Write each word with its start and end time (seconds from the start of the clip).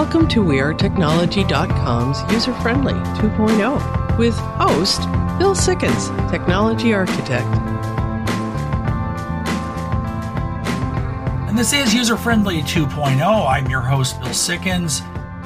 Welcome 0.00 0.28
to 0.28 0.42
WeAreTechnology.com's 0.42 2.32
User 2.32 2.54
Friendly 2.54 2.94
2.0 2.94 4.18
with 4.18 4.34
host 4.34 5.02
Bill 5.38 5.54
Sikkens, 5.54 6.08
Technology 6.30 6.94
Architect. 6.94 7.46
And 11.46 11.58
this 11.58 11.74
is 11.74 11.92
User 11.92 12.16
Friendly 12.16 12.62
2.0. 12.62 13.46
I'm 13.46 13.68
your 13.68 13.82
host, 13.82 14.18
Bill 14.20 14.30
Sikkens. 14.30 15.02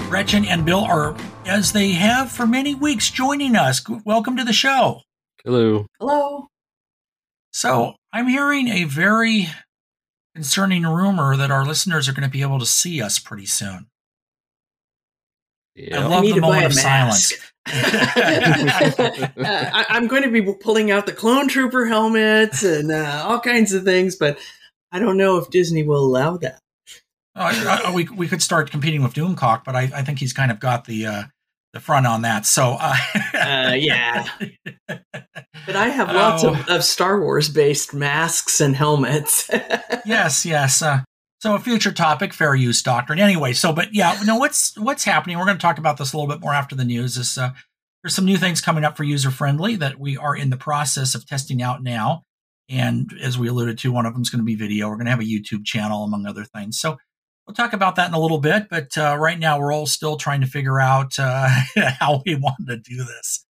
Gretchen 0.09 0.45
and 0.45 0.64
Bill 0.64 0.84
are, 0.84 1.16
as 1.46 1.73
they 1.73 1.91
have 1.91 2.30
for 2.30 2.46
many 2.46 2.77
weeks, 2.77 3.11
joining 3.11 3.57
us. 3.57 3.82
Welcome 4.05 4.36
to 4.36 4.45
the 4.45 4.52
show. 4.52 5.00
Hello. 5.45 5.87
Hello. 5.98 6.46
So, 7.52 7.95
I'm 8.12 8.29
hearing 8.29 8.68
a 8.68 8.84
very 8.84 9.48
concerning 10.32 10.84
rumor 10.84 11.37
that 11.37 11.51
our 11.51 11.66
listeners 11.66 12.09
are 12.09 12.12
going 12.12 12.23
to 12.23 12.30
be 12.30 12.43
able 12.43 12.60
to 12.60 12.66
see 12.66 13.02
us 13.02 13.18
pretty 13.18 13.46
soon. 13.46 13.88
Yeah. 15.77 16.01
I 16.01 16.02
love 16.05 16.12
I 16.12 16.20
need 16.20 16.30
the 16.33 16.34
to 16.37 16.41
buy 16.42 16.46
moment 16.48 16.62
a 16.64 16.66
of 16.66 16.74
silence. 16.74 17.33
mask. 17.33 17.51
Uh, 19.37 19.70
I, 19.73 19.87
I'm 19.88 20.06
going 20.06 20.23
to 20.23 20.30
be 20.30 20.42
pulling 20.60 20.91
out 20.91 21.06
the 21.06 21.12
clone 21.12 21.48
trooper 21.48 21.87
helmets 21.87 22.62
and 22.62 22.92
uh, 22.92 23.23
all 23.27 23.41
kinds 23.41 23.73
of 23.73 23.84
things, 23.84 24.16
but 24.16 24.38
I 24.92 24.98
don't 24.98 25.16
know 25.16 25.38
if 25.38 25.51
Disney 25.51 25.82
will 25.82 26.05
allow 26.05 26.37
that. 26.38 26.59
Uh, 27.34 27.80
uh, 27.87 27.92
we 27.92 28.05
we 28.15 28.29
could 28.29 28.42
start 28.42 28.70
competing 28.70 29.02
with 29.02 29.12
Doomcock, 29.15 29.65
but 29.65 29.74
I, 29.74 29.91
I 29.95 30.02
think 30.02 30.18
he's 30.20 30.32
kind 30.32 30.51
of 30.52 30.60
got 30.60 30.84
the 30.84 31.06
uh, 31.06 31.23
the 31.73 31.80
front 31.80 32.06
on 32.06 32.23
that. 32.23 32.46
So, 32.46 32.77
uh, 32.79 32.95
Uh, 33.34 33.74
yeah. 33.77 34.29
But 35.66 35.77
I 35.77 35.88
have 35.88 36.12
lots 36.15 36.45
Oh. 36.45 36.51
of, 36.52 36.68
of 36.68 36.84
Star 36.84 37.18
Wars 37.20 37.48
based 37.48 37.95
masks 37.95 38.60
and 38.60 38.77
helmets. 38.77 39.49
yes, 40.04 40.45
yes. 40.45 40.82
So 41.45 41.54
a 41.54 41.59
future 41.59 41.92
topic, 41.92 42.32
fair 42.32 42.54
use 42.54 42.80
doctrine. 42.80 43.18
Anyway, 43.18 43.52
so 43.52 43.70
but 43.70 43.92
yeah, 43.92 44.18
no, 44.24 44.37
what's 44.37 44.74
what's 44.78 45.04
happening? 45.04 45.37
We're 45.37 45.45
going 45.45 45.59
to 45.59 45.60
talk 45.60 45.76
about 45.76 45.98
this 45.98 46.14
a 46.14 46.16
little 46.16 46.34
bit 46.34 46.40
more 46.40 46.54
after 46.54 46.74
the 46.74 46.87
news. 46.87 47.18
Is 47.18 47.37
uh, 47.37 47.50
there's 48.02 48.14
some 48.14 48.24
new 48.24 48.38
things 48.38 48.62
coming 48.62 48.82
up 48.82 48.96
for 48.96 49.04
user 49.04 49.30
friendly 49.30 49.76
that 49.76 50.00
we 50.00 50.16
are 50.16 50.34
in 50.34 50.48
the 50.48 50.56
process 50.56 51.15
of 51.15 51.26
testing 51.26 51.60
out 51.60 51.82
now. 51.82 52.22
And 52.70 53.12
as 53.20 53.37
we 53.37 53.48
alluded 53.48 53.76
to, 53.80 53.92
one 53.92 54.06
of 54.06 54.15
them 54.15 54.22
is 54.22 54.30
going 54.30 54.38
to 54.38 54.46
be 54.46 54.54
video. 54.54 54.88
We're 54.88 54.95
going 54.95 55.04
to 55.04 55.10
have 55.10 55.20
a 55.20 55.24
YouTube 55.24 55.66
channel, 55.66 56.02
among 56.02 56.24
other 56.24 56.45
things. 56.45 56.80
So 56.80 56.96
we'll 57.46 57.52
talk 57.52 57.74
about 57.74 57.96
that 57.96 58.09
in 58.09 58.15
a 58.15 58.20
little 58.20 58.40
bit. 58.40 58.68
But 58.70 58.96
uh, 58.96 59.18
right 59.20 59.38
now, 59.38 59.60
we're 59.60 59.74
all 59.74 59.84
still 59.84 60.16
trying 60.16 60.40
to 60.40 60.46
figure 60.46 60.80
out 60.80 61.18
uh, 61.18 61.50
how 61.76 62.22
we 62.24 62.37
want 62.37 62.66
to 62.68 62.78
do 62.78 63.04
this. 63.04 63.45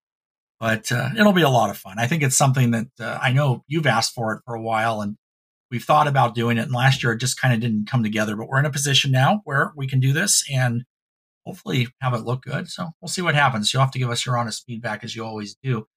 But 0.58 0.90
uh, 0.90 1.10
it'll 1.16 1.32
be 1.32 1.42
a 1.42 1.48
lot 1.48 1.70
of 1.70 1.78
fun. 1.78 2.00
I 2.00 2.08
think 2.08 2.24
it's 2.24 2.36
something 2.36 2.72
that 2.72 2.88
uh, 2.98 3.20
I 3.22 3.30
know 3.32 3.62
you've 3.68 3.86
asked 3.86 4.14
for 4.14 4.32
it 4.32 4.42
for 4.44 4.56
a 4.56 4.60
while, 4.60 5.00
and 5.00 5.16
we've 5.74 5.82
thought 5.82 6.06
about 6.06 6.36
doing 6.36 6.56
it. 6.56 6.62
And 6.62 6.72
last 6.72 7.02
year, 7.02 7.12
it 7.12 7.18
just 7.18 7.40
kind 7.40 7.52
of 7.52 7.58
didn't 7.58 7.90
come 7.90 8.04
together. 8.04 8.36
But 8.36 8.46
we're 8.46 8.60
in 8.60 8.64
a 8.64 8.70
position 8.70 9.10
now 9.10 9.40
where 9.42 9.72
we 9.76 9.88
can 9.88 9.98
do 9.98 10.12
this 10.12 10.44
and 10.48 10.84
hopefully 11.44 11.88
have 12.00 12.14
it 12.14 12.18
look 12.18 12.42
good. 12.42 12.68
So 12.68 12.90
we'll 13.00 13.08
see 13.08 13.22
what 13.22 13.34
happens. 13.34 13.74
You'll 13.74 13.82
have 13.82 13.90
to 13.90 13.98
give 13.98 14.08
us 14.08 14.24
your 14.24 14.38
honest 14.38 14.64
feedback 14.64 15.02
as 15.02 15.16
you 15.16 15.24
always 15.24 15.56
do. 15.64 15.88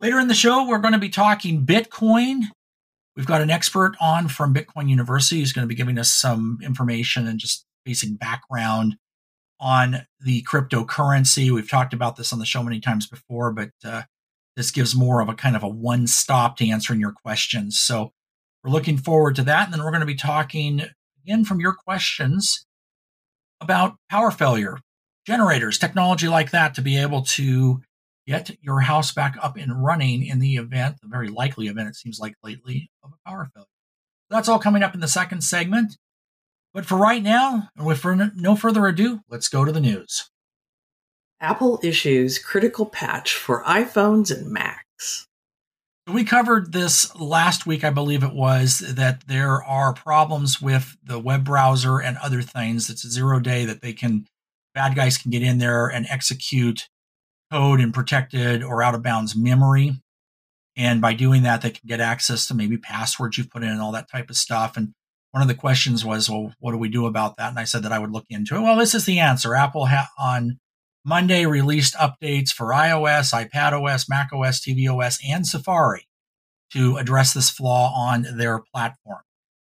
Later 0.00 0.18
in 0.18 0.28
the 0.28 0.34
show, 0.34 0.66
we're 0.66 0.78
going 0.78 0.94
to 0.94 0.98
be 0.98 1.10
talking 1.10 1.66
Bitcoin. 1.66 2.44
We've 3.16 3.26
got 3.26 3.42
an 3.42 3.50
expert 3.50 3.96
on 4.00 4.28
from 4.28 4.54
Bitcoin 4.54 4.88
University 4.88 5.40
who's 5.40 5.52
going 5.52 5.66
to 5.66 5.68
be 5.68 5.74
giving 5.74 5.98
us 5.98 6.10
some 6.10 6.58
information 6.62 7.26
and 7.26 7.38
just 7.38 7.66
basic 7.84 8.18
background 8.18 8.96
on 9.60 10.06
the 10.20 10.42
cryptocurrency. 10.44 11.50
We've 11.50 11.68
talked 11.68 11.92
about 11.92 12.16
this 12.16 12.32
on 12.32 12.38
the 12.38 12.46
show 12.46 12.62
many 12.62 12.80
times 12.80 13.06
before, 13.06 13.52
but 13.52 13.72
uh, 13.84 14.04
this 14.56 14.70
gives 14.70 14.96
more 14.96 15.20
of 15.20 15.28
a 15.28 15.34
kind 15.34 15.54
of 15.54 15.62
a 15.62 15.68
one 15.68 16.06
stop 16.06 16.56
to 16.56 16.68
answering 16.70 16.98
your 16.98 17.12
questions. 17.12 17.78
So 17.78 18.14
we're 18.62 18.70
looking 18.70 18.98
forward 18.98 19.36
to 19.36 19.42
that. 19.44 19.64
And 19.64 19.72
then 19.72 19.82
we're 19.82 19.90
going 19.90 20.00
to 20.00 20.06
be 20.06 20.14
talking 20.14 20.82
again 21.24 21.44
from 21.44 21.60
your 21.60 21.72
questions 21.72 22.66
about 23.60 23.96
power 24.08 24.30
failure, 24.30 24.78
generators, 25.26 25.78
technology 25.78 26.28
like 26.28 26.50
that 26.50 26.74
to 26.74 26.82
be 26.82 26.98
able 26.98 27.22
to 27.22 27.80
get 28.26 28.56
your 28.60 28.80
house 28.80 29.12
back 29.12 29.36
up 29.42 29.56
and 29.56 29.82
running 29.82 30.24
in 30.24 30.38
the 30.38 30.56
event, 30.56 30.96
the 31.02 31.08
very 31.08 31.28
likely 31.28 31.66
event, 31.66 31.88
it 31.88 31.96
seems 31.96 32.18
like 32.20 32.34
lately, 32.42 32.90
of 33.02 33.10
a 33.12 33.28
power 33.28 33.50
failure. 33.54 33.66
That's 34.28 34.48
all 34.48 34.58
coming 34.58 34.82
up 34.82 34.94
in 34.94 35.00
the 35.00 35.08
second 35.08 35.42
segment. 35.42 35.96
But 36.72 36.86
for 36.86 36.96
right 36.96 37.22
now, 37.22 37.68
and 37.76 37.84
with 37.84 38.04
no 38.36 38.54
further 38.54 38.86
ado, 38.86 39.20
let's 39.28 39.48
go 39.48 39.64
to 39.64 39.72
the 39.72 39.80
news. 39.80 40.30
Apple 41.40 41.80
issues 41.82 42.38
critical 42.38 42.86
patch 42.86 43.34
for 43.34 43.64
iPhones 43.64 44.30
and 44.30 44.52
Macs. 44.52 45.26
We 46.08 46.24
covered 46.24 46.72
this 46.72 47.14
last 47.14 47.66
week, 47.66 47.84
I 47.84 47.90
believe 47.90 48.22
it 48.22 48.32
was, 48.32 48.80
that 48.80 49.26
there 49.28 49.62
are 49.62 49.92
problems 49.92 50.60
with 50.60 50.96
the 51.04 51.18
web 51.18 51.44
browser 51.44 52.00
and 52.00 52.16
other 52.18 52.42
things. 52.42 52.90
It's 52.90 53.04
a 53.04 53.10
zero 53.10 53.38
day 53.38 53.64
that 53.64 53.80
they 53.80 53.92
can, 53.92 54.26
bad 54.74 54.96
guys 54.96 55.18
can 55.18 55.30
get 55.30 55.42
in 55.42 55.58
there 55.58 55.86
and 55.86 56.06
execute 56.08 56.88
code 57.52 57.80
in 57.80 57.92
protected 57.92 58.62
or 58.62 58.82
out 58.82 58.94
of 58.94 59.02
bounds 59.02 59.36
memory. 59.36 60.00
And 60.76 61.00
by 61.00 61.14
doing 61.14 61.42
that, 61.42 61.62
they 61.62 61.70
can 61.70 61.86
get 61.86 62.00
access 62.00 62.46
to 62.46 62.54
maybe 62.54 62.78
passwords 62.78 63.36
you've 63.36 63.50
put 63.50 63.62
in 63.62 63.68
and 63.68 63.80
all 63.80 63.92
that 63.92 64.10
type 64.10 64.30
of 64.30 64.36
stuff. 64.36 64.76
And 64.76 64.92
one 65.32 65.42
of 65.42 65.48
the 65.48 65.54
questions 65.54 66.04
was, 66.04 66.30
well, 66.30 66.54
what 66.58 66.72
do 66.72 66.78
we 66.78 66.88
do 66.88 67.06
about 67.06 67.36
that? 67.36 67.50
And 67.50 67.58
I 67.58 67.64
said 67.64 67.82
that 67.82 67.92
I 67.92 67.98
would 67.98 68.10
look 68.10 68.26
into 68.30 68.56
it. 68.56 68.62
Well, 68.62 68.76
this 68.76 68.94
is 68.94 69.04
the 69.04 69.18
answer. 69.18 69.54
Apple 69.54 69.86
ha- 69.86 70.08
on 70.18 70.58
Monday 71.04 71.46
released 71.46 71.94
updates 71.94 72.50
for 72.50 72.68
iOS, 72.68 73.32
iPadOS, 73.32 74.08
macOS, 74.08 74.60
tvOS, 74.60 75.18
and 75.26 75.46
Safari 75.46 76.06
to 76.72 76.96
address 76.96 77.32
this 77.32 77.50
flaw 77.50 77.92
on 77.94 78.26
their 78.36 78.60
platform. 78.72 79.22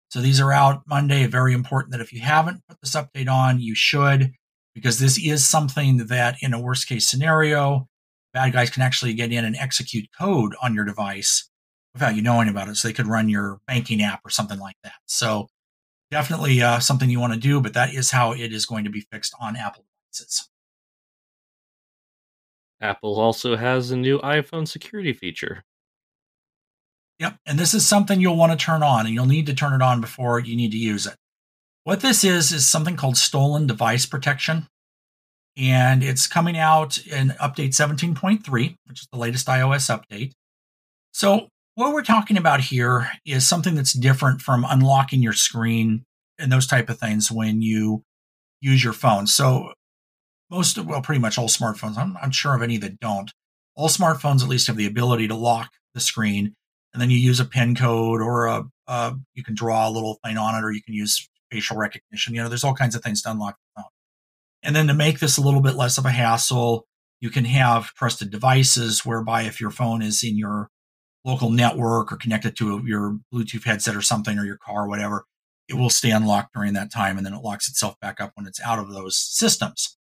So 0.09 0.21
these 0.21 0.41
are 0.41 0.51
out 0.51 0.81
Monday. 0.87 1.25
Very 1.27 1.53
important 1.53 1.91
that 1.91 2.01
if 2.01 2.11
you 2.11 2.21
haven't 2.21 2.63
put 2.67 2.79
this 2.81 2.95
update 2.95 3.29
on, 3.29 3.59
you 3.59 3.75
should, 3.75 4.31
because 4.73 4.99
this 4.99 5.23
is 5.23 5.47
something 5.47 6.07
that 6.07 6.37
in 6.41 6.53
a 6.53 6.59
worst 6.59 6.87
case 6.87 7.07
scenario, 7.07 7.87
bad 8.33 8.53
guys 8.53 8.71
can 8.71 8.81
actually 8.81 9.13
get 9.13 9.31
in 9.31 9.45
and 9.45 9.55
execute 9.55 10.07
code 10.19 10.55
on 10.63 10.73
your 10.73 10.85
device 10.85 11.49
without 11.93 12.15
you 12.15 12.23
knowing 12.23 12.49
about 12.49 12.69
it. 12.69 12.75
So 12.75 12.87
they 12.87 12.93
could 12.93 13.07
run 13.07 13.29
your 13.29 13.59
banking 13.67 14.01
app 14.01 14.21
or 14.25 14.29
something 14.29 14.59
like 14.59 14.77
that. 14.83 14.93
So 15.05 15.47
definitely 16.09 16.61
uh, 16.61 16.79
something 16.79 17.09
you 17.09 17.19
want 17.19 17.33
to 17.33 17.39
do, 17.39 17.61
but 17.61 17.73
that 17.73 17.93
is 17.93 18.11
how 18.11 18.33
it 18.33 18.51
is 18.51 18.65
going 18.65 18.83
to 18.85 18.89
be 18.89 19.05
fixed 19.11 19.35
on 19.39 19.55
Apple 19.55 19.85
devices. 20.07 20.48
Apple 22.81 23.19
also 23.19 23.55
has 23.55 23.91
a 23.91 23.97
new 23.97 24.19
iPhone 24.19 24.67
security 24.67 25.13
feature. 25.13 25.63
Yep. 27.19 27.35
And 27.45 27.59
this 27.59 27.73
is 27.73 27.85
something 27.85 28.21
you'll 28.21 28.37
want 28.37 28.57
to 28.57 28.65
turn 28.65 28.81
on, 28.81 29.05
and 29.05 29.13
you'll 29.13 29.25
need 29.25 29.45
to 29.47 29.53
turn 29.53 29.73
it 29.73 29.81
on 29.81 29.99
before 29.99 30.39
you 30.39 30.55
need 30.55 30.71
to 30.71 30.77
use 30.77 31.05
it. 31.05 31.15
What 31.83 31.99
this 31.99 32.23
is, 32.23 32.51
is 32.51 32.67
something 32.67 32.95
called 32.95 33.17
stolen 33.17 33.67
device 33.67 34.05
protection. 34.05 34.67
And 35.57 36.03
it's 36.03 36.27
coming 36.27 36.57
out 36.57 37.05
in 37.05 37.29
update 37.41 37.71
17.3, 37.71 38.75
which 38.85 39.01
is 39.01 39.07
the 39.11 39.19
latest 39.19 39.47
iOS 39.47 39.89
update. 39.89 40.31
So, 41.11 41.47
what 41.75 41.93
we're 41.93 42.03
talking 42.03 42.37
about 42.37 42.61
here 42.61 43.09
is 43.25 43.47
something 43.47 43.75
that's 43.75 43.93
different 43.93 44.41
from 44.41 44.65
unlocking 44.67 45.21
your 45.21 45.33
screen 45.33 46.03
and 46.37 46.51
those 46.51 46.67
type 46.67 46.89
of 46.89 46.99
things 46.99 47.31
when 47.31 47.61
you 47.61 48.03
use 48.61 48.83
your 48.83 48.93
phone. 48.93 49.27
So, 49.27 49.73
most, 50.49 50.77
of, 50.77 50.87
well, 50.87 51.01
pretty 51.01 51.21
much 51.21 51.37
all 51.37 51.47
smartphones, 51.47 51.97
I'm, 51.97 52.17
I'm 52.21 52.31
sure 52.31 52.55
of 52.55 52.61
any 52.61 52.77
that 52.77 52.99
don't. 52.99 53.31
All 53.75 53.89
smartphones 53.89 54.41
at 54.41 54.49
least 54.49 54.67
have 54.67 54.77
the 54.77 54.87
ability 54.87 55.27
to 55.27 55.35
lock 55.35 55.71
the 55.93 55.99
screen 55.99 56.55
and 56.93 57.01
then 57.01 57.09
you 57.09 57.17
use 57.17 57.39
a 57.39 57.45
pin 57.45 57.75
code 57.75 58.21
or 58.21 58.47
a, 58.47 58.63
uh, 58.87 59.13
you 59.33 59.43
can 59.43 59.55
draw 59.55 59.87
a 59.87 59.91
little 59.91 60.19
thing 60.25 60.37
on 60.37 60.55
it 60.55 60.65
or 60.65 60.71
you 60.71 60.81
can 60.81 60.93
use 60.93 61.29
facial 61.51 61.77
recognition. 61.77 62.33
You 62.33 62.41
know, 62.41 62.49
there's 62.49 62.63
all 62.63 62.73
kinds 62.73 62.95
of 62.95 63.03
things 63.03 63.21
to 63.21 63.31
unlock 63.31 63.55
the 63.57 63.81
phone. 63.81 63.89
And 64.63 64.75
then 64.75 64.87
to 64.87 64.93
make 64.93 65.19
this 65.19 65.37
a 65.37 65.41
little 65.41 65.61
bit 65.61 65.75
less 65.75 65.97
of 65.97 66.05
a 66.05 66.11
hassle, 66.11 66.85
you 67.21 67.29
can 67.29 67.45
have 67.45 67.93
trusted 67.93 68.31
devices 68.31 69.05
whereby 69.05 69.43
if 69.43 69.61
your 69.61 69.71
phone 69.71 70.01
is 70.01 70.23
in 70.23 70.37
your 70.37 70.69
local 71.25 71.49
network 71.49 72.11
or 72.11 72.17
connected 72.17 72.55
to 72.57 72.81
your 72.85 73.19
Bluetooth 73.33 73.65
headset 73.65 73.95
or 73.95 74.01
something 74.01 74.37
or 74.37 74.45
your 74.45 74.57
car 74.57 74.85
or 74.85 74.87
whatever, 74.87 75.25
it 75.67 75.75
will 75.75 75.89
stay 75.89 76.11
unlocked 76.11 76.53
during 76.53 76.73
that 76.73 76.91
time 76.91 77.17
and 77.17 77.25
then 77.25 77.33
it 77.33 77.43
locks 77.43 77.69
itself 77.69 77.99
back 77.99 78.19
up 78.19 78.31
when 78.35 78.47
it's 78.47 78.61
out 78.61 78.79
of 78.79 78.91
those 78.91 79.17
systems. 79.17 79.97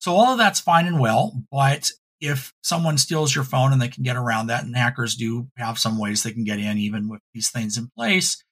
So 0.00 0.14
all 0.14 0.32
of 0.32 0.38
that's 0.38 0.60
fine 0.60 0.86
and 0.86 0.98
well, 0.98 1.32
but 1.52 1.90
if 2.20 2.52
someone 2.62 2.98
steals 2.98 3.34
your 3.34 3.44
phone 3.44 3.72
and 3.72 3.80
they 3.80 3.88
can 3.88 4.02
get 4.02 4.16
around 4.16 4.48
that, 4.48 4.64
and 4.64 4.76
hackers 4.76 5.14
do 5.14 5.48
have 5.56 5.78
some 5.78 5.98
ways 5.98 6.22
they 6.22 6.32
can 6.32 6.44
get 6.44 6.58
in 6.58 6.78
even 6.78 7.08
with 7.08 7.20
these 7.32 7.50
things 7.50 7.78
in 7.78 7.90
place, 7.96 8.42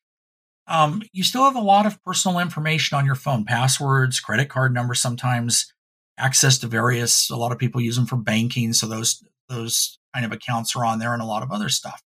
um, 0.66 1.02
you 1.12 1.24
still 1.24 1.44
have 1.44 1.56
a 1.56 1.60
lot 1.60 1.86
of 1.86 2.02
personal 2.04 2.38
information 2.38 2.96
on 2.96 3.06
your 3.06 3.14
phone 3.14 3.44
passwords, 3.44 4.20
credit 4.20 4.48
card 4.50 4.74
numbers, 4.74 5.00
sometimes 5.00 5.72
access 6.18 6.58
to 6.58 6.66
various, 6.66 7.30
a 7.30 7.36
lot 7.36 7.52
of 7.52 7.58
people 7.58 7.80
use 7.80 7.96
them 7.96 8.06
for 8.06 8.16
banking. 8.16 8.72
So 8.72 8.86
those, 8.86 9.24
those 9.48 9.98
kind 10.14 10.26
of 10.26 10.32
accounts 10.32 10.76
are 10.76 10.84
on 10.84 10.98
there 10.98 11.14
and 11.14 11.22
a 11.22 11.26
lot 11.26 11.42
of 11.42 11.50
other 11.50 11.68
stuff. 11.68 12.02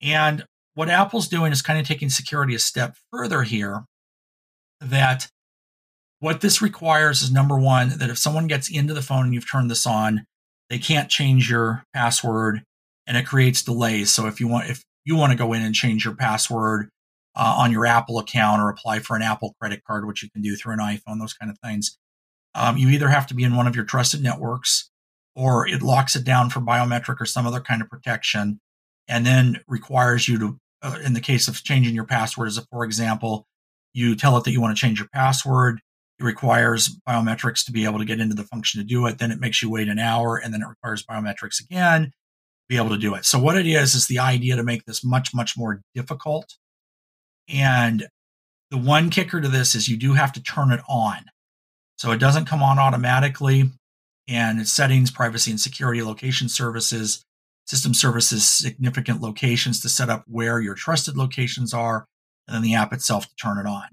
And 0.00 0.44
what 0.74 0.88
Apple's 0.88 1.28
doing 1.28 1.52
is 1.52 1.60
kind 1.60 1.78
of 1.78 1.86
taking 1.86 2.08
security 2.08 2.54
a 2.54 2.58
step 2.58 2.96
further 3.10 3.42
here 3.42 3.84
that 4.80 5.28
what 6.20 6.40
this 6.40 6.60
requires 6.60 7.22
is 7.22 7.30
number 7.30 7.58
one, 7.58 7.98
that 7.98 8.10
if 8.10 8.18
someone 8.18 8.46
gets 8.46 8.70
into 8.70 8.94
the 8.94 9.02
phone 9.02 9.24
and 9.24 9.34
you've 9.34 9.50
turned 9.50 9.70
this 9.70 9.86
on, 9.86 10.26
they 10.68 10.78
can't 10.78 11.08
change 11.08 11.50
your 11.50 11.84
password 11.94 12.62
and 13.06 13.16
it 13.16 13.26
creates 13.26 13.62
delays. 13.62 14.10
So 14.10 14.26
if 14.26 14.40
you 14.40 14.48
want, 14.48 14.68
if 14.68 14.82
you 15.04 15.16
want 15.16 15.32
to 15.32 15.38
go 15.38 15.52
in 15.52 15.62
and 15.62 15.74
change 15.74 16.04
your 16.04 16.14
password 16.14 16.88
uh, 17.34 17.56
on 17.58 17.72
your 17.72 17.86
Apple 17.86 18.18
account 18.18 18.60
or 18.60 18.68
apply 18.68 18.98
for 18.98 19.16
an 19.16 19.22
Apple 19.22 19.54
credit 19.60 19.82
card, 19.86 20.06
which 20.06 20.22
you 20.22 20.30
can 20.30 20.42
do 20.42 20.56
through 20.56 20.74
an 20.74 20.80
iPhone, 20.80 21.20
those 21.20 21.34
kind 21.34 21.50
of 21.50 21.58
things, 21.62 21.96
um, 22.54 22.76
you 22.76 22.88
either 22.88 23.08
have 23.08 23.26
to 23.28 23.34
be 23.34 23.44
in 23.44 23.56
one 23.56 23.66
of 23.66 23.76
your 23.76 23.84
trusted 23.84 24.22
networks 24.22 24.90
or 25.36 25.68
it 25.68 25.82
locks 25.82 26.16
it 26.16 26.24
down 26.24 26.50
for 26.50 26.60
biometric 26.60 27.20
or 27.20 27.26
some 27.26 27.46
other 27.46 27.60
kind 27.60 27.80
of 27.80 27.88
protection 27.88 28.58
and 29.06 29.24
then 29.24 29.60
requires 29.68 30.28
you 30.28 30.38
to 30.38 30.58
uh, 30.82 30.98
in 31.04 31.12
the 31.12 31.20
case 31.20 31.48
of 31.48 31.62
changing 31.62 31.94
your 31.94 32.04
password 32.04 32.48
as 32.48 32.58
a 32.58 32.62
for 32.70 32.84
example 32.84 33.46
you 33.94 34.14
tell 34.14 34.36
it 34.36 34.44
that 34.44 34.50
you 34.50 34.60
want 34.60 34.76
to 34.76 34.80
change 34.80 34.98
your 34.98 35.08
password 35.12 35.80
it 36.18 36.24
requires 36.24 36.98
biometrics 37.08 37.64
to 37.64 37.72
be 37.72 37.84
able 37.84 37.98
to 37.98 38.04
get 38.04 38.20
into 38.20 38.34
the 38.34 38.44
function 38.44 38.80
to 38.80 38.86
do 38.86 39.06
it 39.06 39.18
then 39.18 39.30
it 39.30 39.40
makes 39.40 39.62
you 39.62 39.70
wait 39.70 39.88
an 39.88 39.98
hour 39.98 40.36
and 40.36 40.52
then 40.52 40.62
it 40.62 40.68
requires 40.68 41.04
biometrics 41.04 41.60
again 41.60 42.04
to 42.04 42.12
be 42.68 42.76
able 42.76 42.90
to 42.90 42.98
do 42.98 43.14
it. 43.14 43.24
So 43.24 43.38
what 43.38 43.56
it 43.56 43.66
is 43.66 43.94
is 43.94 44.06
the 44.06 44.18
idea 44.18 44.56
to 44.56 44.62
make 44.62 44.84
this 44.84 45.04
much 45.04 45.34
much 45.34 45.56
more 45.56 45.80
difficult. 45.94 46.54
And 47.48 48.06
the 48.70 48.78
one 48.78 49.10
kicker 49.10 49.40
to 49.40 49.48
this 49.48 49.74
is 49.74 49.88
you 49.88 49.96
do 49.96 50.12
have 50.14 50.32
to 50.34 50.42
turn 50.42 50.70
it 50.70 50.80
on. 50.88 51.24
So 51.96 52.12
it 52.12 52.18
doesn't 52.18 52.44
come 52.44 52.62
on 52.62 52.78
automatically 52.78 53.70
and 54.28 54.60
its 54.60 54.72
settings, 54.72 55.10
privacy 55.10 55.50
and 55.50 55.58
security, 55.58 56.02
location 56.02 56.48
services, 56.48 57.24
system 57.66 57.94
services, 57.94 58.46
significant 58.46 59.22
locations 59.22 59.80
to 59.80 59.88
set 59.88 60.10
up 60.10 60.24
where 60.26 60.60
your 60.60 60.74
trusted 60.74 61.16
locations 61.16 61.72
are, 61.72 62.06
and 62.46 62.54
then 62.54 62.62
the 62.62 62.74
app 62.74 62.92
itself 62.92 63.26
to 63.26 63.34
turn 63.36 63.58
it 63.58 63.66
on. 63.66 63.84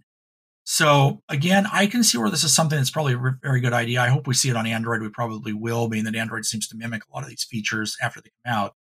So 0.65 1.21
again, 1.29 1.67
I 1.71 1.85
can 1.85 2.03
see 2.03 2.17
where 2.17 2.31
this 2.31 2.44
is 2.44 2.53
something 2.53 2.77
that's 2.77 2.89
probably 2.89 3.13
a 3.13 3.38
very 3.41 3.62
good 3.62 3.71
idea. 3.71 4.01
I 4.01 4.09
hope 4.09 4.25
we 4.25 4.33
see 4.33 4.50
it 4.50 4.56
on 4.56 4.65
Android. 4.65 5.01
We 5.01 5.09
probably 5.09 5.53
will, 5.53 5.88
being 5.88 6.06
that 6.06 6.15
Android 6.15 6.45
seems 6.45 6.67
to 6.67 6.75
mimic 6.75 7.03
a 7.06 7.13
lot 7.13 7.23
of 7.23 7.29
these 7.29 7.44
features 7.44 7.95
after 8.01 8.19
they 8.19 8.31
come 8.44 8.53
out. 8.53 8.73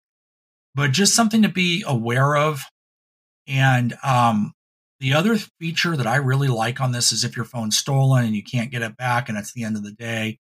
But 0.73 0.91
just 0.91 1.13
something 1.13 1.43
to 1.43 1.49
be 1.49 1.83
aware 1.85 2.35
of. 2.35 2.63
And 3.47 3.95
um, 4.03 4.53
the 4.99 5.13
other 5.13 5.37
feature 5.59 5.95
that 5.95 6.07
I 6.07 6.15
really 6.15 6.47
like 6.47 6.81
on 6.81 6.91
this 6.91 7.11
is 7.11 7.23
if 7.23 7.35
your 7.35 7.45
phone's 7.45 7.77
stolen 7.77 8.25
and 8.25 8.35
you 8.35 8.43
can't 8.43 8.71
get 8.71 8.81
it 8.81 8.97
back 8.97 9.29
and 9.29 9.37
it's 9.37 9.53
the 9.53 9.63
end 9.63 9.77
of 9.77 9.83
the 9.83 9.91
day, 9.91 10.39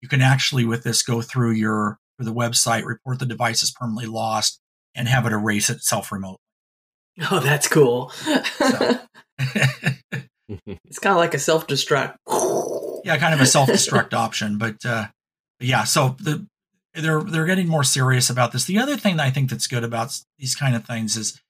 you 0.00 0.08
can 0.08 0.22
actually 0.22 0.64
with 0.64 0.84
this 0.84 1.02
go 1.02 1.20
through 1.20 1.52
your 1.52 1.98
for 2.16 2.24
the 2.24 2.32
website, 2.32 2.84
report 2.84 3.18
the 3.18 3.26
device 3.26 3.64
is 3.64 3.72
permanently 3.72 4.06
lost, 4.06 4.60
and 4.94 5.08
have 5.08 5.26
it 5.26 5.32
erase 5.32 5.68
itself 5.68 6.12
remotely. 6.12 6.38
Oh, 7.32 7.40
that's 7.40 7.66
cool. 7.66 8.10
So. 8.10 9.00
it's 10.66 10.98
kind 10.98 11.12
of 11.12 11.18
like 11.18 11.34
a 11.34 11.38
self 11.38 11.66
destruct. 11.66 12.16
yeah, 13.04 13.16
kind 13.18 13.34
of 13.34 13.40
a 13.40 13.46
self 13.46 13.68
destruct 13.68 14.12
option, 14.12 14.58
but 14.58 14.84
uh, 14.84 15.06
yeah. 15.60 15.84
So 15.84 16.16
the 16.20 16.46
they're 16.94 17.22
they're 17.22 17.46
getting 17.46 17.68
more 17.68 17.84
serious 17.84 18.30
about 18.30 18.52
this. 18.52 18.64
The 18.64 18.78
other 18.78 18.96
thing 18.96 19.16
that 19.16 19.26
I 19.26 19.30
think 19.30 19.50
that's 19.50 19.66
good 19.66 19.84
about 19.84 20.18
these 20.38 20.54
kind 20.54 20.76
of 20.76 20.84
things 20.84 21.16
is 21.16 21.40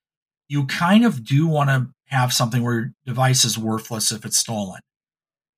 you 0.49 0.67
kind 0.67 1.05
of 1.05 1.25
do 1.25 1.47
want 1.47 1.71
to 1.71 1.89
have 2.07 2.33
something 2.33 2.63
where 2.63 2.75
your 2.75 2.93
device 3.07 3.45
is 3.45 3.59
worthless 3.59 4.13
if 4.13 4.25
it's 4.25 4.37
stolen. 4.37 4.81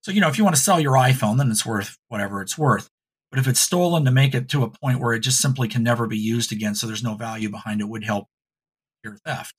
So, 0.03 0.13
you 0.13 0.21
know, 0.21 0.29
if 0.29 0.39
you 0.39 0.45
want 0.45 0.55
to 0.55 0.63
sell 0.63 0.79
your 0.79 0.95
iPhone, 0.95 1.39
then 1.39 1.51
it's 1.51 1.67
worth 1.67 1.97
whatever 2.09 2.41
it's 2.41 2.57
worth. 2.57 2.89
But 3.31 3.41
if 3.41 3.49
it's 3.49 3.61
stolen 3.61 4.05
to 4.05 4.13
make 4.13 4.35
it 4.35 4.49
to 4.51 4.63
a 4.63 4.71
point 4.71 5.01
where 5.01 5.13
it 5.13 5.21
just 5.21 5.41
simply 5.41 5.67
can 5.67 5.83
never 5.83 6.07
be 6.07 6.17
used 6.17 6.53
again, 6.53 6.77
so 6.77 6.87
there's 6.87 7.03
no 7.03 7.17
value 7.17 7.51
behind 7.51 7.81
it, 7.81 7.89
would 7.89 8.05
help 8.05 8.29
your 9.03 9.17
theft. 9.27 9.53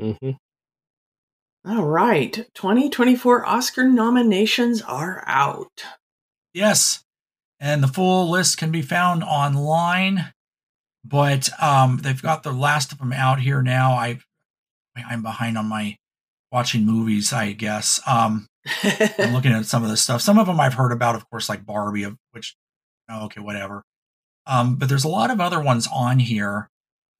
Mm-hmm. 0.00 0.30
All 1.68 1.84
right. 1.84 2.32
2024 2.54 3.44
Oscar 3.44 3.88
nominations 3.88 4.82
are 4.82 5.24
out. 5.26 5.82
Yes. 6.54 7.02
And 7.58 7.82
the 7.82 7.88
full 7.88 8.30
list 8.30 8.56
can 8.56 8.70
be 8.70 8.82
found 8.82 9.24
online, 9.24 10.32
but 11.04 11.48
um, 11.60 11.98
they've 12.02 12.22
got 12.22 12.44
the 12.44 12.52
last 12.52 12.92
of 12.92 12.98
them 12.98 13.12
out 13.12 13.40
here 13.40 13.62
now. 13.62 13.94
I, 13.94 14.20
I'm 14.94 15.22
behind 15.22 15.58
on 15.58 15.66
my 15.66 15.96
watching 16.52 16.86
movies, 16.86 17.32
I 17.32 17.50
guess. 17.50 17.98
Um, 18.06 18.46
I'm 19.18 19.32
looking 19.32 19.52
at 19.52 19.66
some 19.66 19.82
of 19.82 19.90
this 19.90 20.02
stuff. 20.02 20.20
Some 20.20 20.38
of 20.38 20.46
them 20.46 20.60
I've 20.60 20.74
heard 20.74 20.92
about, 20.92 21.16
of 21.16 21.28
course, 21.30 21.48
like 21.48 21.66
Barbie, 21.66 22.06
which, 22.30 22.54
oh, 23.10 23.24
okay, 23.24 23.40
whatever. 23.40 23.82
Um, 24.46 24.76
but 24.76 24.88
there's 24.88 25.04
a 25.04 25.08
lot 25.08 25.32
of 25.32 25.40
other 25.40 25.60
ones 25.60 25.88
on 25.92 26.20
here. 26.20 26.70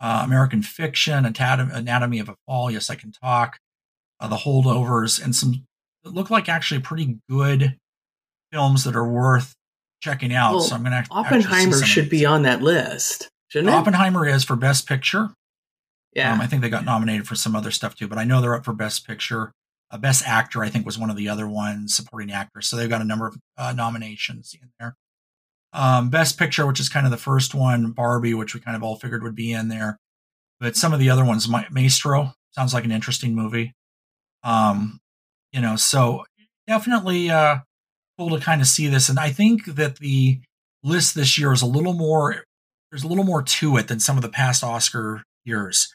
Uh, 0.00 0.22
American 0.24 0.62
Fiction, 0.62 1.26
Anatomy 1.26 2.20
of 2.20 2.28
a 2.28 2.36
Fall, 2.46 2.70
Yes, 2.70 2.90
I 2.90 2.94
Can 2.94 3.10
Talk, 3.10 3.58
uh, 4.20 4.28
The 4.28 4.36
Holdovers, 4.36 5.22
and 5.22 5.34
some 5.34 5.64
that 6.04 6.14
look 6.14 6.30
like 6.30 6.48
actually 6.48 6.80
pretty 6.80 7.18
good 7.28 7.76
films 8.52 8.84
that 8.84 8.96
are 8.96 9.08
worth 9.08 9.54
checking 10.00 10.32
out. 10.32 10.52
Well, 10.52 10.60
so 10.62 10.76
I'm 10.76 10.82
going 10.82 10.92
to 10.92 11.08
Oppenheimer 11.10 11.82
should 11.82 12.08
be 12.08 12.24
on 12.24 12.42
that 12.42 12.62
list, 12.62 13.28
shouldn't 13.48 13.70
it? 13.70 13.74
Oppenheimer 13.74 14.26
is 14.26 14.44
for 14.44 14.56
Best 14.56 14.86
Picture. 14.86 15.30
Yeah, 16.14 16.32
um, 16.32 16.40
I 16.40 16.46
think 16.46 16.62
they 16.62 16.70
got 16.70 16.84
nominated 16.84 17.26
for 17.26 17.34
some 17.34 17.54
other 17.54 17.70
stuff 17.70 17.94
too, 17.94 18.08
but 18.08 18.18
I 18.18 18.24
know 18.24 18.40
they're 18.40 18.54
up 18.54 18.64
for 18.64 18.72
Best 18.72 19.06
Picture. 19.06 19.52
Uh, 19.90 19.98
Best 19.98 20.26
Actor, 20.26 20.64
I 20.64 20.68
think, 20.68 20.86
was 20.86 20.98
one 20.98 21.10
of 21.10 21.16
the 21.16 21.28
other 21.28 21.46
ones, 21.46 21.94
supporting 21.94 22.32
actor. 22.32 22.60
So 22.60 22.76
they've 22.76 22.88
got 22.88 23.02
a 23.02 23.04
number 23.04 23.26
of 23.28 23.36
uh, 23.56 23.72
nominations 23.72 24.56
in 24.60 24.70
there. 24.80 24.96
Um, 25.72 26.08
Best 26.08 26.38
Picture, 26.38 26.66
which 26.66 26.80
is 26.80 26.88
kind 26.88 27.06
of 27.06 27.12
the 27.12 27.18
first 27.18 27.54
one, 27.54 27.92
Barbie, 27.92 28.34
which 28.34 28.54
we 28.54 28.60
kind 28.60 28.76
of 28.76 28.82
all 28.82 28.96
figured 28.96 29.22
would 29.22 29.36
be 29.36 29.52
in 29.52 29.68
there. 29.68 29.98
But 30.58 30.74
some 30.74 30.92
of 30.92 30.98
the 30.98 31.10
other 31.10 31.24
ones, 31.24 31.48
Maestro, 31.70 32.32
sounds 32.52 32.72
like 32.72 32.84
an 32.84 32.92
interesting 32.92 33.34
movie. 33.34 33.74
Um, 34.46 35.00
you 35.52 35.60
know, 35.60 35.74
so 35.74 36.24
definitely 36.68 37.30
uh, 37.30 37.58
cool 38.16 38.30
to 38.30 38.44
kind 38.44 38.60
of 38.60 38.68
see 38.68 38.86
this. 38.86 39.08
And 39.08 39.18
I 39.18 39.30
think 39.30 39.64
that 39.74 39.98
the 39.98 40.40
list 40.84 41.16
this 41.16 41.36
year 41.36 41.52
is 41.52 41.62
a 41.62 41.66
little 41.66 41.94
more, 41.94 42.44
there's 42.90 43.02
a 43.02 43.08
little 43.08 43.24
more 43.24 43.42
to 43.42 43.76
it 43.76 43.88
than 43.88 43.98
some 43.98 44.16
of 44.16 44.22
the 44.22 44.28
past 44.28 44.62
Oscar 44.62 45.24
years. 45.44 45.88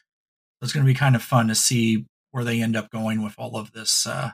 So 0.60 0.64
it's 0.64 0.72
going 0.74 0.84
to 0.84 0.92
be 0.92 0.98
kind 0.98 1.16
of 1.16 1.22
fun 1.22 1.48
to 1.48 1.54
see 1.54 2.04
where 2.30 2.44
they 2.44 2.60
end 2.60 2.76
up 2.76 2.90
going 2.90 3.22
with 3.22 3.34
all 3.38 3.56
of 3.56 3.72
this, 3.72 4.06
uh, 4.06 4.32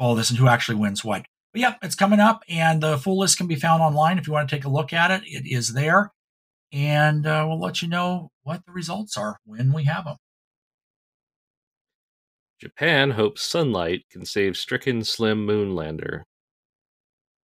all 0.00 0.16
this, 0.16 0.30
and 0.30 0.38
who 0.38 0.48
actually 0.48 0.78
wins 0.78 1.04
what. 1.04 1.24
But 1.52 1.60
yeah, 1.60 1.74
it's 1.80 1.94
coming 1.94 2.18
up, 2.18 2.42
and 2.48 2.82
the 2.82 2.98
full 2.98 3.18
list 3.18 3.38
can 3.38 3.46
be 3.46 3.54
found 3.54 3.82
online 3.82 4.18
if 4.18 4.26
you 4.26 4.32
want 4.32 4.48
to 4.48 4.56
take 4.56 4.64
a 4.64 4.70
look 4.70 4.92
at 4.92 5.10
it. 5.10 5.22
It 5.26 5.46
is 5.46 5.74
there, 5.74 6.10
and 6.72 7.26
uh, 7.26 7.44
we'll 7.46 7.60
let 7.60 7.82
you 7.82 7.88
know 7.88 8.30
what 8.42 8.64
the 8.66 8.72
results 8.72 9.16
are 9.16 9.36
when 9.44 9.72
we 9.72 9.84
have 9.84 10.04
them. 10.06 10.16
Japan 12.62 13.10
hopes 13.10 13.42
sunlight 13.42 14.04
can 14.08 14.24
save 14.24 14.56
stricken 14.56 15.02
slim 15.02 15.44
moonlander. 15.44 16.22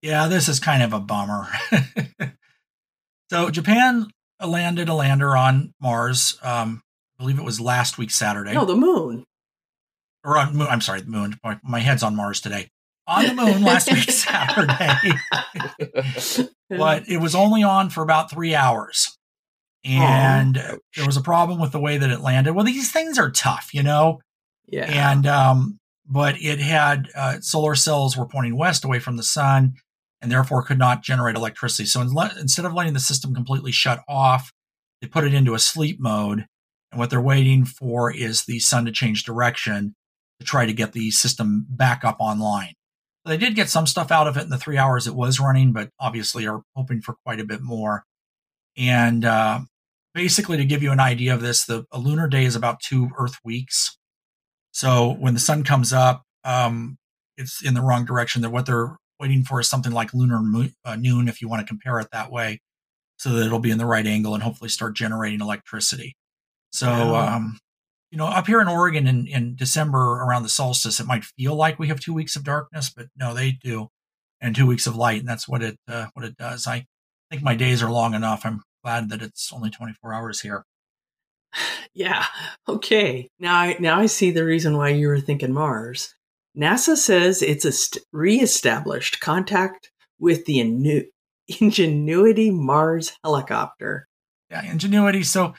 Yeah, 0.03 0.27
this 0.27 0.47
is 0.47 0.59
kind 0.59 0.83
of 0.83 0.93
a 0.93 0.99
bummer. 0.99 1.47
so 3.31 3.49
Japan 3.49 4.05
landed 4.45 4.89
a 4.89 4.93
lander 4.93 5.35
on 5.35 5.73
Mars. 5.81 6.38
Um, 6.43 6.83
I 7.17 7.24
believe 7.24 7.39
it 7.39 7.43
was 7.43 7.59
last 7.59 7.97
week 7.97 8.12
Saturday. 8.12 8.53
No, 8.53 8.63
the 8.63 8.75
moon 8.75 9.24
or 10.24 10.38
on 10.38 10.55
moon. 10.55 10.67
I'm 10.69 10.81
sorry, 10.81 11.01
the 11.01 11.09
moon. 11.09 11.39
My, 11.43 11.59
my 11.63 11.79
head's 11.79 12.03
on 12.03 12.15
Mars 12.15 12.39
today. 12.39 12.69
On 13.07 13.25
the 13.25 13.33
moon 13.33 13.63
last 13.63 13.91
week 13.91 14.03
Saturday, 14.12 15.13
but 16.69 17.09
it 17.09 17.17
was 17.17 17.33
only 17.33 17.63
on 17.63 17.89
for 17.89 18.03
about 18.03 18.29
three 18.29 18.53
hours, 18.53 19.17
and 19.83 20.59
oh, 20.59 20.77
there 20.95 21.07
was 21.07 21.17
a 21.17 21.21
problem 21.21 21.59
with 21.59 21.71
the 21.71 21.79
way 21.79 21.97
that 21.97 22.12
it 22.12 22.19
landed. 22.19 22.53
Well, 22.53 22.65
these 22.65 22.91
things 22.91 23.17
are 23.17 23.31
tough, 23.31 23.74
you 23.74 23.81
know. 23.81 24.19
Yeah. 24.67 25.12
And 25.12 25.25
um, 25.25 25.79
but 26.05 26.36
it 26.41 26.59
had 26.59 27.09
uh, 27.15 27.39
solar 27.41 27.75
cells 27.75 28.17
were 28.17 28.27
pointing 28.27 28.57
west 28.57 28.83
away 28.86 29.00
from 29.00 29.17
the 29.17 29.24
sun, 29.24 29.75
and 30.21 30.31
therefore 30.31 30.63
could 30.63 30.79
not 30.79 31.03
generate 31.03 31.36
electricity. 31.36 31.86
So 31.86 32.01
instead 32.01 32.65
of 32.65 32.74
letting 32.74 32.93
the 32.93 33.00
system 33.00 33.33
completely 33.33 33.71
shut 33.71 34.03
off, 34.07 34.51
they 35.01 35.07
put 35.07 35.25
it 35.25 35.33
into 35.33 35.53
a 35.53 35.59
sleep 35.59 36.00
mode. 36.00 36.45
And 36.91 37.00
what 37.00 37.09
they're 37.09 37.21
waiting 37.21 37.65
for 37.65 38.13
is 38.13 38.45
the 38.45 38.59
sun 38.59 38.86
to 38.86 38.91
change 38.91 39.24
direction 39.24 39.95
to 40.39 40.45
try 40.45 40.65
to 40.65 40.74
get 40.74 40.93
the 40.93 41.12
system 41.12 41.65
back 41.69 42.05
up 42.05 42.17
online. 42.19 42.74
They 43.25 43.38
did 43.38 43.55
get 43.55 43.69
some 43.69 43.88
stuff 43.88 44.09
out 44.09 44.27
of 44.27 44.38
it 44.38 44.43
in 44.43 44.50
the 44.50 44.57
three 44.57 44.77
hours 44.77 45.05
it 45.05 45.15
was 45.15 45.39
running, 45.39 45.74
but 45.74 45.89
obviously 46.00 46.47
are 46.47 46.62
hoping 46.75 47.01
for 47.01 47.15
quite 47.25 47.41
a 47.41 47.45
bit 47.45 47.62
more. 47.62 48.05
And 48.77 49.25
uh, 49.25 49.59
basically, 50.13 50.57
to 50.57 50.65
give 50.65 50.81
you 50.81 50.91
an 50.91 51.00
idea 51.01 51.33
of 51.33 51.41
this, 51.41 51.65
the 51.65 51.86
lunar 51.93 52.29
day 52.29 52.45
is 52.45 52.55
about 52.55 52.79
two 52.79 53.09
Earth 53.17 53.38
weeks. 53.43 53.97
So 54.77 55.15
when 55.17 55.34
the 55.34 55.39
sun 55.39 55.63
comes 55.63 55.91
up, 55.91 56.22
um, 56.43 57.00
it's 57.36 57.65
in 57.65 57.74
the 57.74 57.81
wrong 57.81 58.05
direction. 58.05 58.43
That 58.43 58.51
what 58.51 58.67
they're 58.67 58.96
waiting 59.19 59.43
for 59.43 59.60
is 59.60 59.67
something 59.67 59.91
like 59.91 60.13
lunar 60.13 60.39
mo- 60.39 60.69
uh, 60.86 60.96
noon, 60.96 61.27
if 61.27 61.41
you 61.41 61.50
want 61.50 61.62
to 61.62 61.67
compare 61.67 62.00
it 62.00 62.10
that 62.12 62.31
way, 62.31 62.62
so 63.17 63.31
that 63.31 63.48
it'll 63.48 63.57
be 63.57 63.72
in 63.72 63.79
the 63.79 63.88
right 63.88 64.05
angle 64.05 64.36
and 64.36 64.43
hopefully 64.43 64.69
start 64.69 64.96
generating 64.96 65.41
electricity. 65.41 66.15
So 66.72 66.86
wow. 66.86 67.38
um, 67.38 67.57
you 68.12 68.19
know, 68.19 68.27
up 68.27 68.46
here 68.46 68.62
in 68.62 68.67
Oregon 68.67 69.07
in, 69.07 69.25
in 69.25 69.55
December 69.55 69.98
around 69.98 70.43
the 70.43 70.50
solstice, 70.50 71.00
it 71.00 71.07
might 71.07 71.25
feel 71.25 71.55
like 71.55 71.79
we 71.79 71.88
have 71.88 72.00
two 72.00 72.13
weeks 72.13 72.36
of 72.36 72.43
darkness, 72.43 72.91
but 72.96 73.07
no, 73.15 73.34
they 73.34 73.53
do, 73.53 73.88
and 74.41 74.55
two 74.55 74.67
weeks 74.67 74.86
of 74.86 74.96
light, 74.96 75.22
and 75.22 75.27
that's 75.27 75.48
what 75.48 75.63
it 75.63 75.79
uh, 75.88 76.05
what 76.13 76.24
it 76.24 76.38
does. 76.38 76.67
I 76.67 76.86
think 77.31 77.41
my 77.41 77.55
days 77.55 77.81
are 77.81 77.89
long 77.89 78.13
enough. 78.13 78.46
I'm 78.46 78.62
glad 78.84 79.10
that 79.10 79.24
it's 79.24 79.51
only 79.51 79.72
24 79.72 80.13
hours 80.13 80.41
here. 80.41 80.65
Yeah. 81.94 82.25
Okay. 82.68 83.27
Now, 83.39 83.56
I, 83.56 83.77
now 83.80 84.00
I 84.00 84.06
see 84.06 84.32
the 84.32 84.46
reason 84.46 84.77
why 84.77 84.89
you 84.89 85.08
were 85.08 85.20
thinking 85.20 85.54
Mars. 85.54 86.13
NASA 86.56 86.96
says 86.96 87.42
it's 87.42 87.66
a 87.66 87.72
st- 87.72 88.04
reestablished 88.12 89.20
contact 89.20 89.89
with 90.20 90.46
the 90.46 91.06
Ingenuity 91.60 92.51
Mars 92.51 93.18
helicopter. 93.24 94.08
Yeah, 94.50 94.63
Ingenuity. 94.72 95.24
So 95.24 95.54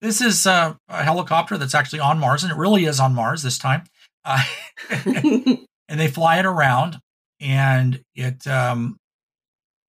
this 0.00 0.20
is 0.20 0.46
uh, 0.46 0.74
a 0.88 1.04
helicopter 1.04 1.58
that's 1.58 1.74
actually 1.74 2.00
on 2.00 2.18
Mars, 2.18 2.42
and 2.42 2.52
it 2.52 2.58
really 2.58 2.84
is 2.84 3.00
on 3.00 3.14
Mars 3.14 3.42
this 3.42 3.58
time. 3.58 3.84
Uh, 4.24 4.42
and 4.90 5.66
they 5.88 6.08
fly 6.08 6.38
it 6.38 6.46
around. 6.46 6.98
and 7.40 8.00
it 8.14 8.46
um, 8.46 8.96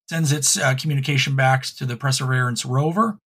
sends 0.10 0.32
its 0.32 0.58
uh, 0.58 0.76
communication 0.76 1.36
back 1.36 1.64
to 1.64 1.86
the 1.86 1.96
Perseverance 1.96 2.66
rover, 2.66 3.18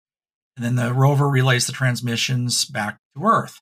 and 0.56 0.64
then 0.64 0.76
the 0.76 0.92
rover 0.92 1.28
relays 1.28 1.66
the 1.66 1.72
transmissions 1.72 2.64
back 2.64 2.98
to 3.16 3.24
Earth. 3.24 3.60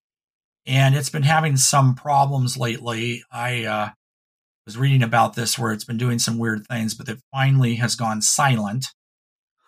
And 0.67 0.95
it's 0.95 1.11
been 1.11 1.23
having 1.23 1.57
some 1.57 1.95
problems 1.95 2.57
lately. 2.57 3.23
I 3.33 3.65
uh, 3.65 3.91
was 4.67 4.77
reading 4.77 5.03
about 5.03 5.35
this 5.35 5.59
where 5.59 5.73
it's 5.73 5.85
been 5.85 5.97
doing 5.97 6.19
some 6.19 6.39
weird 6.39 6.67
things, 6.69 6.95
but 6.95 7.09
it 7.09 7.19
finally 7.33 7.77
has 7.77 7.97
gone 7.97 8.23
silent. 8.23 8.87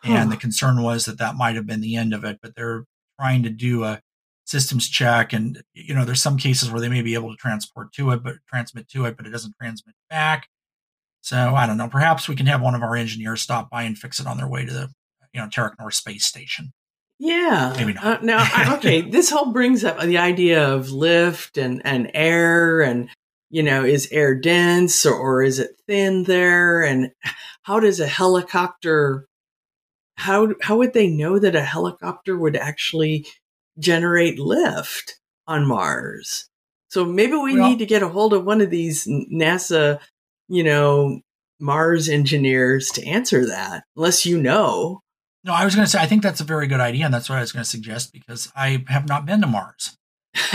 And 0.06 0.30
the 0.30 0.36
concern 0.36 0.82
was 0.82 1.06
that 1.06 1.16
that 1.16 1.34
might 1.34 1.56
have 1.56 1.66
been 1.66 1.80
the 1.80 1.96
end 1.96 2.12
of 2.12 2.24
it, 2.24 2.38
but 2.42 2.54
they're 2.54 2.84
trying 3.18 3.42
to 3.44 3.48
do 3.48 3.84
a 3.84 4.02
systems 4.44 4.86
check. 4.86 5.32
And, 5.32 5.62
you 5.72 5.94
know, 5.94 6.04
there's 6.04 6.22
some 6.22 6.36
cases 6.36 6.70
where 6.70 6.80
they 6.80 6.90
may 6.90 7.00
be 7.00 7.14
able 7.14 7.30
to 7.30 7.36
transport 7.38 7.90
to 7.94 8.10
it, 8.10 8.22
but 8.22 8.36
transmit 8.46 8.86
to 8.90 9.06
it, 9.06 9.16
but 9.16 9.26
it 9.26 9.30
doesn't 9.30 9.54
transmit 9.58 9.94
back. 10.10 10.46
So 11.22 11.54
I 11.54 11.66
don't 11.66 11.78
know. 11.78 11.88
Perhaps 11.88 12.28
we 12.28 12.36
can 12.36 12.44
have 12.44 12.60
one 12.60 12.74
of 12.74 12.82
our 12.82 12.94
engineers 12.94 13.40
stop 13.40 13.70
by 13.70 13.84
and 13.84 13.96
fix 13.96 14.20
it 14.20 14.26
on 14.26 14.36
their 14.36 14.46
way 14.46 14.66
to 14.66 14.72
the, 14.72 14.90
you 15.32 15.40
know, 15.40 15.48
North 15.80 15.94
Space 15.94 16.26
Station. 16.26 16.74
Yeah. 17.18 17.72
Maybe 17.76 17.92
not. 17.94 18.04
Uh, 18.04 18.24
now, 18.24 18.38
I- 18.40 18.74
okay, 18.78 19.02
this 19.02 19.30
whole 19.30 19.52
brings 19.52 19.84
up 19.84 20.00
the 20.00 20.18
idea 20.18 20.72
of 20.72 20.90
lift 20.90 21.56
and, 21.58 21.80
and 21.84 22.10
air 22.14 22.82
and, 22.82 23.08
you 23.50 23.62
know, 23.62 23.84
is 23.84 24.08
air 24.10 24.34
dense 24.34 25.06
or, 25.06 25.14
or 25.14 25.42
is 25.42 25.58
it 25.58 25.70
thin 25.86 26.24
there? 26.24 26.82
And 26.82 27.12
how 27.62 27.80
does 27.80 28.00
a 28.00 28.06
helicopter, 28.06 29.26
how, 30.16 30.54
how 30.62 30.76
would 30.78 30.92
they 30.92 31.06
know 31.08 31.38
that 31.38 31.54
a 31.56 31.62
helicopter 31.62 32.36
would 32.36 32.56
actually 32.56 33.26
generate 33.78 34.38
lift 34.38 35.18
on 35.46 35.66
Mars? 35.66 36.48
So 36.88 37.04
maybe 37.04 37.34
we 37.34 37.58
Well- 37.58 37.70
need 37.70 37.78
to 37.78 37.86
get 37.86 38.02
a 38.02 38.08
hold 38.08 38.32
of 38.32 38.44
one 38.44 38.60
of 38.60 38.70
these 38.70 39.06
NASA, 39.06 40.00
you 40.48 40.62
know, 40.64 41.20
Mars 41.60 42.08
engineers 42.08 42.88
to 42.90 43.06
answer 43.06 43.46
that, 43.46 43.84
unless 43.96 44.26
you 44.26 44.40
know. 44.42 45.00
No, 45.44 45.52
I 45.52 45.64
was 45.64 45.74
going 45.74 45.84
to 45.84 45.90
say, 45.90 46.00
I 46.00 46.06
think 46.06 46.22
that's 46.22 46.40
a 46.40 46.44
very 46.44 46.66
good 46.66 46.80
idea. 46.80 47.04
And 47.04 47.12
that's 47.12 47.28
what 47.28 47.36
I 47.36 47.42
was 47.42 47.52
going 47.52 47.62
to 47.64 47.68
suggest 47.68 48.12
because 48.12 48.50
I 48.56 48.84
have 48.88 49.06
not 49.06 49.26
been 49.26 49.42
to 49.42 49.46
Mars. 49.46 49.96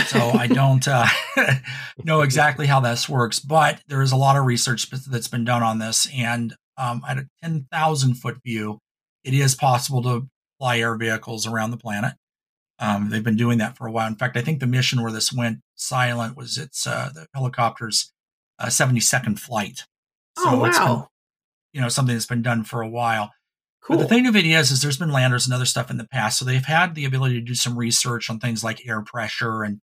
So 0.07 0.19
I 0.19 0.47
don't 0.51 0.87
uh, 0.87 1.05
know 2.03 2.21
exactly 2.21 2.65
how 2.65 2.79
this 2.79 3.07
works, 3.07 3.39
but 3.39 3.81
there 3.87 4.01
is 4.01 4.11
a 4.11 4.17
lot 4.17 4.35
of 4.35 4.45
research 4.45 4.89
that's 4.89 5.27
been 5.27 5.45
done 5.45 5.61
on 5.61 5.77
this. 5.77 6.07
And 6.13 6.55
um, 6.77 7.03
at 7.07 7.19
a 7.19 7.27
10,000 7.43 8.15
foot 8.15 8.37
view, 8.43 8.79
it 9.23 9.33
is 9.33 9.53
possible 9.53 10.01
to 10.03 10.27
fly 10.57 10.79
air 10.79 10.95
vehicles 10.95 11.45
around 11.45 11.71
the 11.71 11.77
planet. 11.77 12.13
Um, 12.79 13.09
they've 13.09 13.23
been 13.23 13.35
doing 13.35 13.57
that 13.57 13.77
for 13.77 13.87
a 13.87 13.91
while. 13.91 14.07
In 14.07 14.15
fact, 14.15 14.37
I 14.37 14.41
think 14.41 14.59
the 14.59 14.67
mission 14.67 15.01
where 15.01 15.11
this 15.11 15.33
went 15.33 15.59
silent 15.75 16.37
was 16.37 16.57
its 16.57 16.87
uh, 16.87 17.09
the 17.13 17.27
helicopter's 17.33 18.11
uh, 18.57 18.67
72nd 18.67 19.37
flight. 19.37 19.85
oh, 20.37 20.63
it's 20.63 20.79
been, 20.79 20.87
wow. 20.87 21.09
you 21.73 21.81
know, 21.81 21.89
something 21.89 22.15
that's 22.15 22.25
been 22.25 22.41
done 22.41 22.63
for 22.63 22.81
a 22.81 22.87
while. 22.87 23.31
Cool. 23.89 23.97
But 23.97 24.03
the 24.03 24.09
thing 24.09 24.27
of 24.27 24.35
it 24.35 24.45
is, 24.45 24.69
is 24.69 24.83
there's 24.83 24.99
been 24.99 25.11
landers 25.11 25.45
and 25.47 25.53
other 25.53 25.65
stuff 25.65 25.89
in 25.89 25.97
the 25.97 26.07
past, 26.07 26.37
so 26.37 26.45
they've 26.45 26.63
had 26.63 26.93
the 26.93 27.05
ability 27.05 27.39
to 27.39 27.45
do 27.45 27.55
some 27.55 27.75
research 27.75 28.29
on 28.29 28.39
things 28.39 28.63
like 28.63 28.87
air 28.87 29.01
pressure 29.01 29.63
and 29.63 29.81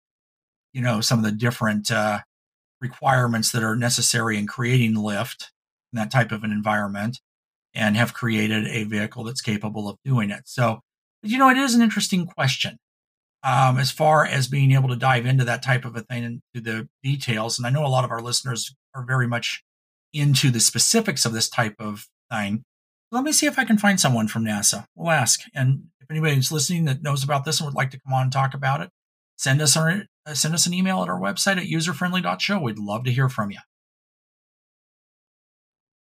you 0.74 0.81
know 0.81 1.01
some 1.01 1.17
of 1.17 1.25
the 1.25 1.31
different 1.31 1.89
uh, 1.89 2.19
requirements 2.81 3.51
that 3.51 3.63
are 3.63 3.75
necessary 3.75 4.38
in 4.38 4.45
creating 4.45 4.93
lift 4.93 5.51
in 5.91 5.97
that 5.97 6.12
type 6.12 6.31
of 6.31 6.43
an 6.43 6.51
environment, 6.51 7.19
and 7.74 7.97
have 7.97 8.13
created 8.13 8.67
a 8.67 8.83
vehicle 8.83 9.24
that's 9.24 9.41
capable 9.41 9.89
of 9.89 9.97
doing 10.05 10.29
it. 10.29 10.43
So, 10.45 10.81
you 11.24 11.39
know, 11.39 11.50
it 11.50 11.57
is 11.57 11.74
an 11.74 11.81
interesting 11.81 12.27
question 12.27 12.77
um, 13.41 13.79
as 13.79 13.89
far 13.89 14.24
as 14.24 14.47
being 14.47 14.74
able 14.74 14.89
to 14.89 14.95
dive 14.95 15.25
into 15.25 15.45
that 15.45 15.63
type 15.63 15.83
of 15.83 15.95
a 15.95 16.01
thing 16.01 16.24
and 16.24 16.41
the 16.53 16.88
details. 17.03 17.57
And 17.57 17.65
I 17.65 17.71
know 17.71 17.83
a 17.83 17.88
lot 17.88 18.05
of 18.05 18.12
our 18.12 18.21
listeners 18.21 18.71
are 18.93 19.03
very 19.03 19.27
much 19.27 19.63
into 20.13 20.51
the 20.51 20.59
specifics 20.59 21.25
of 21.25 21.33
this 21.33 21.50
type 21.50 21.75
of 21.79 22.05
thing 22.31 22.65
let 23.12 23.24
me 23.24 23.31
see 23.31 23.45
if 23.45 23.57
I 23.59 23.65
can 23.65 23.77
find 23.77 24.00
someone 24.00 24.27
from 24.27 24.45
NASA. 24.45 24.85
We'll 24.95 25.12
ask. 25.12 25.41
And 25.53 25.85
if 26.01 26.09
anybody's 26.09 26.51
listening 26.51 26.85
that 26.85 27.01
knows 27.01 27.24
about 27.24 27.45
this 27.45 27.59
and 27.59 27.67
would 27.67 27.75
like 27.75 27.91
to 27.91 28.00
come 28.00 28.13
on 28.13 28.24
and 28.24 28.31
talk 28.31 28.53
about 28.53 28.81
it, 28.81 28.89
send 29.38 29.62
us 29.62 29.77
our, 29.77 30.03
uh, 30.25 30.33
send 30.33 30.53
us 30.53 30.65
an 30.65 30.74
email 30.74 31.01
at 31.01 31.09
our 31.09 31.19
website 31.19 31.57
at 31.57 31.67
userfriendly.show. 31.67 32.59
We'd 32.59 32.79
love 32.79 33.03
to 33.05 33.12
hear 33.12 33.29
from 33.29 33.51
you. 33.51 33.59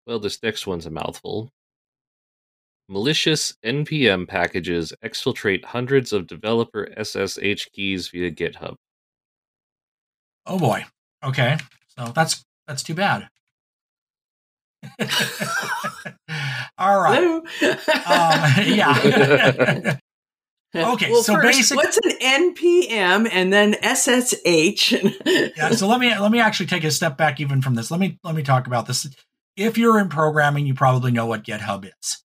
Well, 0.05 0.19
this 0.19 0.41
next 0.43 0.67
one's 0.67 0.85
a 0.85 0.91
mouthful. 0.91 1.51
Malicious 2.87 3.55
NPM 3.65 4.27
packages 4.27 4.93
exfiltrate 5.03 5.65
hundreds 5.65 6.13
of 6.13 6.27
developer 6.27 6.87
SSH 7.01 7.71
keys 7.73 8.09
via 8.09 8.29
GitHub. 8.29 8.75
Oh 10.45 10.59
boy. 10.59 10.85
Okay. 11.23 11.57
So 11.97 12.11
that's 12.13 12.45
that's 12.67 12.83
too 12.83 12.93
bad. 12.93 13.27
All 16.77 16.99
right. 17.01 17.19
Hello? 17.19 17.41
Um, 18.05 18.65
yeah. 18.75 19.97
Okay, 20.77 21.09
Well, 21.09 21.23
so 21.23 21.35
first, 21.35 21.57
basic- 21.57 21.77
what's 21.77 21.97
an 22.03 22.11
NPM 22.21 23.29
and 23.31 23.53
then 23.53 23.75
SSH? 23.81 24.91
yeah 25.55 25.69
so 25.69 25.87
let 25.87 26.01
me 26.01 26.13
let 26.19 26.31
me 26.33 26.41
actually 26.41 26.65
take 26.65 26.83
a 26.83 26.91
step 26.91 27.15
back 27.17 27.39
even 27.39 27.61
from 27.61 27.75
this 27.75 27.89
let 27.91 27.99
me 28.01 28.19
let 28.25 28.35
me 28.35 28.43
talk 28.43 28.67
about 28.67 28.85
this 28.85 29.07
if 29.55 29.77
you're 29.77 29.97
in 30.01 30.09
programming 30.09 30.65
you 30.67 30.73
probably 30.73 31.11
know 31.13 31.27
what 31.27 31.45
github 31.45 31.85
is 31.85 32.21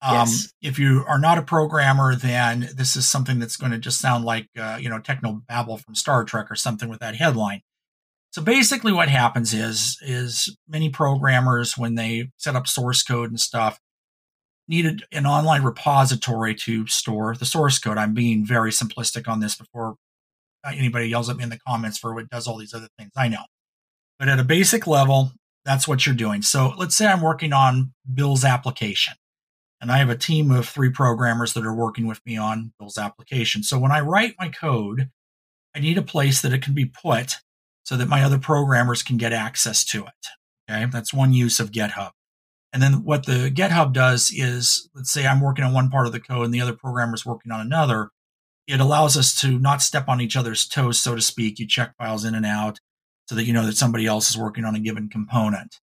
um, 0.00 0.14
Yes. 0.14 0.52
if 0.62 0.78
you 0.78 1.04
are 1.08 1.18
not 1.18 1.38
a 1.38 1.42
programmer 1.42 2.14
then 2.14 2.68
this 2.76 2.94
is 2.94 3.08
something 3.08 3.40
that's 3.40 3.56
going 3.56 3.72
to 3.72 3.78
just 3.78 4.00
sound 4.00 4.24
like 4.24 4.46
uh, 4.56 4.78
you 4.80 4.88
know 4.88 5.00
techno 5.00 5.42
babble 5.48 5.78
from 5.78 5.96
star 5.96 6.22
trek 6.22 6.52
or 6.52 6.54
something 6.54 6.88
with 6.88 7.00
that 7.00 7.16
headline 7.16 7.62
so 8.30 8.40
basically 8.40 8.92
what 8.92 9.08
happens 9.08 9.52
is 9.52 9.98
is 10.02 10.56
many 10.68 10.88
programmers 10.88 11.76
when 11.76 11.96
they 11.96 12.30
set 12.36 12.54
up 12.54 12.68
source 12.68 13.02
code 13.02 13.30
and 13.30 13.40
stuff 13.40 13.80
needed 14.68 15.02
an 15.12 15.26
online 15.26 15.62
repository 15.62 16.54
to 16.54 16.86
store 16.86 17.34
the 17.34 17.46
source 17.46 17.78
code 17.78 17.98
i'm 17.98 18.14
being 18.14 18.44
very 18.44 18.70
simplistic 18.70 19.28
on 19.28 19.40
this 19.40 19.56
before 19.56 19.96
uh, 20.64 20.72
anybody 20.74 21.06
yells 21.06 21.28
at 21.28 21.36
me 21.36 21.44
in 21.44 21.50
the 21.50 21.58
comments 21.58 21.98
for 21.98 22.14
what 22.14 22.28
does 22.30 22.46
all 22.46 22.56
these 22.56 22.74
other 22.74 22.88
things. 22.98 23.12
I 23.16 23.28
know. 23.28 23.44
But 24.18 24.28
at 24.28 24.40
a 24.40 24.44
basic 24.44 24.86
level, 24.86 25.32
that's 25.64 25.86
what 25.86 26.04
you're 26.04 26.14
doing. 26.14 26.42
So 26.42 26.72
let's 26.76 26.96
say 26.96 27.06
I'm 27.06 27.20
working 27.20 27.52
on 27.52 27.92
Bill's 28.12 28.44
application, 28.44 29.14
and 29.80 29.92
I 29.92 29.98
have 29.98 30.10
a 30.10 30.16
team 30.16 30.50
of 30.50 30.68
three 30.68 30.90
programmers 30.90 31.54
that 31.54 31.64
are 31.64 31.74
working 31.74 32.06
with 32.06 32.20
me 32.26 32.36
on 32.36 32.72
Bill's 32.78 32.98
application. 32.98 33.62
So 33.62 33.78
when 33.78 33.92
I 33.92 34.00
write 34.00 34.34
my 34.38 34.48
code, 34.48 35.10
I 35.74 35.80
need 35.80 35.98
a 35.98 36.02
place 36.02 36.40
that 36.42 36.52
it 36.52 36.62
can 36.62 36.74
be 36.74 36.86
put 36.86 37.36
so 37.84 37.96
that 37.96 38.08
my 38.08 38.22
other 38.24 38.38
programmers 38.38 39.02
can 39.02 39.16
get 39.16 39.32
access 39.32 39.84
to 39.86 40.04
it. 40.04 40.70
Okay. 40.70 40.84
That's 40.90 41.14
one 41.14 41.32
use 41.32 41.60
of 41.60 41.70
GitHub. 41.70 42.10
And 42.72 42.82
then 42.82 43.04
what 43.04 43.26
the 43.26 43.50
GitHub 43.50 43.92
does 43.92 44.30
is, 44.34 44.88
let's 44.94 45.10
say 45.10 45.26
I'm 45.26 45.40
working 45.40 45.64
on 45.64 45.72
one 45.72 45.90
part 45.90 46.06
of 46.06 46.12
the 46.12 46.20
code 46.20 46.44
and 46.44 46.54
the 46.54 46.60
other 46.60 46.74
programmer 46.74 47.14
is 47.14 47.24
working 47.24 47.50
on 47.50 47.60
another 47.60 48.10
it 48.68 48.80
allows 48.80 49.16
us 49.16 49.34
to 49.40 49.58
not 49.58 49.80
step 49.80 50.08
on 50.08 50.20
each 50.20 50.36
other's 50.36 50.68
toes, 50.68 51.00
so 51.00 51.14
to 51.14 51.22
speak. 51.22 51.58
You 51.58 51.66
check 51.66 51.96
files 51.96 52.24
in 52.24 52.34
and 52.34 52.44
out 52.44 52.78
so 53.26 53.34
that 53.34 53.44
you 53.44 53.52
know 53.54 53.64
that 53.66 53.78
somebody 53.78 54.06
else 54.06 54.28
is 54.28 54.36
working 54.36 54.64
on 54.64 54.74
a 54.74 54.78
given 54.80 55.08
component. 55.08 55.80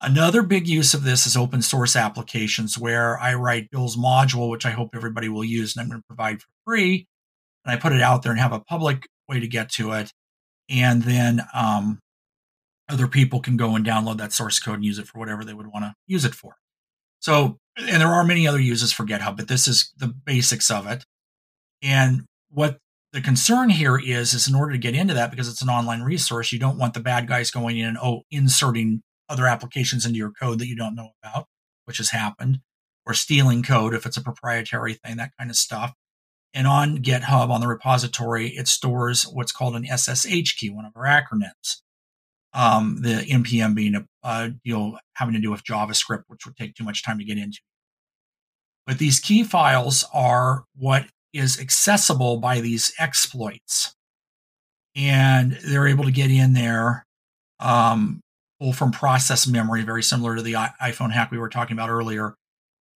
Another 0.00 0.42
big 0.42 0.66
use 0.66 0.94
of 0.94 1.04
this 1.04 1.26
is 1.26 1.36
open 1.36 1.60
source 1.60 1.96
applications 1.96 2.78
where 2.78 3.18
I 3.18 3.34
write 3.34 3.70
Bill's 3.70 3.96
module, 3.96 4.48
which 4.48 4.64
I 4.64 4.70
hope 4.70 4.90
everybody 4.94 5.28
will 5.28 5.44
use 5.44 5.76
and 5.76 5.82
I'm 5.82 5.88
going 5.88 6.00
to 6.00 6.06
provide 6.06 6.40
for 6.40 6.48
free. 6.64 7.06
And 7.64 7.74
I 7.74 7.76
put 7.76 7.92
it 7.92 8.00
out 8.00 8.22
there 8.22 8.32
and 8.32 8.40
have 8.40 8.52
a 8.52 8.60
public 8.60 9.06
way 9.28 9.40
to 9.40 9.48
get 9.48 9.70
to 9.72 9.92
it. 9.92 10.12
And 10.70 11.02
then 11.02 11.42
um, 11.52 11.98
other 12.88 13.06
people 13.06 13.40
can 13.40 13.56
go 13.56 13.74
and 13.74 13.84
download 13.84 14.18
that 14.18 14.32
source 14.32 14.58
code 14.58 14.76
and 14.76 14.84
use 14.84 14.98
it 14.98 15.06
for 15.06 15.18
whatever 15.18 15.44
they 15.44 15.54
would 15.54 15.66
want 15.66 15.84
to 15.84 15.94
use 16.06 16.24
it 16.24 16.34
for. 16.34 16.56
So, 17.20 17.58
and 17.76 18.00
there 18.00 18.08
are 18.08 18.24
many 18.24 18.46
other 18.46 18.60
uses 18.60 18.92
for 18.92 19.04
GitHub, 19.04 19.36
but 19.36 19.48
this 19.48 19.68
is 19.68 19.92
the 19.96 20.08
basics 20.08 20.70
of 20.70 20.86
it. 20.86 21.04
And 21.82 22.24
what 22.50 22.78
the 23.12 23.20
concern 23.20 23.70
here 23.70 23.98
is, 23.98 24.34
is 24.34 24.48
in 24.48 24.54
order 24.54 24.72
to 24.72 24.78
get 24.78 24.94
into 24.94 25.14
that, 25.14 25.30
because 25.30 25.48
it's 25.48 25.62
an 25.62 25.68
online 25.68 26.02
resource, 26.02 26.52
you 26.52 26.58
don't 26.58 26.78
want 26.78 26.94
the 26.94 27.00
bad 27.00 27.26
guys 27.26 27.50
going 27.50 27.78
in 27.78 27.88
and 27.88 27.98
oh, 28.02 28.22
inserting 28.30 29.02
other 29.28 29.46
applications 29.46 30.06
into 30.06 30.18
your 30.18 30.30
code 30.30 30.58
that 30.58 30.68
you 30.68 30.76
don't 30.76 30.94
know 30.94 31.10
about, 31.22 31.46
which 31.84 31.98
has 31.98 32.10
happened, 32.10 32.60
or 33.06 33.14
stealing 33.14 33.62
code 33.62 33.94
if 33.94 34.06
it's 34.06 34.16
a 34.16 34.22
proprietary 34.22 34.94
thing, 34.94 35.16
that 35.16 35.32
kind 35.38 35.50
of 35.50 35.56
stuff. 35.56 35.92
And 36.54 36.66
on 36.66 36.98
GitHub, 36.98 37.50
on 37.50 37.60
the 37.60 37.68
repository, 37.68 38.48
it 38.48 38.68
stores 38.68 39.24
what's 39.24 39.52
called 39.52 39.76
an 39.76 39.84
SSH 39.84 40.56
key, 40.56 40.70
one 40.70 40.86
of 40.86 40.92
our 40.96 41.04
acronyms. 41.04 41.82
Um, 42.54 43.02
the 43.02 43.26
npm 43.30 43.74
being 43.74 43.94
a, 43.94 44.06
a 44.22 44.50
deal 44.64 44.98
having 45.14 45.34
to 45.34 45.40
do 45.40 45.50
with 45.50 45.64
JavaScript, 45.64 46.22
which 46.28 46.46
would 46.46 46.56
take 46.56 46.74
too 46.74 46.84
much 46.84 47.04
time 47.04 47.18
to 47.18 47.24
get 47.24 47.36
into. 47.36 47.60
But 48.86 48.98
these 48.98 49.20
key 49.20 49.44
files 49.44 50.04
are 50.14 50.64
what 50.74 51.04
is 51.32 51.60
accessible 51.60 52.38
by 52.38 52.60
these 52.60 52.92
exploits. 52.98 53.94
And 54.96 55.52
they're 55.62 55.86
able 55.86 56.04
to 56.04 56.10
get 56.10 56.30
in 56.30 56.54
there, 56.54 57.04
um, 57.60 58.20
pull 58.58 58.72
from 58.72 58.90
process 58.90 59.46
memory, 59.46 59.82
very 59.82 60.02
similar 60.02 60.36
to 60.36 60.42
the 60.42 60.54
iPhone 60.54 61.12
hack 61.12 61.30
we 61.30 61.38
were 61.38 61.50
talking 61.50 61.76
about 61.76 61.90
earlier, 61.90 62.34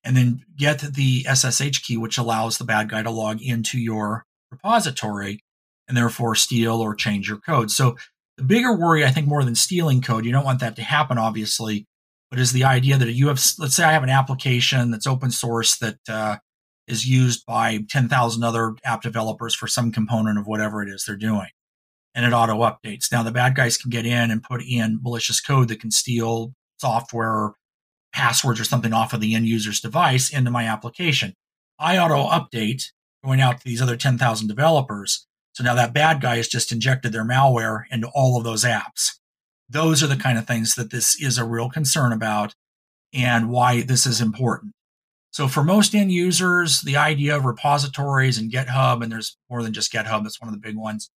and 0.02 0.16
then 0.16 0.44
get 0.56 0.80
the 0.80 1.26
SSH 1.32 1.82
key, 1.82 1.97
which 1.97 2.18
allows 2.18 2.59
the 2.59 2.64
bad 2.64 2.88
guy 2.88 3.02
to 3.02 3.11
log 3.11 3.40
into 3.40 3.78
your 3.78 4.25
repository 4.50 5.40
and 5.87 5.97
therefore 5.97 6.35
steal 6.35 6.80
or 6.80 6.94
change 6.94 7.28
your 7.28 7.38
code. 7.38 7.71
So 7.71 7.97
the 8.36 8.44
bigger 8.44 8.76
worry, 8.76 9.04
I 9.04 9.10
think, 9.10 9.26
more 9.26 9.44
than 9.44 9.54
stealing 9.54 10.00
code, 10.00 10.24
you 10.24 10.32
don't 10.32 10.44
want 10.44 10.60
that 10.60 10.76
to 10.76 10.82
happen, 10.82 11.18
obviously, 11.18 11.86
but 12.30 12.38
is 12.38 12.52
the 12.52 12.64
idea 12.64 12.96
that 12.96 13.12
you 13.12 13.28
have, 13.28 13.40
let's 13.58 13.76
say 13.76 13.84
I 13.84 13.92
have 13.92 14.02
an 14.02 14.08
application 14.08 14.90
that's 14.90 15.06
open 15.06 15.30
source 15.30 15.76
that 15.78 15.98
uh, 16.08 16.36
is 16.86 17.06
used 17.06 17.44
by 17.46 17.80
10,000 17.88 18.42
other 18.42 18.74
app 18.84 19.02
developers 19.02 19.54
for 19.54 19.66
some 19.66 19.92
component 19.92 20.38
of 20.38 20.46
whatever 20.46 20.82
it 20.82 20.88
is 20.88 21.04
they're 21.04 21.16
doing. 21.16 21.48
And 22.14 22.26
it 22.26 22.32
auto 22.32 22.58
updates. 22.60 23.10
Now, 23.10 23.22
the 23.22 23.32
bad 23.32 23.54
guys 23.54 23.78
can 23.78 23.90
get 23.90 24.06
in 24.06 24.30
and 24.30 24.42
put 24.42 24.62
in 24.62 25.00
malicious 25.02 25.40
code 25.40 25.68
that 25.68 25.80
can 25.80 25.90
steal 25.90 26.52
software, 26.78 27.52
passwords, 28.12 28.60
or 28.60 28.64
something 28.64 28.92
off 28.92 29.14
of 29.14 29.20
the 29.20 29.34
end 29.34 29.46
user's 29.46 29.80
device 29.80 30.30
into 30.30 30.50
my 30.50 30.64
application. 30.64 31.34
I 31.78 31.98
auto 31.98 32.28
update 32.28 32.84
going 33.24 33.40
out 33.40 33.58
to 33.58 33.64
these 33.64 33.80
other 33.80 33.96
10,000 33.96 34.46
developers. 34.46 35.26
So 35.52 35.64
now 35.64 35.75
that 35.75 35.92
bad 35.92 36.21
guy 36.21 36.37
has 36.37 36.49
just 36.49 36.73
injected 36.73 37.12
their 37.12 37.25
malware 37.25 37.82
into 37.90 38.09
all 38.14 38.38
of 38.38 38.44
those 38.44 38.64
apps. 38.64 39.18
Those 39.68 40.02
are 40.02 40.06
the 40.06 40.16
kind 40.16 40.38
of 40.38 40.47
things 40.47 40.75
that 40.75 40.90
this 40.90 41.21
is 41.21 41.38
a 41.38 41.44
real 41.44 41.68
concern 41.68 42.12
about 42.12 42.54
and 43.12 43.50
why 43.50 43.82
this 43.82 44.06
is 44.06 44.21
important. 44.21 44.73
So 45.30 45.49
for 45.49 45.64
most 45.64 45.94
end 45.94 46.12
users, 46.12 46.82
the 46.82 46.97
idea 46.97 47.37
of 47.37 47.47
repositories 47.47 48.37
and 48.37 48.52
GitHub, 48.52 49.02
and 49.02 49.11
there's 49.11 49.38
more 49.49 49.62
than 49.62 49.73
just 49.73 49.92
GitHub, 49.92 50.23
that's 50.23 50.40
one 50.40 50.49
of 50.49 50.54
the 50.54 50.61
big 50.61 50.76
ones, 50.76 51.11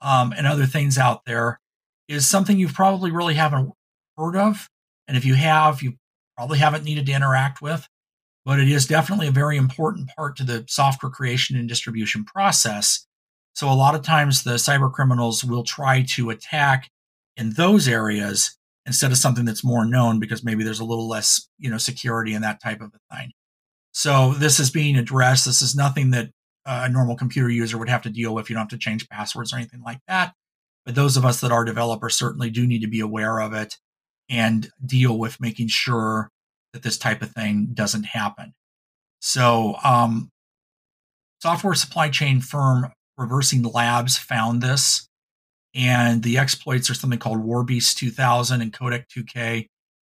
um, 0.00 0.32
and 0.36 0.46
other 0.46 0.66
things 0.66 0.96
out 0.96 1.24
there, 1.24 1.60
is 2.06 2.26
something 2.26 2.58
you 2.58 2.68
probably 2.68 3.10
really 3.10 3.34
haven't 3.34 3.72
heard 4.16 4.36
of. 4.36 4.68
And 5.08 5.16
if 5.16 5.24
you 5.24 5.34
have, 5.34 5.82
you 5.82 5.94
probably 6.36 6.58
haven't 6.58 6.84
needed 6.84 7.06
to 7.06 7.12
interact 7.12 7.60
with, 7.60 7.88
but 8.44 8.60
it 8.60 8.68
is 8.68 8.86
definitely 8.86 9.26
a 9.26 9.32
very 9.32 9.56
important 9.56 10.10
part 10.16 10.36
to 10.36 10.44
the 10.44 10.64
software 10.68 11.10
creation 11.10 11.56
and 11.56 11.68
distribution 11.68 12.24
process. 12.24 13.07
So 13.58 13.68
a 13.68 13.74
lot 13.74 13.96
of 13.96 14.02
times 14.02 14.44
the 14.44 14.52
cyber 14.52 14.92
criminals 14.92 15.42
will 15.42 15.64
try 15.64 16.02
to 16.10 16.30
attack 16.30 16.92
in 17.36 17.54
those 17.54 17.88
areas 17.88 18.56
instead 18.86 19.10
of 19.10 19.18
something 19.18 19.44
that's 19.44 19.64
more 19.64 19.84
known 19.84 20.20
because 20.20 20.44
maybe 20.44 20.62
there's 20.62 20.78
a 20.78 20.84
little 20.84 21.08
less, 21.08 21.48
you 21.58 21.68
know, 21.68 21.76
security 21.76 22.34
and 22.34 22.44
that 22.44 22.62
type 22.62 22.80
of 22.80 22.92
a 22.94 23.16
thing. 23.16 23.32
So 23.90 24.32
this 24.34 24.60
is 24.60 24.70
being 24.70 24.94
addressed. 24.94 25.44
This 25.44 25.60
is 25.60 25.74
nothing 25.74 26.12
that 26.12 26.30
a 26.66 26.88
normal 26.88 27.16
computer 27.16 27.48
user 27.48 27.76
would 27.78 27.88
have 27.88 28.02
to 28.02 28.10
deal 28.10 28.32
with. 28.32 28.48
You 28.48 28.54
don't 28.54 28.70
have 28.70 28.78
to 28.78 28.78
change 28.78 29.08
passwords 29.08 29.52
or 29.52 29.56
anything 29.56 29.82
like 29.82 29.98
that. 30.06 30.34
But 30.86 30.94
those 30.94 31.16
of 31.16 31.24
us 31.24 31.40
that 31.40 31.50
are 31.50 31.64
developers 31.64 32.16
certainly 32.16 32.50
do 32.50 32.64
need 32.64 32.82
to 32.82 32.88
be 32.88 33.00
aware 33.00 33.40
of 33.40 33.54
it 33.54 33.76
and 34.30 34.70
deal 34.86 35.18
with 35.18 35.40
making 35.40 35.66
sure 35.66 36.30
that 36.72 36.84
this 36.84 36.96
type 36.96 37.22
of 37.22 37.32
thing 37.32 37.70
doesn't 37.74 38.04
happen. 38.04 38.54
So, 39.18 39.74
um, 39.82 40.30
software 41.42 41.74
supply 41.74 42.08
chain 42.08 42.40
firm 42.40 42.92
Reversing 43.18 43.62
Labs 43.62 44.16
found 44.16 44.62
this, 44.62 45.08
and 45.74 46.22
the 46.22 46.38
exploits 46.38 46.88
are 46.88 46.94
something 46.94 47.18
called 47.18 47.44
Warbeast 47.44 47.96
2000 47.96 48.62
and 48.62 48.72
Kodiak 48.72 49.08
2K 49.08 49.68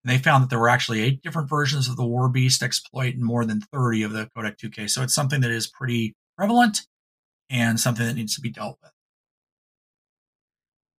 and 0.04 0.12
they 0.12 0.18
found 0.18 0.42
that 0.42 0.50
there 0.50 0.59
were 0.59 0.68
actually 0.68 1.00
eight 1.00 1.23
different 1.23 1.49
versions 1.49 1.88
of 1.88 1.97
the 1.97 2.02
Warbeast 2.02 2.62
exploit 2.62 3.14
and 3.14 3.23
more 3.23 3.44
than 3.44 3.61
30 3.61 4.02
of 4.02 4.12
the 4.12 4.28
Kodiak 4.35 4.59
2K. 4.59 4.90
So 4.90 5.02
it's 5.02 5.14
something 5.14 5.40
that 5.42 5.50
is 5.50 5.68
pretty 5.68 6.14
prevalent 6.37 6.82
and 7.49 7.78
something 7.78 8.04
that 8.06 8.14
needs 8.14 8.35
to 8.35 8.40
be 8.40 8.50
dealt 8.50 8.78
with. 8.82 8.90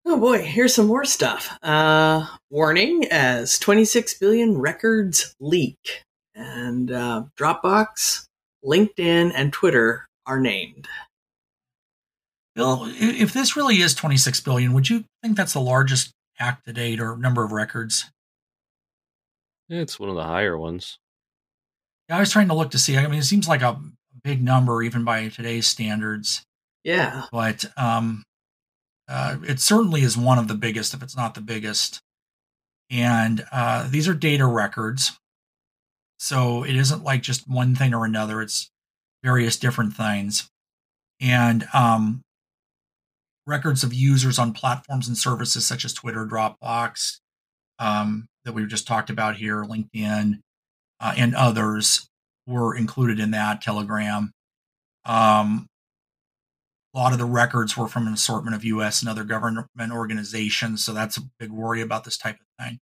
Oh 0.05 0.19
boy, 0.19 0.41
here's 0.41 0.73
some 0.73 0.87
more 0.87 1.05
stuff. 1.05 1.57
Uh, 1.61 2.27
warning 2.49 3.05
as 3.09 3.57
26 3.59 4.17
billion 4.19 4.57
records 4.57 5.35
leak. 5.39 6.03
And 6.35 6.91
uh, 6.91 7.23
Dropbox, 7.37 8.27
LinkedIn, 8.65 9.31
and 9.35 9.51
Twitter 9.51 10.07
are 10.25 10.39
named. 10.39 10.87
Bill, 12.55 12.85
if 12.87 13.33
this 13.33 13.55
really 13.55 13.81
is 13.81 13.95
26 13.95 14.39
billion, 14.41 14.73
would 14.73 14.89
you 14.89 15.05
think 15.23 15.35
that's 15.35 15.53
the 15.53 15.61
largest 15.61 16.11
hack 16.35 16.63
to 16.65 16.73
date 16.73 16.99
or 16.99 17.17
number 17.17 17.43
of 17.43 17.51
records? 17.51 18.11
It's 19.69 19.99
one 19.99 20.09
of 20.09 20.15
the 20.15 20.23
higher 20.23 20.57
ones. 20.57 20.99
Yeah, 22.09 22.17
I 22.17 22.19
was 22.19 22.31
trying 22.31 22.49
to 22.49 22.53
look 22.53 22.71
to 22.71 22.77
see. 22.77 22.97
I 22.97 23.07
mean, 23.07 23.19
it 23.19 23.23
seems 23.23 23.47
like 23.47 23.61
a 23.61 23.79
big 24.23 24.43
number 24.43 24.83
even 24.83 25.03
by 25.03 25.29
today's 25.29 25.67
standards. 25.67 26.43
Yeah, 26.83 27.25
but 27.31 27.65
um, 27.77 28.23
uh, 29.07 29.37
it 29.47 29.59
certainly 29.59 30.01
is 30.01 30.17
one 30.17 30.37
of 30.37 30.47
the 30.47 30.53
biggest, 30.53 30.93
if 30.93 31.01
it's 31.01 31.15
not 31.15 31.33
the 31.33 31.41
biggest. 31.41 32.01
And 32.91 33.45
uh, 33.51 33.87
these 33.89 34.07
are 34.07 34.13
data 34.13 34.45
records, 34.45 35.17
so 36.19 36.63
it 36.63 36.75
isn't 36.75 37.03
like 37.03 37.21
just 37.21 37.47
one 37.47 37.75
thing 37.75 37.93
or 37.93 38.05
another. 38.05 38.41
It's 38.41 38.69
various 39.23 39.55
different 39.57 39.95
things, 39.95 40.49
and 41.21 41.65
um, 41.73 42.21
records 43.45 43.83
of 43.83 43.93
users 43.93 44.39
on 44.39 44.53
platforms 44.53 45.07
and 45.07 45.17
services 45.17 45.65
such 45.65 45.85
as 45.85 45.93
Twitter, 45.93 46.25
Dropbox, 46.25 47.19
um, 47.79 48.27
that 48.45 48.53
we 48.53 48.65
just 48.65 48.87
talked 48.87 49.09
about 49.09 49.35
here, 49.35 49.63
LinkedIn, 49.63 50.39
uh, 50.99 51.13
and 51.17 51.35
others 51.35 52.07
were 52.47 52.75
included 52.75 53.19
in 53.19 53.31
that 53.31 53.61
Telegram. 53.61 54.31
Um, 55.05 55.67
a 56.93 56.99
lot 56.99 57.13
of 57.13 57.19
the 57.19 57.25
records 57.25 57.75
were 57.75 57.87
from 57.87 58.07
an 58.07 58.13
assortment 58.13 58.55
of 58.55 58.63
U.S. 58.65 59.01
and 59.01 59.09
other 59.09 59.23
government 59.23 59.67
organizations, 59.91 60.85
so 60.85 60.93
that's 60.93 61.17
a 61.17 61.21
big 61.39 61.51
worry 61.51 61.81
about 61.81 62.03
this 62.03 62.17
type 62.17 62.35
of 62.35 62.65
thing. 62.65 62.79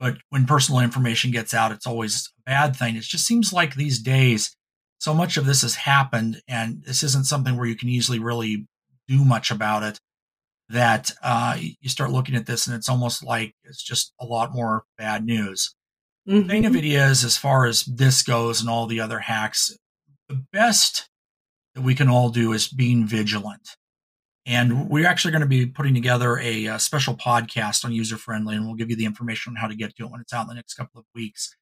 But 0.00 0.18
when 0.30 0.46
personal 0.46 0.80
information 0.80 1.30
gets 1.30 1.54
out, 1.54 1.72
it's 1.72 1.86
always 1.86 2.32
a 2.40 2.50
bad 2.50 2.76
thing. 2.76 2.96
It 2.96 3.02
just 3.02 3.26
seems 3.26 3.52
like 3.52 3.74
these 3.74 3.98
days, 3.98 4.54
so 4.98 5.14
much 5.14 5.36
of 5.36 5.46
this 5.46 5.62
has 5.62 5.76
happened, 5.76 6.42
and 6.48 6.82
this 6.82 7.02
isn't 7.02 7.26
something 7.26 7.56
where 7.56 7.66
you 7.66 7.76
can 7.76 7.88
easily 7.88 8.18
really 8.18 8.66
do 9.08 9.24
much 9.24 9.50
about 9.50 9.82
it 9.82 10.00
that 10.68 11.12
uh, 11.22 11.56
you 11.58 11.88
start 11.88 12.10
looking 12.10 12.34
at 12.34 12.46
this 12.46 12.66
and 12.66 12.74
it's 12.74 12.88
almost 12.88 13.24
like 13.24 13.54
it's 13.64 13.82
just 13.82 14.12
a 14.20 14.24
lot 14.24 14.52
more 14.52 14.84
bad 14.98 15.24
news. 15.24 15.74
Mm-hmm. 16.28 16.40
The 16.40 16.48
thing 16.48 16.66
of 16.66 16.74
it 16.74 16.84
is, 16.84 17.24
as 17.24 17.36
far 17.36 17.66
as 17.66 17.84
this 17.84 18.22
goes 18.22 18.60
and 18.60 18.68
all 18.68 18.86
the 18.86 19.00
other 19.00 19.20
hacks, 19.20 19.76
the 20.28 20.44
best 20.52 21.08
that 21.74 21.82
we 21.82 21.94
can 21.94 22.08
all 22.08 22.30
do 22.30 22.52
is 22.52 22.66
being 22.66 23.06
vigilant. 23.06 23.76
And 24.44 24.88
we're 24.88 25.06
actually 25.06 25.32
going 25.32 25.42
to 25.42 25.48
be 25.48 25.66
putting 25.66 25.94
together 25.94 26.38
a, 26.38 26.66
a 26.66 26.78
special 26.78 27.14
podcast 27.14 27.84
on 27.84 27.92
user 27.92 28.16
friendly, 28.16 28.56
and 28.56 28.64
we'll 28.64 28.76
give 28.76 28.90
you 28.90 28.96
the 28.96 29.04
information 29.04 29.52
on 29.52 29.56
how 29.56 29.68
to 29.68 29.76
get 29.76 29.96
to 29.96 30.04
it 30.04 30.10
when 30.10 30.20
it's 30.20 30.32
out 30.32 30.42
in 30.42 30.48
the 30.48 30.54
next 30.54 30.74
couple 30.74 31.00
of 31.00 31.06
weeks 31.14 31.54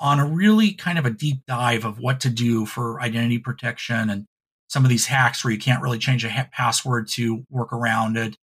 on 0.00 0.20
a 0.20 0.26
really 0.26 0.72
kind 0.72 0.98
of 0.98 1.06
a 1.06 1.10
deep 1.10 1.38
dive 1.46 1.84
of 1.84 1.98
what 1.98 2.20
to 2.20 2.30
do 2.30 2.64
for 2.66 3.00
identity 3.00 3.38
protection 3.38 4.10
and 4.10 4.26
some 4.68 4.84
of 4.84 4.90
these 4.90 5.06
hacks 5.06 5.44
where 5.44 5.52
you 5.52 5.58
can't 5.58 5.82
really 5.82 5.98
change 5.98 6.24
a 6.24 6.30
ha- 6.30 6.48
password 6.52 7.08
to 7.08 7.44
work 7.50 7.72
around 7.72 8.16
it. 8.16 8.36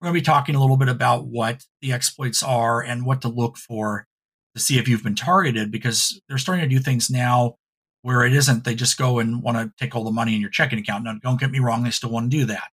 We're 0.00 0.06
going 0.06 0.14
to 0.14 0.20
be 0.20 0.24
talking 0.24 0.54
a 0.54 0.60
little 0.60 0.76
bit 0.76 0.88
about 0.88 1.26
what 1.26 1.64
the 1.80 1.92
exploits 1.92 2.42
are 2.42 2.82
and 2.82 3.04
what 3.04 3.20
to 3.22 3.28
look 3.28 3.56
for 3.56 4.06
to 4.54 4.60
see 4.60 4.78
if 4.78 4.88
you've 4.88 5.04
been 5.04 5.14
targeted 5.14 5.70
because 5.70 6.20
they're 6.28 6.38
starting 6.38 6.68
to 6.68 6.74
do 6.74 6.80
things 6.80 7.10
now 7.10 7.56
where 8.02 8.24
it 8.24 8.32
isn't 8.32 8.64
they 8.64 8.74
just 8.74 8.98
go 8.98 9.20
and 9.20 9.42
want 9.42 9.56
to 9.56 9.72
take 9.78 9.94
all 9.94 10.04
the 10.04 10.10
money 10.10 10.34
in 10.34 10.40
your 10.40 10.50
checking 10.50 10.78
account. 10.78 11.04
Now, 11.04 11.14
don't 11.22 11.40
get 11.40 11.50
me 11.50 11.60
wrong, 11.60 11.84
they 11.84 11.90
still 11.90 12.10
want 12.10 12.30
to 12.30 12.36
do 12.36 12.44
that. 12.46 12.68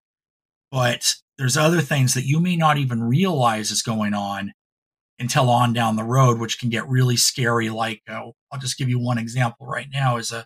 But 0.72 1.13
there's 1.38 1.58
other 1.58 1.82
things 1.82 2.13
that 2.15 2.26
you 2.26 2.39
may 2.39 2.56
not 2.56 2.78
even 2.78 3.02
realize 3.02 3.72
is 3.72 3.82
going 3.82 4.13
on 4.13 4.54
until 5.19 5.50
on 5.50 5.74
down 5.74 5.95
the 5.95 6.04
road, 6.04 6.39
which 6.39 6.60
can 6.60 6.69
get 6.69 6.88
really 6.88 7.15
scary. 7.15 7.69
Like, 7.69 8.02
uh, 8.10 8.32
I'll 8.52 8.60
just 8.60 8.78
give 8.78 8.89
you 8.89 9.00
one 9.00 9.17
example 9.17 9.67
right 9.67 9.88
now. 9.91 10.17
As 10.17 10.32
a 10.32 10.45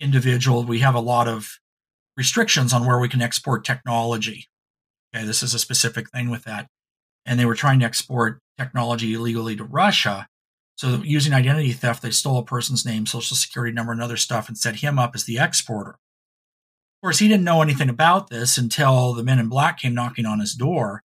individual, 0.00 0.64
we 0.64 0.80
have 0.80 0.94
a 0.94 1.00
lot 1.00 1.28
of 1.28 1.48
restrictions 2.16 2.72
on 2.72 2.86
where 2.86 2.98
we 2.98 3.08
can 3.08 3.22
export 3.22 3.64
technology. 3.64 4.46
Okay, 5.14 5.24
this 5.24 5.42
is 5.42 5.54
a 5.54 5.58
specific 5.58 6.10
thing 6.10 6.30
with 6.30 6.44
that. 6.44 6.66
And 7.24 7.38
they 7.38 7.44
were 7.44 7.54
trying 7.54 7.80
to 7.80 7.86
export 7.86 8.38
technology 8.58 9.14
illegally 9.14 9.56
to 9.56 9.64
Russia. 9.64 10.26
So 10.76 11.00
using 11.02 11.32
identity 11.32 11.72
theft, 11.72 12.02
they 12.02 12.10
stole 12.10 12.38
a 12.38 12.44
person's 12.44 12.84
name, 12.84 13.06
social 13.06 13.36
security 13.36 13.72
number, 13.72 13.92
and 13.92 14.02
other 14.02 14.16
stuff 14.16 14.48
and 14.48 14.56
set 14.58 14.76
him 14.76 14.98
up 14.98 15.14
as 15.14 15.24
the 15.24 15.38
exporter. 15.38 15.90
Of 15.90 17.02
course, 17.02 17.18
he 17.18 17.28
didn't 17.28 17.44
know 17.44 17.62
anything 17.62 17.88
about 17.88 18.30
this 18.30 18.58
until 18.58 19.12
the 19.12 19.22
men 19.22 19.38
in 19.38 19.48
black 19.48 19.78
came 19.78 19.94
knocking 19.94 20.26
on 20.26 20.40
his 20.40 20.54
door. 20.54 21.02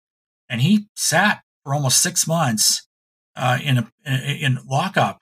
And 0.49 0.61
he 0.61 0.87
sat 0.95 1.41
for 1.63 1.73
almost 1.73 2.01
six 2.01 2.27
months 2.27 2.87
uh, 3.35 3.59
in, 3.63 3.77
a, 3.77 3.91
in 4.05 4.59
lockup 4.67 5.19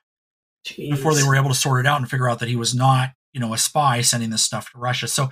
Jeez. 0.65 0.91
before 0.91 1.13
they 1.13 1.23
were 1.23 1.35
able 1.35 1.49
to 1.49 1.55
sort 1.55 1.79
it 1.79 1.87
out 1.87 1.99
and 1.99 2.09
figure 2.09 2.29
out 2.29 2.39
that 2.39 2.49
he 2.49 2.55
was 2.55 2.73
not, 2.73 3.11
you 3.33 3.39
know, 3.39 3.53
a 3.53 3.57
spy 3.57 4.01
sending 4.01 4.29
this 4.29 4.43
stuff 4.43 4.71
to 4.71 4.77
Russia. 4.77 5.07
So 5.07 5.29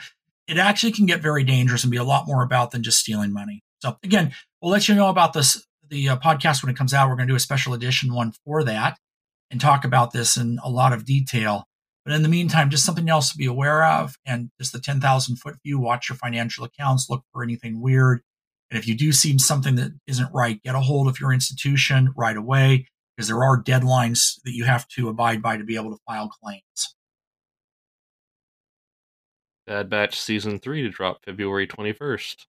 it 0.48 0.58
actually 0.58 0.92
can 0.92 1.06
get 1.06 1.22
very 1.22 1.44
dangerous 1.44 1.84
and 1.84 1.92
be 1.92 1.98
a 1.98 2.04
lot 2.04 2.28
more 2.28 2.44
about 2.44 2.72
than 2.72 2.84
just 2.84 3.00
stealing 3.00 3.34
money. 3.34 3.64
So 3.82 3.98
again, 4.04 4.34
we'll 4.62 4.72
let 4.72 4.88
you 4.88 4.96
know 4.96 5.10
about 5.10 5.34
this 5.34 5.66
the 5.90 6.10
uh, 6.10 6.18
podcast 6.18 6.64
when 6.64 6.74
it 6.74 6.78
comes 6.78 6.94
out. 6.94 7.10
We're 7.10 7.16
going 7.16 7.28
to 7.28 7.32
do 7.32 7.38
a 7.38 7.40
special 7.40 7.74
edition 7.74 8.14
one 8.14 8.34
for 8.44 8.64
that 8.64 8.98
and 9.52 9.62
talk 9.62 9.86
about 9.86 10.12
this 10.12 10.38
in 10.38 10.60
a 10.64 10.70
lot 10.70 10.94
of 10.94 11.06
detail. 11.06 11.66
But 12.04 12.14
in 12.14 12.24
the 12.24 12.30
meantime, 12.30 12.70
just 12.70 12.86
something 12.86 13.10
else 13.10 13.32
to 13.32 13.38
be 13.38 13.46
aware 13.48 13.84
of, 13.84 14.16
and 14.26 14.50
just 14.60 14.74
the 14.74 14.80
ten 14.80 15.02
thousand 15.02 15.38
foot 15.38 15.56
view. 15.64 15.80
Watch 15.80 16.10
your 16.10 16.18
financial 16.18 16.64
accounts. 16.64 17.10
Look 17.10 17.24
for 17.34 17.44
anything 17.44 17.82
weird. 17.82 18.22
And 18.70 18.80
if 18.80 18.88
you 18.88 18.96
do 18.96 19.12
see 19.12 19.38
something 19.38 19.76
that 19.76 19.92
isn't 20.08 20.34
right, 20.34 20.62
get 20.64 20.76
a 20.76 20.80
hold 20.82 21.08
of 21.08 21.20
your 21.20 21.32
institution 21.32 22.14
right 22.16 22.38
away 22.38 22.88
because 23.16 23.28
there 23.28 23.44
are 23.44 23.62
deadlines 23.62 24.40
that 24.44 24.54
you 24.54 24.66
have 24.66 24.88
to 24.90 25.10
abide 25.10 25.42
by 25.42 25.58
to 25.58 25.64
be 25.64 25.76
able 25.76 25.92
to 25.92 26.02
file 26.06 26.30
claims. 26.30 26.95
Bad 29.67 29.89
Batch 29.89 30.19
season 30.19 30.60
three 30.60 30.82
to 30.84 30.89
drop 30.89 31.23
February 31.25 31.67
twenty 31.67 31.91
first. 31.93 32.47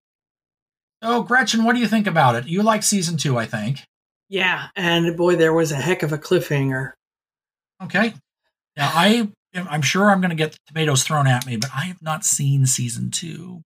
Oh, 1.03 1.23
Gretchen, 1.23 1.65
what 1.65 1.75
do 1.75 1.81
you 1.81 1.89
think 1.89 2.07
about 2.07 2.35
it? 2.37 2.47
You 2.47 2.63
like 2.63 2.83
season 2.83 3.17
two, 3.17 3.37
I 3.39 3.47
think. 3.47 3.81
Yeah, 4.29 4.69
and 4.75 5.17
boy, 5.17 5.37
there 5.37 5.53
was 5.53 5.71
a 5.73 5.77
heck 5.77 6.03
of 6.03 6.13
a 6.13 6.19
cliffhanger. 6.19 6.93
Okay. 7.83 8.15
Now 8.77 8.91
I 8.95 9.29
I'm 9.55 9.83
sure 9.83 10.11
I'm 10.11 10.21
going 10.21 10.31
to 10.31 10.37
get 10.37 10.57
tomatoes 10.67 11.03
thrown 11.05 11.27
at 11.27 11.47
me, 11.47 11.57
but 11.57 11.71
I 11.75 11.85
have 11.87 12.03
not 12.03 12.25
seen 12.25 12.67
season 12.67 13.11
two. 13.11 13.63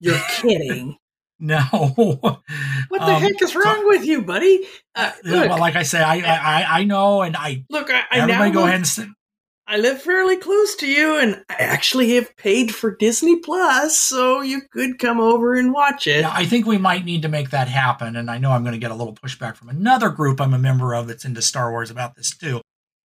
You're 0.00 0.20
kidding. 0.30 0.96
no. 1.38 1.60
What 1.62 2.42
the 2.90 3.00
Um, 3.00 3.22
heck 3.22 3.40
is 3.40 3.52
so- 3.52 3.60
wrong 3.60 3.86
with 3.86 4.04
you, 4.04 4.22
buddy? 4.22 4.66
Uh, 4.94 5.12
look, 5.24 5.48
well, 5.48 5.58
like 5.58 5.76
I 5.76 5.84
say, 5.84 6.02
I, 6.02 6.16
I 6.18 6.80
I 6.80 6.84
know, 6.84 7.22
and 7.22 7.36
I 7.36 7.64
look, 7.70 7.90
I, 7.90 8.00
I 8.10 8.18
everybody 8.18 8.50
now 8.50 8.54
go 8.54 8.60
live, 8.60 8.68
ahead 8.68 8.76
and 8.80 8.86
sit. 8.86 9.08
I 9.66 9.76
live 9.78 10.02
fairly 10.02 10.36
close 10.36 10.74
to 10.76 10.86
you, 10.86 11.18
and 11.18 11.44
I 11.48 11.54
actually 11.54 12.14
have 12.16 12.36
paid 12.36 12.74
for 12.74 12.94
Disney 12.96 13.36
Plus, 13.38 13.96
so 13.96 14.40
you 14.40 14.62
could 14.72 14.98
come 14.98 15.20
over 15.20 15.54
and 15.54 15.72
watch 15.72 16.06
it. 16.06 16.20
Yeah, 16.22 16.32
I 16.34 16.44
think 16.46 16.66
we 16.66 16.78
might 16.78 17.04
need 17.04 17.22
to 17.22 17.28
make 17.28 17.50
that 17.50 17.68
happen, 17.68 18.16
and 18.16 18.30
I 18.30 18.38
know 18.38 18.50
I'm 18.50 18.62
going 18.64 18.72
to 18.74 18.78
get 18.78 18.90
a 18.90 18.94
little 18.94 19.14
pushback 19.14 19.56
from 19.56 19.68
another 19.68 20.10
group 20.10 20.40
I'm 20.40 20.52
a 20.52 20.58
member 20.58 20.94
of 20.94 21.06
that's 21.06 21.24
into 21.24 21.40
Star 21.42 21.70
Wars 21.70 21.90
about 21.90 22.16
this 22.16 22.36
too. 22.36 22.60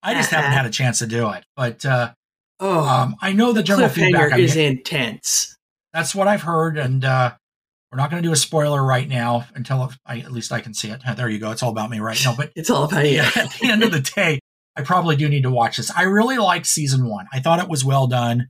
I 0.03 0.15
just 0.15 0.31
haven't 0.31 0.47
Uh-huh. 0.51 0.57
had 0.59 0.67
a 0.67 0.71
chance 0.71 0.99
to 0.99 1.07
do 1.07 1.31
it, 1.31 1.45
but 1.57 1.85
uh, 1.87 2.13
oh, 2.61 2.81
um, 2.89 3.17
I 3.23 3.33
know 3.33 3.53
the 3.53 3.63
general 3.63 3.89
feedback. 3.89 4.39
Is 4.39 4.55
intense. 4.57 5.57
That's 5.95 6.15
what 6.15 6.29
I've 6.29 6.43
heard, 6.43 6.77
and 6.77 7.05
uh, 7.05 7.33
we're 7.91 7.99
not 7.99 8.11
going 8.11 8.23
to 8.23 8.29
do 8.29 8.33
a 8.33 8.37
spoiler 8.37 8.85
right 8.85 9.09
now 9.09 9.47
until 9.55 9.93
I, 10.07 10.19
at 10.21 10.33
least 10.33 10.53
I 10.53 10.61
can 10.61 10.75
see 10.75 10.89
it. 10.91 11.01
There 11.17 11.29
you 11.29 11.39
go. 11.39 11.51
It's 11.51 11.63
all 11.63 11.71
about 11.71 11.89
me 11.91 11.99
right 12.01 12.21
now, 12.25 12.35
but 12.37 12.53
It's 12.55 12.69
all 12.71 12.85
about 12.85 13.09
you. 13.09 13.21
at 13.37 13.53
the 13.61 13.69
end 13.71 13.83
of 13.83 13.91
the 13.93 14.01
day, 14.01 14.39
I 14.77 14.83
probably 14.83 15.17
do 15.17 15.29
need 15.29 15.43
to 15.43 15.51
watch 15.51 15.77
this. 15.77 15.91
I 15.95 16.03
really 16.03 16.39
like 16.39 16.65
season 16.65 17.07
one. 17.07 17.27
I 17.33 17.41
thought 17.41 17.63
it 17.63 17.69
was 17.69 17.85
well 17.85 18.07
done. 18.07 18.49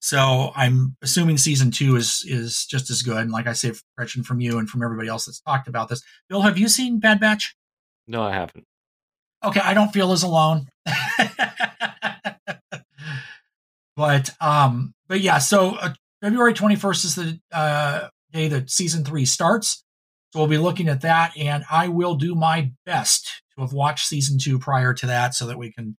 So 0.00 0.50
I'm 0.56 0.96
assuming 1.00 1.38
season 1.38 1.70
two 1.70 1.94
is 1.94 2.24
is 2.26 2.66
just 2.66 2.90
as 2.90 3.02
good. 3.02 3.18
And 3.18 3.30
like 3.30 3.46
I 3.46 3.52
say, 3.52 3.72
Gretchen, 3.96 4.24
from 4.24 4.40
you 4.40 4.58
and 4.58 4.68
from 4.68 4.82
everybody 4.82 5.08
else 5.08 5.26
that's 5.26 5.40
talked 5.40 5.68
about 5.68 5.88
this. 5.88 6.02
Bill, 6.28 6.42
have 6.42 6.58
you 6.58 6.68
seen 6.68 6.98
Bad 6.98 7.20
Batch? 7.20 7.54
No, 8.08 8.22
I 8.22 8.32
haven't. 8.32 8.64
Okay, 9.44 9.60
I 9.60 9.74
don't 9.74 9.92
feel 9.92 10.10
as 10.10 10.24
alone. 10.24 10.66
but 13.96 14.30
um, 14.40 14.92
but 15.06 15.20
yeah, 15.20 15.38
so 15.38 15.76
uh, 15.76 15.94
February 16.20 16.54
21st 16.54 17.04
is 17.04 17.14
the 17.14 17.40
uh, 17.52 18.08
day 18.32 18.48
that 18.48 18.70
season 18.70 19.04
three 19.04 19.24
starts. 19.24 19.84
So 20.32 20.40
we'll 20.40 20.48
be 20.48 20.58
looking 20.58 20.88
at 20.88 21.02
that, 21.02 21.36
and 21.36 21.64
I 21.70 21.88
will 21.88 22.14
do 22.14 22.34
my 22.34 22.72
best 22.86 23.41
to 23.56 23.62
have 23.62 23.72
watched 23.72 24.06
season 24.06 24.38
two 24.38 24.58
prior 24.58 24.94
to 24.94 25.06
that, 25.06 25.34
so 25.34 25.46
that 25.46 25.58
we 25.58 25.72
can 25.72 25.96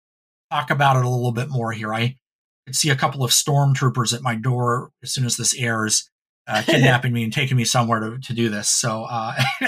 talk 0.51 0.69
about 0.69 0.97
it 0.97 1.05
a 1.05 1.09
little 1.09 1.31
bit 1.31 1.49
more 1.49 1.71
here. 1.71 1.93
I 1.93 2.17
could 2.65 2.75
see 2.75 2.89
a 2.89 2.95
couple 2.95 3.23
of 3.23 3.31
stormtroopers 3.31 4.13
at 4.13 4.21
my 4.21 4.35
door 4.35 4.89
as 5.03 5.11
soon 5.11 5.25
as 5.25 5.35
this 5.37 5.55
airs, 5.57 6.09
uh, 6.47 6.61
kidnapping 6.65 7.11
me 7.13 7.23
and 7.23 7.33
taking 7.33 7.57
me 7.57 7.65
somewhere 7.65 7.99
to, 7.99 8.17
to 8.19 8.33
do 8.33 8.49
this. 8.49 8.69
So 8.69 9.05
uh, 9.09 9.33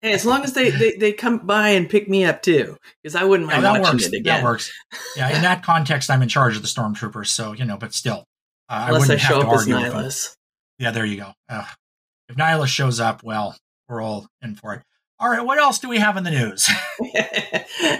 Hey, 0.00 0.12
as 0.12 0.24
long 0.24 0.44
as 0.44 0.52
they, 0.52 0.70
they, 0.70 0.92
they 0.96 1.12
come 1.12 1.38
by 1.46 1.70
and 1.70 1.88
pick 1.90 2.08
me 2.08 2.24
up 2.24 2.40
too, 2.42 2.76
because 3.02 3.16
I 3.16 3.24
wouldn't 3.24 3.48
Yeah, 3.48 3.56
mind 3.60 3.64
that 3.66 3.80
watching 3.80 3.94
works. 3.96 4.06
it 4.06 4.14
again. 4.14 4.36
That 4.36 4.44
works. 4.44 4.72
Yeah, 5.16 5.34
in 5.34 5.42
that 5.42 5.62
context, 5.64 6.10
I'm 6.10 6.22
in 6.22 6.28
charge 6.28 6.54
of 6.56 6.62
the 6.62 6.68
stormtroopers, 6.68 7.26
so 7.28 7.52
you 7.52 7.64
know, 7.64 7.76
but 7.76 7.92
still, 7.92 8.24
uh, 8.68 8.86
I 8.88 8.92
wouldn't 8.92 9.10
have 9.10 9.20
show 9.20 9.40
to 9.40 9.46
up 9.48 9.52
argue. 9.52 9.74
Nihilus. 9.74 10.36
Yeah, 10.78 10.92
there 10.92 11.04
you 11.04 11.16
go. 11.16 11.32
If 11.50 12.36
Nyla 12.36 12.66
shows 12.68 13.00
up, 13.00 13.22
well, 13.24 13.56
we're 13.88 14.00
all 14.00 14.28
in 14.42 14.54
for 14.54 14.74
it. 14.74 14.82
All 15.20 15.28
right, 15.28 15.44
what 15.44 15.58
else 15.58 15.80
do 15.80 15.88
we 15.88 15.98
have 15.98 16.16
in 16.16 16.22
the 16.22 16.30
news? 16.30 16.68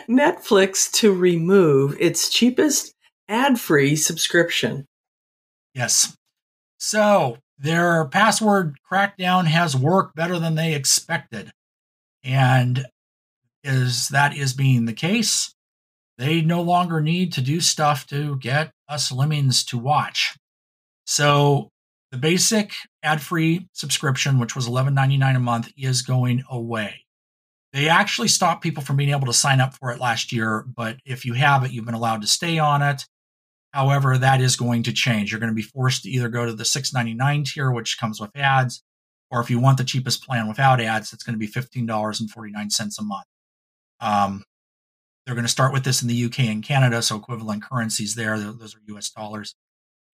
Netflix 0.08 0.90
to 0.92 1.12
remove 1.12 1.96
its 2.00 2.28
cheapest 2.28 2.94
ad-free 3.28 3.96
subscription. 3.96 4.86
yes. 5.74 6.16
So 6.78 7.38
their 7.58 8.04
password 8.06 8.76
crackdown 8.90 9.46
has 9.46 9.74
worked 9.74 10.14
better 10.14 10.38
than 10.38 10.54
they 10.54 10.74
expected, 10.74 11.50
and 12.22 12.86
is 13.64 14.08
that 14.10 14.36
is 14.36 14.54
being 14.54 14.84
the 14.84 14.92
case, 14.92 15.52
they 16.18 16.40
no 16.40 16.62
longer 16.62 17.00
need 17.00 17.32
to 17.32 17.40
do 17.40 17.60
stuff 17.60 18.06
to 18.08 18.36
get 18.36 18.70
us 18.88 19.10
lemmings 19.10 19.64
to 19.64 19.76
watch. 19.78 20.36
So 21.04 21.70
the 22.12 22.18
basic 22.18 22.74
ad-free 23.02 23.66
subscription, 23.72 24.38
which 24.38 24.54
was 24.54 24.68
$11.99 24.68 25.34
a 25.34 25.40
month, 25.40 25.72
is 25.76 26.02
going 26.02 26.44
away. 26.48 27.04
They 27.72 27.88
actually 27.88 28.28
stopped 28.28 28.62
people 28.62 28.82
from 28.82 28.96
being 28.96 29.10
able 29.10 29.26
to 29.26 29.32
sign 29.32 29.60
up 29.60 29.74
for 29.74 29.90
it 29.90 30.00
last 30.00 30.32
year, 30.32 30.64
but 30.74 30.96
if 31.04 31.24
you 31.24 31.34
have 31.34 31.64
it, 31.64 31.70
you've 31.70 31.84
been 31.84 31.94
allowed 31.94 32.22
to 32.22 32.26
stay 32.26 32.58
on 32.58 32.82
it. 32.82 33.04
However, 33.72 34.16
that 34.16 34.40
is 34.40 34.56
going 34.56 34.84
to 34.84 34.92
change. 34.92 35.30
You're 35.30 35.40
going 35.40 35.52
to 35.52 35.54
be 35.54 35.62
forced 35.62 36.04
to 36.04 36.10
either 36.10 36.28
go 36.28 36.46
to 36.46 36.54
the 36.54 36.64
$6.99 36.64 37.44
tier, 37.46 37.70
which 37.70 37.98
comes 37.98 38.20
with 38.20 38.30
ads, 38.34 38.82
or 39.30 39.40
if 39.40 39.50
you 39.50 39.60
want 39.60 39.76
the 39.76 39.84
cheapest 39.84 40.26
plan 40.26 40.48
without 40.48 40.80
ads, 40.80 41.12
it's 41.12 41.22
going 41.22 41.34
to 41.34 41.38
be 41.38 41.48
$15.49 41.48 42.98
a 42.98 43.02
month. 43.02 43.26
Um, 44.00 44.44
they're 45.26 45.34
going 45.34 45.44
to 45.44 45.50
start 45.50 45.74
with 45.74 45.84
this 45.84 46.00
in 46.00 46.08
the 46.08 46.24
UK 46.24 46.40
and 46.40 46.64
Canada, 46.64 47.02
so 47.02 47.16
equivalent 47.16 47.62
currencies 47.62 48.14
there. 48.14 48.38
Those 48.38 48.74
are 48.74 48.96
US 48.96 49.10
dollars. 49.10 49.54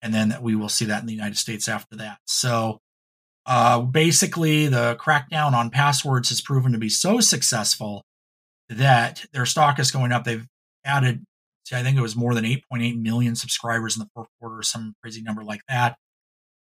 And 0.03 0.13
then 0.13 0.37
we 0.43 0.57
will 0.57 0.69
see 0.69 0.87
that 0.87 1.01
in 1.01 1.07
the 1.07 1.15
United 1.15 1.39
States 1.39 1.69
after 1.69 1.95
that. 1.97 2.19
So 2.25 2.81
uh, 3.47 3.81
basically, 3.81 4.69
the 4.69 4.97
crackdown 4.97 5.53
on 5.53 5.71
passwords 5.71 6.31
has 6.31 6.41
proven 6.41 6.73
to 6.73 6.79
be 6.79 6.89
so 6.89 7.21
successful 7.21 8.05
that 8.69 9.25
their 9.33 9.47
stock 9.47 9.79
is 9.79 9.91
going 9.91 10.13
up. 10.13 10.25
They've 10.25 10.47
added, 10.85 11.25
see, 11.67 11.77
I 11.77 11.83
think 11.83 11.99
it 11.99 12.03
was 12.03 12.17
more 12.17 12.35
than 12.35 12.45
8.8 12.45 13.01
million 13.01 13.37
subscribers 13.37 13.97
in 13.97 14.01
the 14.01 14.09
fourth 14.15 14.29
quarter, 14.41 14.63
some 14.63 14.95
crazy 15.03 15.23
number 15.23 15.45
like 15.45 15.61
that. 15.69 15.97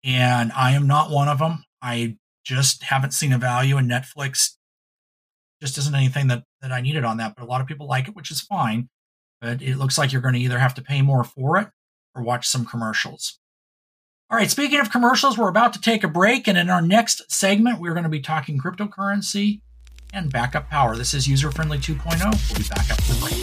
And 0.04 0.52
I 0.52 0.72
am 0.72 0.86
not 0.86 1.10
one 1.10 1.28
of 1.28 1.38
them. 1.38 1.64
I 1.80 2.16
just 2.44 2.82
haven't 2.84 3.12
seen 3.12 3.32
a 3.32 3.38
value 3.38 3.78
in 3.78 3.88
Netflix. 3.88 4.56
Just 5.62 5.78
isn't 5.78 5.94
anything 5.94 6.26
that, 6.28 6.44
that 6.60 6.72
I 6.72 6.82
needed 6.82 7.04
on 7.04 7.16
that. 7.16 7.34
But 7.36 7.44
a 7.44 7.46
lot 7.46 7.62
of 7.62 7.66
people 7.66 7.88
like 7.88 8.08
it, 8.08 8.14
which 8.14 8.30
is 8.30 8.42
fine. 8.42 8.88
But 9.40 9.62
it 9.62 9.76
looks 9.76 9.96
like 9.96 10.12
you're 10.12 10.22
going 10.22 10.34
to 10.34 10.40
either 10.40 10.58
have 10.58 10.74
to 10.74 10.82
pay 10.82 11.02
more 11.02 11.24
for 11.24 11.58
it 11.58 11.68
or 12.14 12.22
watch 12.22 12.46
some 12.46 12.66
commercials. 12.66 13.38
All 14.28 14.36
right, 14.36 14.50
speaking 14.50 14.80
of 14.80 14.90
commercials, 14.90 15.38
we're 15.38 15.48
about 15.48 15.72
to 15.74 15.80
take 15.80 16.02
a 16.02 16.08
break. 16.08 16.48
And 16.48 16.58
in 16.58 16.68
our 16.68 16.82
next 16.82 17.30
segment, 17.30 17.80
we're 17.80 17.92
going 17.92 18.02
to 18.02 18.08
be 18.08 18.18
talking 18.18 18.58
cryptocurrency 18.58 19.60
and 20.12 20.32
backup 20.32 20.68
power. 20.68 20.96
This 20.96 21.14
is 21.14 21.28
User 21.28 21.52
Friendly 21.52 21.78
2.0. 21.78 22.18
We'll 22.50 22.58
be 22.58 22.68
back 22.68 22.90
after 22.90 23.12
the 23.14 23.20
break. 23.20 23.40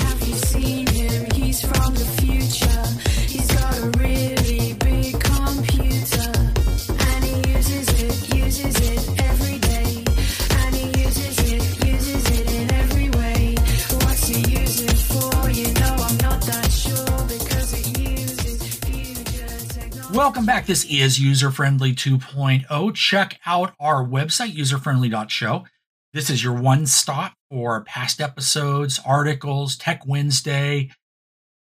Welcome 20.13 20.45
back. 20.45 20.67
This 20.67 20.85
is 20.85 21.19
User 21.19 21.49
Friendly 21.49 21.91
2.0. 21.91 22.93
Check 22.93 23.39
out 23.47 23.73
our 23.79 24.05
website, 24.05 24.53
userfriendly.show. 24.55 25.65
This 26.13 26.29
is 26.29 26.43
your 26.43 26.53
one 26.53 26.85
stop 26.85 27.33
for 27.49 27.83
past 27.85 28.21
episodes, 28.21 28.99
articles, 29.03 29.75
Tech 29.75 30.03
Wednesday, 30.05 30.91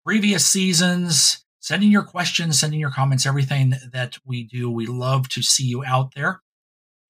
previous 0.04 0.44
seasons, 0.44 1.44
sending 1.60 1.92
your 1.92 2.02
questions, 2.02 2.58
sending 2.58 2.80
your 2.80 2.90
comments, 2.90 3.24
everything 3.24 3.74
that 3.92 4.18
we 4.26 4.42
do. 4.42 4.68
We 4.68 4.86
love 4.86 5.28
to 5.28 5.42
see 5.42 5.66
you 5.66 5.84
out 5.84 6.16
there. 6.16 6.40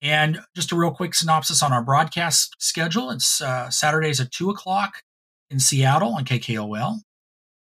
And 0.02 0.40
just 0.54 0.72
a 0.72 0.76
real 0.76 0.90
quick 0.90 1.14
synopsis 1.14 1.62
on 1.62 1.72
our 1.72 1.82
broadcast 1.82 2.54
schedule. 2.58 3.10
It's 3.10 3.40
uh, 3.40 3.70
Saturdays 3.70 4.20
at 4.20 4.30
2 4.30 4.50
o'clock 4.50 4.96
in 5.48 5.58
Seattle 5.58 6.16
on 6.16 6.26
KKOL, 6.26 6.98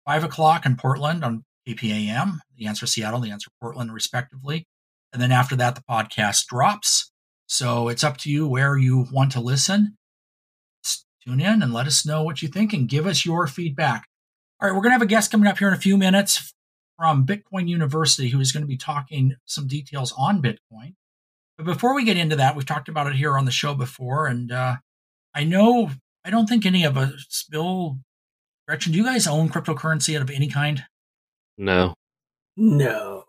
5 0.04 0.24
o'clock 0.24 0.66
in 0.66 0.74
Portland 0.74 1.24
on 1.24 1.44
KPAM, 1.68 2.38
the 2.57 2.66
answer 2.66 2.87
Seattle, 2.87 3.20
the 3.20 3.31
answer 3.31 3.50
Portland, 3.61 3.92
respectively. 3.92 4.66
And 5.12 5.20
then 5.20 5.33
after 5.33 5.57
that, 5.57 5.74
the 5.74 5.83
podcast 5.83 6.46
drops. 6.46 7.11
So 7.46 7.88
it's 7.88 8.04
up 8.04 8.18
to 8.18 8.31
you 8.31 8.46
where 8.46 8.76
you 8.76 9.07
want 9.11 9.33
to 9.33 9.40
listen. 9.40 9.96
Just 10.85 11.07
tune 11.26 11.40
in 11.40 11.62
and 11.62 11.72
let 11.72 11.87
us 11.87 12.07
know 12.07 12.22
what 12.22 12.42
you 12.42 12.48
think 12.48 12.72
and 12.72 12.88
give 12.88 13.07
us 13.07 13.24
your 13.24 13.46
feedback. 13.46 14.07
All 14.61 14.68
right, 14.68 14.74
we're 14.74 14.83
going 14.83 14.90
to 14.90 14.94
have 14.94 15.02
a 15.02 15.07
guest 15.07 15.31
coming 15.31 15.46
up 15.46 15.59
here 15.59 15.68
in 15.68 15.74
a 15.74 15.78
few 15.78 15.96
minutes 15.96 16.52
from 16.98 17.24
Bitcoin 17.24 17.68
University 17.68 18.28
who 18.28 18.40
is 18.40 18.52
going 18.52 18.62
to 18.62 18.68
be 18.68 18.76
talking 18.76 19.37
some 19.44 19.66
details 19.66 20.12
on 20.18 20.42
Bitcoin. 20.42 20.94
But 21.57 21.64
before 21.64 21.94
we 21.94 22.04
get 22.04 22.16
into 22.16 22.37
that, 22.37 22.54
we've 22.54 22.66
talked 22.66 22.88
about 22.88 23.07
it 23.07 23.16
here 23.16 23.38
on 23.38 23.44
the 23.44 23.50
show 23.50 23.74
before. 23.74 24.26
And 24.26 24.52
uh, 24.52 24.76
I 25.35 25.44
know, 25.44 25.90
I 26.24 26.31
don't 26.31 26.48
think 26.48 26.66
any 26.66 26.85
of 26.85 26.96
us, 26.96 27.46
Bill, 27.50 27.98
Gretchen, 28.66 28.92
do 28.92 28.98
you 28.98 29.04
guys 29.04 29.26
own 29.26 29.48
cryptocurrency 29.48 30.20
of 30.20 30.31
any 30.31 30.48
kind? 30.48 30.85
No. 31.59 31.94
No. 32.57 33.25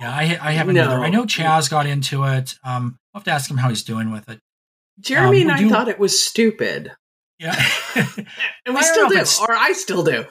Yeah, 0.00 0.10
I, 0.12 0.38
I 0.40 0.52
haven't 0.52 0.74
No. 0.76 0.84
either. 0.84 1.00
I 1.04 1.08
know 1.10 1.24
Chaz 1.24 1.68
got 1.70 1.86
into 1.86 2.24
it. 2.24 2.54
Um, 2.64 2.98
I'll 3.14 3.20
have 3.20 3.24
to 3.24 3.30
ask 3.30 3.50
him 3.50 3.56
how 3.56 3.68
he's 3.68 3.82
doing 3.82 4.10
with 4.12 4.28
it. 4.28 4.38
Jeremy 5.00 5.42
Um, 5.42 5.48
and 5.50 5.52
I 5.52 5.58
do- 5.60 5.70
thought 5.70 5.88
it 5.88 5.98
was 5.98 6.20
stupid. 6.22 6.92
Yeah. 7.38 7.54
And 8.66 8.74
we 8.76 8.82
still 8.82 9.08
do, 9.08 9.24
or 9.40 9.52
I 9.56 9.72
still 9.72 10.04
do. 10.04 10.26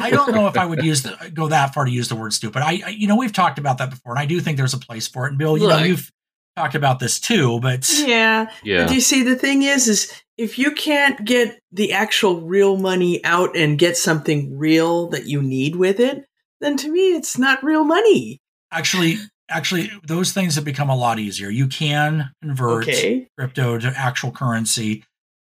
I 0.00 0.08
don't 0.10 0.32
know 0.32 0.46
if 0.46 0.56
I 0.56 0.64
would 0.64 0.82
use 0.84 1.02
the 1.02 1.30
go 1.34 1.48
that 1.48 1.74
far 1.74 1.84
to 1.86 1.90
use 1.90 2.08
the 2.08 2.14
word 2.14 2.32
stupid. 2.32 2.62
I, 2.62 2.80
I 2.86 2.88
you 2.90 3.08
know 3.08 3.16
we've 3.16 3.32
talked 3.32 3.58
about 3.58 3.78
that 3.78 3.90
before, 3.90 4.12
and 4.12 4.18
I 4.20 4.26
do 4.26 4.40
think 4.40 4.56
there's 4.56 4.74
a 4.74 4.78
place 4.78 5.08
for 5.08 5.26
it. 5.26 5.30
And 5.30 5.38
Bill, 5.38 5.58
you 5.58 5.66
know 5.66 5.78
you've 5.78 6.10
talked 6.56 6.76
about 6.76 7.00
this 7.00 7.18
too, 7.18 7.58
but 7.60 7.90
Yeah. 7.98 8.48
Yeah. 8.62 8.84
But 8.86 8.94
you 8.94 9.00
see, 9.00 9.22
the 9.24 9.34
thing 9.36 9.62
is, 9.64 9.88
is 9.88 10.12
if 10.38 10.56
you 10.58 10.70
can't 10.70 11.24
get 11.24 11.58
the 11.72 11.92
actual 11.92 12.40
real 12.42 12.76
money 12.76 13.22
out 13.24 13.56
and 13.56 13.76
get 13.78 13.96
something 13.96 14.56
real 14.56 15.08
that 15.08 15.26
you 15.26 15.42
need 15.42 15.74
with 15.76 15.98
it, 15.98 16.24
then 16.64 16.76
to 16.78 16.90
me, 16.90 17.14
it's 17.14 17.36
not 17.38 17.62
real 17.62 17.84
money. 17.84 18.38
actually, 18.72 19.18
actually, 19.48 19.90
those 20.06 20.32
things 20.32 20.54
have 20.56 20.64
become 20.64 20.90
a 20.90 20.96
lot 20.96 21.18
easier. 21.20 21.48
You 21.50 21.68
can 21.68 22.30
convert 22.42 22.84
Okay. 22.88 23.28
crypto 23.38 23.78
to 23.78 23.88
actual 23.96 24.32
currency. 24.32 25.04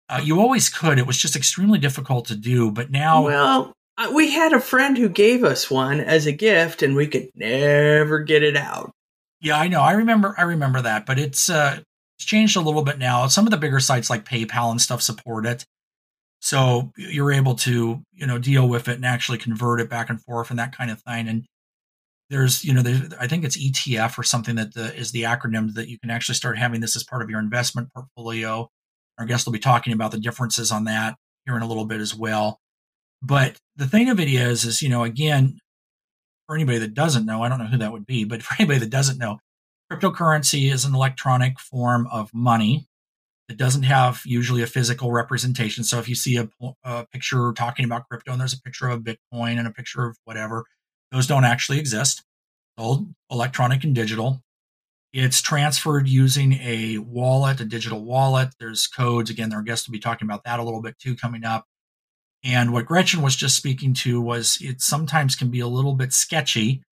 Uh, 0.09 0.19
you 0.23 0.39
always 0.39 0.69
could. 0.69 0.97
It 0.97 1.05
was 1.07 1.17
just 1.17 1.35
extremely 1.35 1.77
difficult 1.79 2.25
to 2.27 2.35
do. 2.35 2.71
But 2.71 2.89
now, 2.91 3.23
Well, 3.25 3.73
uh, 3.97 4.11
we 4.13 4.31
had 4.31 4.53
a 4.53 4.59
friend 4.59 4.97
who 4.97 5.07
gave 5.07 5.43
us 5.43 5.69
one 5.69 5.99
as 5.99 6.25
a 6.25 6.31
gift, 6.31 6.81
and 6.81 6.95
we 6.95 7.05
could 7.07 7.29
never 7.35 8.19
get 8.19 8.41
it 8.43 8.57
out. 8.57 8.91
yeah, 9.39 9.57
I 9.59 9.67
know. 9.67 9.81
I 9.81 9.93
remember. 9.93 10.33
I 10.37 10.41
remember 10.43 10.81
that. 10.81 11.05
But 11.05 11.17
it's 11.19 11.49
uh, 11.49 11.79
it's 12.17 12.25
changed 12.25 12.55
a 12.57 12.61
little 12.61 12.83
bit 12.83 12.97
now. 12.99 13.27
Some 13.27 13.45
of 13.47 13.51
the 13.51 13.57
bigger 13.57 13.79
sites 13.79 14.09
like 14.09 14.25
PayPal 14.25 14.71
and 14.71 14.81
stuff 14.81 15.01
support 15.01 15.45
it, 15.45 15.63
so 16.41 16.91
you're 16.97 17.31
able 17.31 17.53
to 17.53 18.01
you 18.13 18.27
know 18.27 18.39
deal 18.39 18.67
with 18.67 18.89
it 18.89 18.95
and 18.95 19.05
actually 19.05 19.37
convert 19.37 19.79
it 19.79 19.89
back 19.89 20.09
and 20.09 20.21
forth 20.21 20.49
and 20.49 20.59
that 20.59 20.75
kind 20.75 20.91
of 20.91 20.99
thing. 21.01 21.27
And 21.27 21.45
there's 22.29 22.65
you 22.65 22.73
know 22.73 22.81
there's, 22.81 23.13
I 23.19 23.27
think 23.27 23.45
it's 23.45 23.57
ETF 23.57 24.17
or 24.17 24.23
something 24.23 24.55
that 24.55 24.73
the, 24.73 24.93
is 24.95 25.11
the 25.11 25.23
acronym 25.23 25.75
that 25.75 25.87
you 25.87 25.99
can 25.99 26.09
actually 26.09 26.35
start 26.35 26.57
having 26.57 26.81
this 26.81 26.95
as 26.95 27.03
part 27.03 27.21
of 27.21 27.29
your 27.29 27.39
investment 27.39 27.89
portfolio. 27.93 28.67
Our 29.19 29.25
guest 29.25 29.45
will 29.45 29.53
be 29.53 29.59
talking 29.59 29.93
about 29.93 30.11
the 30.11 30.19
differences 30.19 30.71
on 30.71 30.85
that 30.85 31.15
here 31.45 31.55
in 31.55 31.61
a 31.61 31.67
little 31.67 31.85
bit 31.85 32.01
as 32.01 32.15
well. 32.15 32.59
But 33.21 33.57
the 33.75 33.87
thing 33.87 34.09
of 34.09 34.19
it 34.19 34.27
is, 34.27 34.65
is 34.65 34.81
you 34.81 34.89
know 34.89 35.03
again, 35.03 35.59
for 36.47 36.55
anybody 36.55 36.79
that 36.79 36.95
doesn't 36.95 37.25
know, 37.25 37.43
I 37.43 37.49
don't 37.49 37.59
know 37.59 37.65
who 37.65 37.77
that 37.77 37.91
would 37.91 38.07
be, 38.07 38.23
but 38.23 38.41
for 38.43 38.55
anybody 38.57 38.79
that 38.79 38.89
doesn't 38.89 39.19
know, 39.19 39.37
cryptocurrency 39.91 40.71
is 40.71 40.85
an 40.85 40.95
electronic 40.95 41.59
form 41.59 42.07
of 42.11 42.33
money. 42.33 42.87
It 43.51 43.57
doesn't 43.57 43.83
have 43.83 44.21
usually 44.25 44.63
a 44.63 44.67
physical 44.67 45.11
representation. 45.11 45.83
So 45.83 45.99
if 45.99 46.07
you 46.07 46.15
see 46.15 46.37
a, 46.37 46.47
a 46.85 47.05
picture 47.07 47.51
talking 47.51 47.83
about 47.83 48.07
crypto 48.07 48.31
and 48.31 48.39
there's 48.39 48.53
a 48.53 48.61
picture 48.61 48.87
of 48.87 49.01
Bitcoin 49.01 49.59
and 49.59 49.67
a 49.67 49.71
picture 49.71 50.05
of 50.05 50.17
whatever, 50.23 50.63
those 51.11 51.27
don't 51.27 51.43
actually 51.43 51.77
exist. 51.77 52.23
All 52.77 53.07
electronic 53.29 53.83
and 53.83 53.93
digital. 53.93 54.41
It's 55.11 55.41
transferred 55.41 56.07
using 56.07 56.53
a 56.53 56.99
wallet, 56.99 57.59
a 57.59 57.65
digital 57.65 58.05
wallet. 58.05 58.55
There's 58.57 58.87
codes. 58.87 59.29
Again, 59.29 59.53
our 59.53 59.61
guest 59.61 59.85
will 59.85 59.91
be 59.91 59.99
talking 59.99 60.25
about 60.25 60.45
that 60.45 60.61
a 60.61 60.63
little 60.63 60.81
bit 60.81 60.97
too 60.97 61.17
coming 61.17 61.43
up. 61.43 61.65
And 62.45 62.71
what 62.71 62.85
Gretchen 62.85 63.21
was 63.21 63.35
just 63.35 63.57
speaking 63.57 63.93
to 63.95 64.21
was 64.21 64.59
it 64.61 64.79
sometimes 64.79 65.35
can 65.35 65.49
be 65.49 65.59
a 65.59 65.67
little 65.67 65.93
bit 65.93 66.13
sketchy 66.13 66.83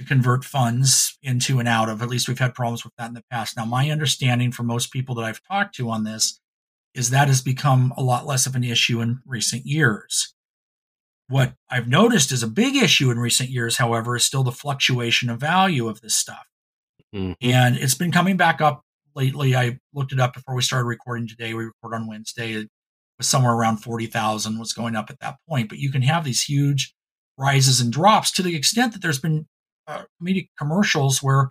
to 0.00 0.06
convert 0.06 0.44
funds 0.44 1.18
into 1.22 1.58
and 1.58 1.68
out 1.68 1.90
of. 1.90 2.00
At 2.00 2.08
least 2.08 2.26
we've 2.26 2.38
had 2.38 2.54
problems 2.54 2.84
with 2.84 2.94
that 2.96 3.08
in 3.08 3.14
the 3.14 3.24
past. 3.30 3.54
Now, 3.54 3.66
my 3.66 3.90
understanding 3.90 4.50
for 4.50 4.62
most 4.62 4.90
people 4.90 5.14
that 5.16 5.24
I've 5.24 5.42
talked 5.44 5.74
to 5.74 5.90
on 5.90 6.04
this 6.04 6.40
is 6.94 7.10
that 7.10 7.28
has 7.28 7.42
become 7.42 7.92
a 7.98 8.02
lot 8.02 8.26
less 8.26 8.46
of 8.46 8.54
an 8.54 8.64
issue 8.64 9.02
in 9.02 9.20
recent 9.26 9.66
years. 9.66 10.34
What 11.28 11.52
I've 11.68 11.86
noticed 11.86 12.32
is 12.32 12.42
a 12.42 12.48
big 12.48 12.76
issue 12.76 13.10
in 13.10 13.18
recent 13.18 13.50
years, 13.50 13.76
however, 13.76 14.16
is 14.16 14.24
still 14.24 14.42
the 14.42 14.50
fluctuation 14.50 15.28
of 15.28 15.38
value 15.38 15.86
of 15.86 16.00
this 16.00 16.16
stuff. 16.16 16.46
Mhm. 17.14 17.36
And 17.42 17.76
it's 17.76 17.94
been 17.94 18.10
coming 18.10 18.38
back 18.38 18.62
up 18.62 18.82
lately. 19.14 19.54
I 19.54 19.78
looked 19.92 20.12
it 20.12 20.18
up 20.18 20.32
before 20.32 20.54
we 20.54 20.62
started 20.62 20.86
recording 20.86 21.28
today. 21.28 21.52
We 21.52 21.66
record 21.66 21.94
on 21.94 22.06
Wednesday. 22.06 22.54
It 22.54 22.70
was 23.18 23.28
somewhere 23.28 23.52
around 23.52 23.78
40,000 23.78 24.58
was 24.58 24.72
going 24.72 24.96
up 24.96 25.10
at 25.10 25.20
that 25.20 25.36
point. 25.46 25.68
But 25.68 25.78
you 25.78 25.92
can 25.92 26.02
have 26.02 26.24
these 26.24 26.44
huge 26.44 26.94
rises 27.36 27.80
and 27.82 27.92
drops 27.92 28.30
to 28.32 28.42
the 28.42 28.56
extent 28.56 28.94
that 28.94 29.02
there's 29.02 29.20
been 29.20 29.46
uh, 29.90 30.04
comedic 30.22 30.48
commercials 30.58 31.22
where 31.22 31.48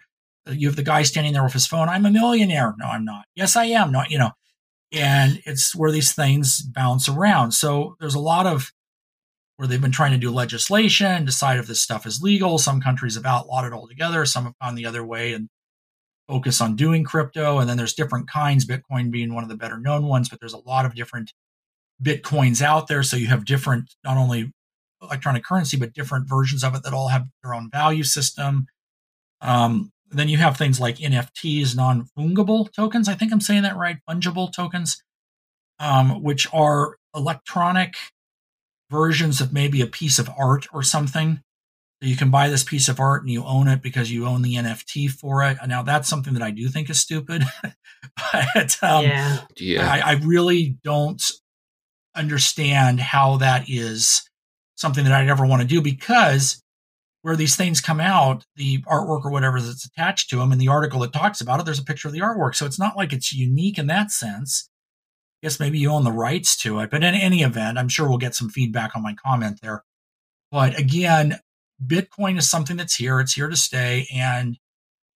you 0.48 0.68
have 0.68 0.76
the 0.76 0.84
guy 0.84 1.04
standing 1.04 1.34
there 1.34 1.44
with 1.44 1.54
his 1.54 1.68
phone. 1.68 1.90
I'm 1.90 2.06
a 2.06 2.12
millionaire. 2.12 2.74
No, 2.80 2.86
I'm 2.86 3.06
not. 3.06 3.26
Yes, 3.36 3.56
I 3.56 3.66
am. 3.66 3.92
Not, 3.92 4.10
you 4.10 4.18
know, 4.18 4.32
and 4.92 5.42
it's 5.46 5.76
where 5.76 5.92
these 5.92 6.14
things 6.14 6.62
bounce 6.62 7.08
around. 7.08 7.52
So 7.52 7.96
there's 8.00 8.16
a 8.16 8.20
lot 8.20 8.48
of 8.48 8.72
where 9.58 9.68
they've 9.68 9.82
been 9.82 9.92
trying 9.92 10.12
to 10.12 10.18
do 10.18 10.32
legislation, 10.32 11.26
decide 11.26 11.60
if 11.60 11.68
this 11.68 11.82
stuff 11.82 12.06
is 12.06 12.22
legal. 12.22 12.58
Some 12.58 12.82
countries 12.82 13.16
have 13.16 13.26
outlawed 13.26 13.66
it 13.66 13.74
altogether. 13.74 14.26
Some 14.26 14.46
have 14.46 14.58
gone 14.62 14.76
the 14.76 14.86
other 14.86 15.04
way 15.04 15.34
and 15.34 15.50
focus 16.28 16.62
on 16.62 16.78
doing 16.78 17.04
crypto. 17.04 17.60
And 17.60 17.70
then 17.70 17.76
there's 17.76 17.94
different 17.94 18.30
kinds, 18.30 18.66
Bitcoin 18.66 19.12
being 19.12 19.34
one 19.34 19.44
of 19.44 19.50
the 19.50 19.58
better 19.58 19.78
known 19.78 20.06
ones, 20.06 20.30
but 20.30 20.40
there's 20.40 20.54
a 20.54 20.66
lot 20.66 20.86
of 20.86 20.96
different 20.96 21.34
Bitcoins 22.02 22.62
out 22.62 22.88
there. 22.88 23.04
So 23.04 23.18
you 23.18 23.28
have 23.28 23.44
different, 23.44 23.94
not 24.06 24.16
only 24.16 24.54
electronic 25.02 25.44
currency, 25.44 25.78
but 25.78 25.94
different 25.94 26.30
versions 26.30 26.64
of 26.64 26.76
it 26.76 26.84
that 26.84 26.94
all 26.94 27.10
have 27.10 27.28
their 27.44 27.54
own 27.54 27.70
value 27.70 28.04
system. 28.04 28.68
Um, 29.42 29.92
then 30.12 30.30
you 30.30 30.38
have 30.38 30.58
things 30.58 30.80
like 30.80 30.98
NFTs, 30.98 31.76
non 31.76 32.08
fungible 32.18 32.72
tokens. 32.72 33.08
I 33.08 33.14
think 33.14 33.32
I'm 33.32 33.42
saying 33.42 33.64
that 33.64 33.78
right. 33.78 33.98
Fungible 34.10 34.52
tokens, 34.52 35.02
um, 35.80 36.24
which 36.24 36.48
are 36.54 36.98
electronic 37.16 37.96
versions 38.90 39.40
of 39.40 39.54
maybe 39.54 39.82
a 39.82 39.88
piece 39.88 40.20
of 40.20 40.30
art 40.38 40.68
or 40.74 40.84
something. 40.84 41.42
So 42.02 42.08
you 42.08 42.16
can 42.16 42.32
buy 42.32 42.50
this 42.50 42.64
piece 42.64 42.88
of 42.88 43.00
art 43.00 43.24
and 43.24 43.32
you 43.32 43.44
own 43.44 43.68
it 43.68 43.82
because 43.82 44.12
you 44.12 44.26
own 44.26 44.42
the 44.42 44.56
NFT 44.56 45.10
for 45.12 45.44
it. 45.44 45.58
Now 45.68 45.84
that's 45.84 46.08
something 46.08 46.34
that 46.34 46.44
I 46.44 46.52
do 46.52 46.70
think 46.70 46.90
is 46.90 47.00
stupid, 47.00 47.44
but 48.34 48.78
um, 48.82 49.04
yeah. 49.06 49.42
Yeah. 49.58 49.92
I, 49.92 50.00
I 50.00 50.14
really 50.24 50.78
don't 50.84 51.22
understand 52.16 53.00
how 53.00 53.38
that 53.38 53.66
is 53.68 54.30
something 54.80 55.04
that 55.04 55.14
I'd 55.14 55.30
ever 55.30 55.46
want 55.46 55.62
to 55.62 55.68
do 55.68 55.82
because 55.82 56.62
where 57.22 57.36
these 57.36 57.56
things 57.56 57.82
come 57.82 58.00
out, 58.00 58.46
the 58.56 58.82
artwork 58.84 59.26
or 59.26 59.32
whatever 59.32 59.60
that's 59.60 59.86
attached 59.86 60.30
to 60.30 60.38
them, 60.38 60.52
and 60.54 60.62
the 60.62 60.70
article 60.70 61.02
that 61.02 61.12
talks 61.12 61.42
about 61.42 61.60
it, 61.60 61.66
there's 61.66 61.80
a 61.80 61.84
picture 61.84 62.08
of 62.08 62.14
the 62.14 62.22
artwork. 62.22 62.56
So 62.56 62.66
it's 62.66 62.80
not 62.80 62.96
like 62.96 63.12
it's 63.12 63.34
unique 63.34 63.78
in 63.78 63.88
that 63.88 64.10
sense. 64.12 64.70
I 65.42 65.48
guess 65.48 65.60
maybe 65.60 65.80
you 65.80 65.90
own 65.90 66.06
the 66.06 66.12
rights 66.12 66.58
to 66.62 66.80
it, 66.80 66.90
but 66.90 67.04
in 67.04 67.16
any 67.16 67.44
event, 67.44 67.78
I'm 67.78 67.90
sure 67.90 68.08
we'll 68.08 68.18
get 68.18 68.36
some 68.36 68.50
feedback 68.50 68.96
on 68.96 69.04
my 69.04 69.16
comment 69.16 69.60
there. 69.62 69.84
But 70.52 70.80
again, 70.80 71.40
Bitcoin 71.86 72.38
is 72.38 72.50
something 72.50 72.78
that's 72.78 72.96
here, 72.96 73.20
it's 73.20 73.34
here 73.34 73.50
to 73.50 73.56
stay, 73.56 74.08
and 74.14 74.58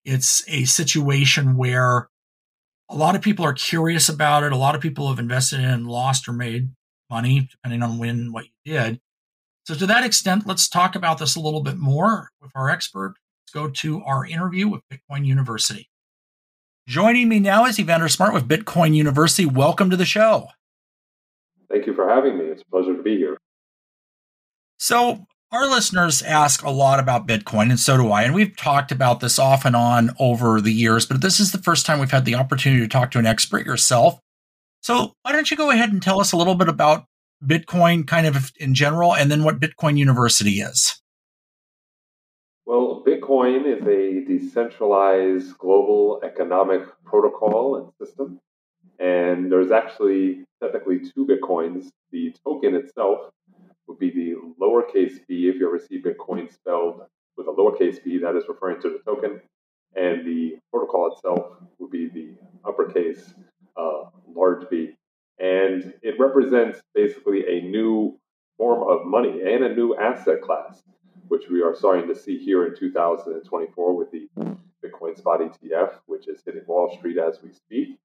it's 0.05 0.43
a 0.47 0.65
situation 0.65 1.55
where 1.55 2.09
a 2.89 2.95
lot 2.95 3.15
of 3.15 3.21
people 3.21 3.45
are 3.45 3.53
curious 3.53 4.09
about 4.09 4.43
it. 4.43 4.51
A 4.51 4.57
lot 4.57 4.75
of 4.75 4.81
people 4.81 5.07
have 5.09 5.19
invested 5.19 5.59
in 5.59 5.65
and 5.65 5.87
lost 5.87 6.27
or 6.27 6.33
made 6.33 6.69
money, 7.09 7.47
depending 7.49 7.81
on 7.81 7.97
when 7.97 8.31
what 8.31 8.45
you 8.45 8.73
did. 8.73 8.99
So, 9.65 9.75
to 9.75 9.85
that 9.85 10.03
extent, 10.03 10.45
let's 10.45 10.67
talk 10.67 10.93
about 10.93 11.19
this 11.19 11.37
a 11.37 11.39
little 11.39 11.61
bit 11.61 11.77
more 11.77 12.31
with 12.41 12.51
our 12.53 12.69
expert. 12.69 13.15
Let's 13.43 13.53
go 13.53 13.69
to 13.69 14.03
our 14.03 14.25
interview 14.25 14.67
with 14.67 14.81
Bitcoin 14.91 15.25
University. 15.25 15.87
Joining 16.85 17.29
me 17.29 17.39
now 17.39 17.65
is 17.65 17.79
Evander 17.79 18.09
Smart 18.09 18.33
with 18.33 18.45
Bitcoin 18.45 18.93
University. 18.93 19.45
Welcome 19.45 19.89
to 19.89 19.95
the 19.95 20.03
show. 20.03 20.49
Thank 21.71 21.87
you 21.87 21.95
for 21.95 22.09
having 22.09 22.37
me. 22.37 22.43
It's 22.45 22.61
a 22.61 22.65
pleasure 22.65 22.97
to 22.97 23.01
be 23.01 23.15
here. 23.15 23.37
So, 24.79 25.27
our 25.53 25.69
listeners 25.69 26.21
ask 26.21 26.61
a 26.63 26.69
lot 26.69 26.99
about 26.99 27.25
Bitcoin, 27.25 27.69
and 27.69 27.79
so 27.79 27.95
do 27.95 28.11
I. 28.11 28.23
And 28.23 28.35
we've 28.35 28.57
talked 28.57 28.91
about 28.91 29.21
this 29.21 29.39
off 29.39 29.63
and 29.63 29.77
on 29.77 30.11
over 30.19 30.59
the 30.59 30.73
years, 30.73 31.05
but 31.05 31.21
this 31.21 31.39
is 31.39 31.53
the 31.53 31.57
first 31.57 31.85
time 31.85 31.99
we've 31.99 32.11
had 32.11 32.25
the 32.25 32.35
opportunity 32.35 32.81
to 32.81 32.89
talk 32.89 33.11
to 33.11 33.19
an 33.19 33.25
expert 33.25 33.65
yourself. 33.65 34.19
So, 34.81 35.13
why 35.21 35.31
don't 35.31 35.49
you 35.49 35.55
go 35.55 35.71
ahead 35.71 35.93
and 35.93 36.01
tell 36.01 36.19
us 36.19 36.33
a 36.33 36.37
little 36.37 36.55
bit 36.55 36.67
about 36.67 37.05
Bitcoin, 37.45 38.07
kind 38.07 38.27
of 38.27 38.51
in 38.59 38.73
general, 38.73 39.15
and 39.15 39.31
then 39.31 39.43
what 39.43 39.59
Bitcoin 39.59 39.97
University 39.97 40.61
is? 40.61 41.01
Well, 42.65 43.03
Bitcoin 43.05 43.65
is 43.65 43.85
a 43.85 44.25
decentralized 44.25 45.57
global 45.57 46.21
economic 46.23 46.83
protocol 47.03 47.75
and 47.75 48.07
system. 48.07 48.39
And 48.99 49.51
there's 49.51 49.71
actually 49.71 50.45
technically 50.61 50.99
two 50.99 51.27
Bitcoins. 51.27 51.87
The 52.11 52.33
token 52.43 52.75
itself 52.75 53.31
would 53.87 53.99
be 53.99 54.11
the 54.11 54.35
lowercase 54.61 55.19
b 55.27 55.49
if 55.49 55.55
you 55.55 55.67
ever 55.67 55.79
see 55.79 56.01
Bitcoin 56.01 56.51
spelled 56.51 57.01
with 57.35 57.47
a 57.47 57.51
lowercase 57.51 58.01
b, 58.03 58.19
that 58.19 58.35
is 58.35 58.43
referring 58.47 58.81
to 58.81 58.89
the 58.89 58.99
token. 59.05 59.41
And 59.95 60.25
the 60.25 60.57
protocol 60.71 61.11
itself 61.11 61.57
would 61.79 61.91
be 61.91 62.07
the 62.07 62.35
uppercase 62.65 63.33
uh, 63.75 64.03
large 64.33 64.69
b. 64.69 64.95
And 65.39 65.93
it 66.01 66.19
represents 66.19 66.79
basically 66.93 67.43
a 67.47 67.61
new 67.61 68.19
form 68.57 68.87
of 68.87 69.05
money 69.05 69.41
and 69.41 69.63
a 69.63 69.75
new 69.75 69.95
asset 69.95 70.41
class, 70.41 70.81
which 71.27 71.49
we 71.49 71.61
are 71.61 71.75
starting 71.75 72.07
to 72.07 72.15
see 72.15 72.37
here 72.37 72.65
in 72.65 72.75
2024 72.75 73.95
with 73.95 74.11
the 74.11 74.27
Bitcoin 74.83 75.17
Spot 75.17 75.39
ETF, 75.39 75.95
which 76.05 76.27
is 76.27 76.41
hitting 76.45 76.61
Wall 76.67 76.95
Street 76.97 77.17
as 77.17 77.39
we 77.41 77.51
speak. 77.51 77.97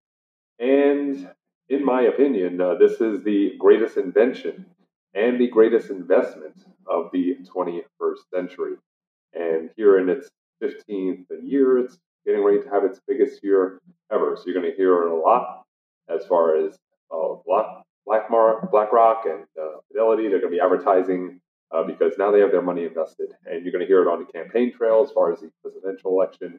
And 0.59 1.29
in 1.69 1.85
my 1.85 2.03
opinion, 2.03 2.61
uh, 2.61 2.75
this 2.75 3.01
is 3.01 3.23
the 3.23 3.55
greatest 3.59 3.97
invention 3.97 4.67
and 5.15 5.41
the 5.41 5.49
greatest 5.49 5.91
investment 5.91 6.65
of 6.87 7.11
the 7.13 7.37
21st 7.45 8.19
century. 8.35 8.75
And 9.35 9.71
here 9.77 9.99
in 9.99 10.09
its 10.09 10.29
15th 10.63 11.27
year, 11.43 11.79
it's 11.79 11.99
getting 12.27 12.43
ready 12.43 12.63
to 12.63 12.69
have 12.71 12.85
its 12.85 13.01
biggest 13.07 13.43
year 13.43 13.81
ever. 14.11 14.37
So 14.37 14.45
you're 14.47 14.61
going 14.61 14.71
to 14.71 14.77
hear 14.77 15.03
it 15.03 15.11
a 15.11 15.15
lot 15.15 15.65
as 16.09 16.25
far 16.27 16.57
as 16.57 16.79
Black, 17.47 17.67
Blackmar, 18.07 18.71
BlackRock 18.71 19.25
and 19.27 19.45
uh, 19.61 19.79
Fidelity. 19.89 20.29
They're 20.29 20.41
going 20.41 20.53
to 20.53 20.57
be 20.57 20.61
advertising 20.61 21.41
uh, 21.71 21.85
because 21.85 22.15
now 22.19 22.31
they 22.31 22.41
have 22.41 22.53
their 22.53 22.63
money 22.63 22.85
invested. 22.85 23.29
And 23.47 23.65
you're 23.65 23.73
going 23.73 23.85
to 23.85 23.87
hear 23.87 24.03
it 24.03 24.09
on 24.09 24.25
the 24.25 24.33
campaign 24.33 24.73
trail 24.77 25.03
as 25.07 25.13
far 25.13 25.33
as 25.33 25.41
the 25.41 25.51
presidential 25.63 26.13
election. 26.13 26.59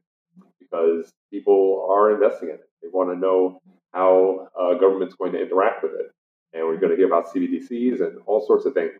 because 0.59 1.11
people 1.31 1.87
are 1.89 2.11
investing 2.13 2.49
in 2.49 2.55
it. 2.55 2.69
They 2.81 2.89
want 2.89 3.09
to 3.11 3.19
know 3.19 3.61
how 3.93 4.49
uh, 4.59 4.75
government's 4.75 5.15
going 5.15 5.33
to 5.33 5.41
interact 5.41 5.83
with 5.83 5.93
it. 5.93 6.11
And 6.53 6.65
we're 6.65 6.77
going 6.77 6.91
to 6.91 6.97
hear 6.97 7.07
about 7.07 7.33
CBDCs 7.33 8.01
and 8.01 8.19
all 8.25 8.45
sorts 8.45 8.65
of 8.65 8.73
things. 8.73 8.93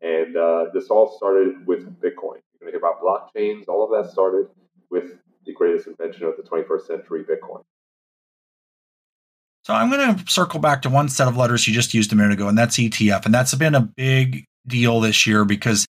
And 0.00 0.36
uh, 0.36 0.66
this 0.72 0.88
all 0.88 1.16
started 1.16 1.66
with 1.66 1.84
Bitcoin. 2.00 2.40
You're 2.60 2.60
going 2.60 2.72
to 2.72 2.78
hear 2.78 2.78
about 2.78 3.02
blockchains. 3.02 3.68
All 3.68 3.84
of 3.84 3.90
that 3.90 4.12
started 4.12 4.46
with 4.90 5.18
the 5.44 5.52
greatest 5.52 5.86
invention 5.86 6.24
of 6.24 6.34
the 6.36 6.42
21st 6.42 6.86
century, 6.86 7.24
Bitcoin. 7.24 7.62
So 9.68 9.74
I'm 9.74 9.90
going 9.90 10.16
to 10.16 10.32
circle 10.32 10.60
back 10.60 10.80
to 10.82 10.88
one 10.88 11.10
set 11.10 11.28
of 11.28 11.36
letters 11.36 11.68
you 11.68 11.74
just 11.74 11.92
used 11.92 12.10
a 12.10 12.16
minute 12.16 12.32
ago, 12.32 12.48
and 12.48 12.56
that's 12.56 12.78
ETF. 12.78 13.26
And 13.26 13.34
that's 13.34 13.54
been 13.54 13.74
a 13.74 13.82
big 13.82 14.46
deal 14.66 14.98
this 15.00 15.26
year 15.26 15.44
because 15.44 15.86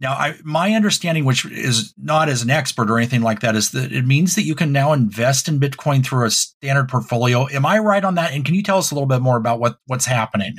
now 0.00 0.14
I, 0.14 0.34
my 0.42 0.74
understanding, 0.74 1.24
which 1.24 1.44
is 1.44 1.94
not 1.96 2.28
as 2.28 2.42
an 2.42 2.50
expert 2.50 2.90
or 2.90 2.98
anything 2.98 3.22
like 3.22 3.38
that, 3.40 3.54
is 3.54 3.70
that 3.70 3.92
it 3.92 4.04
means 4.04 4.34
that 4.34 4.42
you 4.42 4.56
can 4.56 4.72
now 4.72 4.92
invest 4.92 5.46
in 5.46 5.60
Bitcoin 5.60 6.04
through 6.04 6.26
a 6.26 6.30
standard 6.32 6.88
portfolio. 6.88 7.48
Am 7.50 7.64
I 7.64 7.78
right 7.78 8.02
on 8.02 8.16
that? 8.16 8.32
And 8.32 8.44
can 8.44 8.56
you 8.56 8.64
tell 8.64 8.78
us 8.78 8.90
a 8.90 8.96
little 8.96 9.06
bit 9.06 9.22
more 9.22 9.36
about 9.36 9.60
what, 9.60 9.78
what's 9.86 10.06
happening? 10.06 10.56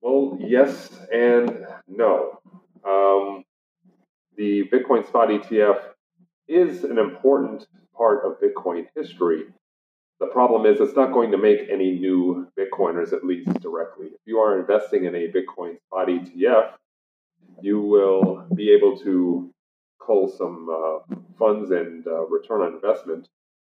Well, 0.00 0.38
yes 0.40 0.88
and 1.12 1.66
no. 1.86 2.40
Um, 2.82 3.44
the 4.38 4.70
Bitcoin 4.72 5.06
spot 5.06 5.28
ETF 5.28 5.82
is 6.48 6.82
an 6.84 6.98
important 6.98 7.66
part 7.94 8.24
of 8.24 8.40
Bitcoin 8.40 8.86
history. 8.96 9.44
The 10.22 10.28
problem 10.28 10.66
is 10.66 10.80
it's 10.80 10.94
not 10.94 11.12
going 11.12 11.32
to 11.32 11.36
make 11.36 11.68
any 11.68 11.98
new 11.98 12.46
Bitcoiners, 12.56 13.12
at 13.12 13.24
least 13.24 13.48
directly. 13.60 14.06
If 14.06 14.20
you 14.24 14.38
are 14.38 14.56
investing 14.56 15.04
in 15.04 15.16
a 15.16 15.26
Bitcoin 15.26 15.80
spot 15.80 16.06
ETF, 16.06 16.74
you 17.60 17.80
will 17.80 18.46
be 18.54 18.70
able 18.70 18.96
to 18.98 19.52
cull 20.00 20.28
some 20.28 20.68
uh, 20.70 21.16
funds 21.40 21.72
and 21.72 22.06
uh, 22.06 22.24
return 22.28 22.60
on 22.60 22.74
investment 22.74 23.26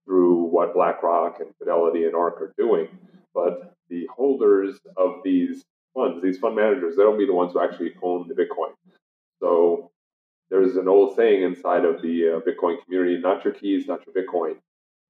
through 0.04 0.42
what 0.42 0.74
BlackRock 0.74 1.40
and 1.40 1.48
Fidelity 1.56 2.04
and 2.04 2.14
ARK 2.14 2.42
are 2.42 2.52
doing. 2.58 2.88
But 3.32 3.72
the 3.88 4.06
holders 4.14 4.78
of 4.98 5.22
these 5.24 5.64
funds, 5.94 6.22
these 6.22 6.36
fund 6.36 6.56
managers, 6.56 6.94
they'll 6.94 7.16
be 7.16 7.24
the 7.24 7.32
ones 7.32 7.54
who 7.54 7.60
actually 7.62 7.94
own 8.02 8.28
the 8.28 8.34
Bitcoin. 8.34 8.74
So 9.40 9.92
there's 10.50 10.76
an 10.76 10.88
old 10.88 11.16
saying 11.16 11.42
inside 11.42 11.86
of 11.86 12.02
the 12.02 12.36
uh, 12.36 12.40
Bitcoin 12.40 12.84
community 12.84 13.18
not 13.18 13.46
your 13.46 13.54
keys, 13.54 13.86
not 13.86 14.02
your 14.06 14.14
Bitcoin. 14.14 14.56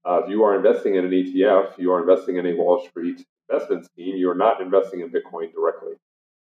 Uh, 0.07 0.23
if 0.23 0.31
you 0.31 0.43
are 0.43 0.57
investing 0.57 0.97
in 0.97 1.05
an 1.05 1.11
ETF, 1.11 1.79
you 1.79 1.93
are 1.93 2.01
investing 2.01 2.37
in 2.37 2.47
a 2.47 2.55
Wall 2.55 2.85
Street 2.89 3.25
investment 3.49 3.85
scheme, 3.87 4.17
you're 4.17 4.35
not 4.35 4.61
investing 4.61 5.01
in 5.01 5.11
Bitcoin 5.11 5.53
directly. 5.53 5.95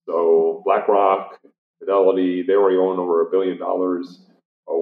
So 0.06 0.62
BlackRock, 0.64 1.38
Fidelity, 1.78 2.42
they 2.42 2.54
already 2.54 2.76
own 2.76 2.98
over 2.98 3.26
a 3.26 3.30
billion 3.30 3.58
dollars 3.58 4.20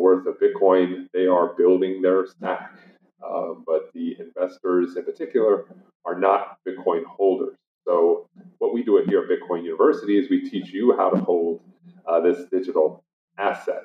worth 0.01 0.27
of 0.27 0.37
Bitcoin. 0.40 1.07
They 1.12 1.27
are 1.27 1.55
building 1.55 2.03
their 2.03 2.27
stack. 2.27 2.79
Uh, 3.25 3.55
but 3.66 3.93
the 3.93 4.16
investors 4.19 4.97
in 4.97 5.05
particular 5.05 5.66
are 6.05 6.19
not 6.19 6.59
Bitcoin 6.66 7.05
holders. 7.05 7.57
So, 7.87 8.29
what 8.59 8.73
we 8.73 8.83
do 8.83 9.03
here 9.09 9.23
at 9.23 9.29
Bitcoin 9.29 9.64
University 9.64 10.19
is 10.19 10.31
we 10.31 10.49
teach 10.49 10.73
you 10.73 10.97
how 10.97 11.11
to 11.11 11.21
hold 11.21 11.61
uh, 12.07 12.21
this 12.21 12.47
digital 12.51 13.05
asset. 13.38 13.83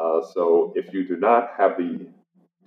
Uh, 0.00 0.20
so, 0.32 0.72
if 0.74 0.92
you 0.92 1.06
do 1.06 1.16
not 1.16 1.50
have 1.58 1.76
the 1.76 2.06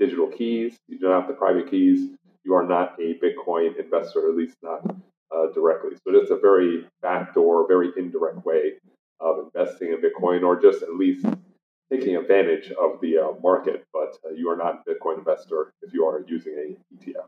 digital 0.01 0.27
keys, 0.27 0.77
you 0.87 0.97
do 0.97 1.07
not 1.07 1.21
have 1.21 1.27
the 1.27 1.35
private 1.35 1.69
keys, 1.69 2.09
you 2.43 2.55
are 2.55 2.65
not 2.65 2.99
a 2.99 3.19
Bitcoin 3.23 3.79
investor, 3.79 4.27
at 4.27 4.35
least 4.35 4.57
not 4.63 4.81
uh, 5.35 5.47
directly. 5.53 5.91
So, 6.03 6.15
it's 6.15 6.31
a 6.31 6.39
very 6.39 6.87
backdoor, 7.01 7.67
very 7.67 7.89
indirect 7.95 8.43
way 8.43 8.73
of 9.19 9.37
investing 9.45 9.89
in 9.89 10.01
Bitcoin, 10.01 10.43
or 10.43 10.59
just 10.59 10.81
at 10.81 10.95
least 10.95 11.25
taking 11.91 12.15
advantage 12.15 12.71
of 12.71 12.99
the 13.01 13.19
uh, 13.19 13.39
market. 13.43 13.85
But 13.93 14.17
uh, 14.25 14.33
you 14.35 14.49
are 14.49 14.57
not 14.57 14.81
a 14.81 14.89
Bitcoin 14.89 15.19
investor 15.19 15.71
if 15.83 15.93
you 15.93 16.05
are 16.05 16.23
using 16.27 16.53
a 16.57 16.95
ETF. 16.95 17.27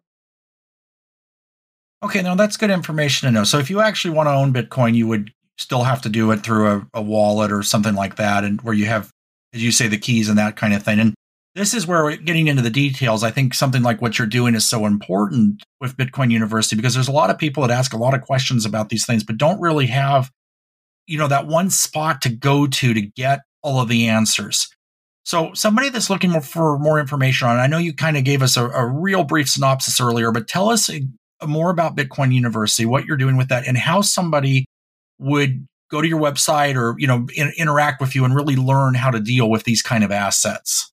Okay, 2.03 2.21
now 2.21 2.35
that's 2.35 2.57
good 2.57 2.71
information 2.71 3.27
to 3.27 3.31
know. 3.31 3.43
So 3.43 3.59
if 3.59 3.69
you 3.69 3.79
actually 3.79 4.15
want 4.15 4.27
to 4.27 4.33
own 4.33 4.51
Bitcoin, 4.51 4.95
you 4.95 5.07
would 5.07 5.31
still 5.57 5.83
have 5.83 6.01
to 6.01 6.09
do 6.09 6.31
it 6.31 6.41
through 6.41 6.67
a, 6.67 6.87
a 6.95 7.01
wallet 7.01 7.51
or 7.51 7.61
something 7.61 7.93
like 7.93 8.15
that, 8.15 8.43
and 8.43 8.59
where 8.61 8.73
you 8.73 8.87
have, 8.87 9.11
as 9.53 9.63
you 9.63 9.71
say, 9.71 9.87
the 9.87 9.97
keys 9.97 10.27
and 10.27 10.37
that 10.39 10.55
kind 10.55 10.73
of 10.73 10.81
thing. 10.81 10.99
And 10.99 11.13
this 11.55 11.73
is 11.73 11.85
where 11.85 12.03
we're 12.03 12.15
getting 12.15 12.47
into 12.47 12.63
the 12.63 12.69
details. 12.69 13.23
I 13.23 13.29
think 13.29 13.53
something 13.53 13.83
like 13.83 14.01
what 14.01 14.17
you're 14.17 14.27
doing 14.27 14.55
is 14.55 14.65
so 14.65 14.85
important 14.85 15.63
with 15.79 15.97
Bitcoin 15.97 16.31
University 16.31 16.75
because 16.75 16.95
there's 16.95 17.07
a 17.07 17.13
lot 17.13 17.29
of 17.29 17.37
people 17.37 17.61
that 17.61 17.71
ask 17.71 17.93
a 17.93 17.97
lot 17.97 18.15
of 18.15 18.21
questions 18.21 18.65
about 18.65 18.89
these 18.89 19.05
things, 19.05 19.23
but 19.23 19.37
don't 19.37 19.61
really 19.61 19.85
have, 19.87 20.31
you 21.05 21.17
know, 21.17 21.27
that 21.27 21.47
one 21.47 21.69
spot 21.69 22.21
to 22.23 22.29
go 22.29 22.65
to 22.65 22.93
to 22.93 23.01
get 23.01 23.41
all 23.61 23.79
of 23.79 23.87
the 23.87 24.07
answers. 24.07 24.67
So, 25.25 25.53
somebody 25.53 25.89
that's 25.89 26.09
looking 26.09 26.41
for 26.41 26.77
more 26.79 26.99
information 26.99 27.47
on 27.47 27.59
I 27.59 27.67
know 27.67 27.77
you 27.77 27.93
kind 27.93 28.17
of 28.17 28.23
gave 28.23 28.41
us 28.41 28.57
a, 28.57 28.67
a 28.69 28.85
real 28.85 29.23
brief 29.23 29.49
synopsis 29.49 30.01
earlier, 30.01 30.31
but 30.31 30.47
tell 30.47 30.69
us 30.69 30.89
eh, 30.89 31.01
more 31.45 31.69
about 31.69 31.95
Bitcoin 31.95 32.33
University, 32.33 32.85
what 32.85 33.05
you're 33.05 33.15
doing 33.15 33.37
with 33.37 33.49
that, 33.49 33.67
and 33.67 33.77
how 33.77 34.01
somebody 34.01 34.65
would 35.19 35.65
go 35.89 36.01
to 36.01 36.07
your 36.07 36.19
website 36.19 36.75
or 36.75 36.95
you 36.97 37.07
know 37.07 37.27
in, 37.35 37.53
interact 37.57 38.01
with 38.01 38.15
you 38.15 38.25
and 38.25 38.35
really 38.35 38.55
learn 38.55 38.95
how 38.95 39.11
to 39.11 39.19
deal 39.19 39.49
with 39.49 39.63
these 39.63 39.81
kind 39.81 40.03
of 40.03 40.11
assets. 40.11 40.91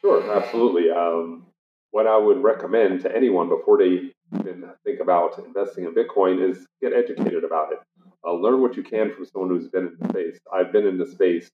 Sure, 0.00 0.36
absolutely. 0.36 0.90
Um, 0.90 1.46
what 1.90 2.06
I 2.06 2.16
would 2.16 2.42
recommend 2.42 3.00
to 3.02 3.14
anyone 3.14 3.48
before 3.48 3.78
they 3.78 4.12
even 4.38 4.64
think 4.84 5.00
about 5.00 5.38
investing 5.38 5.84
in 5.84 5.94
Bitcoin 5.94 6.48
is 6.50 6.66
get 6.80 6.92
educated 6.92 7.44
about 7.44 7.72
it. 7.72 7.78
Uh, 8.24 8.32
learn 8.34 8.60
what 8.60 8.76
you 8.76 8.82
can 8.82 9.12
from 9.14 9.24
someone 9.24 9.50
who's 9.50 9.68
been 9.68 9.86
in 9.86 9.96
the 9.98 10.08
space. 10.08 10.38
I've 10.52 10.72
been 10.72 10.86
in 10.86 10.98
the 10.98 11.06
space 11.06 11.50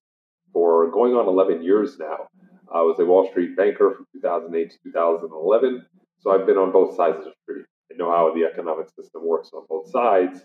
for 0.53 0.91
going 0.91 1.15
on 1.15 1.27
11 1.29 1.63
years 1.63 1.99
now. 1.99 2.29
I 2.75 2.81
was 2.81 2.99
a 2.99 3.05
Wall 3.05 3.29
Street 3.31 3.57
banker 3.57 3.95
from 3.95 4.07
2008 4.15 4.71
to 4.71 4.77
2011, 4.85 5.87
so 6.21 6.31
I've 6.31 6.47
been 6.47 6.57
on 6.57 6.73
both 6.73 6.97
sides 6.97 7.19
of 7.19 7.25
the 7.25 7.33
street. 7.43 7.67
I 7.93 7.97
know 7.97 8.11
how 8.11 8.33
the 8.35 8.45
economic 8.45 8.89
system 8.89 9.27
works 9.27 9.51
on 9.53 9.65
both 9.69 9.91
sides. 9.91 10.41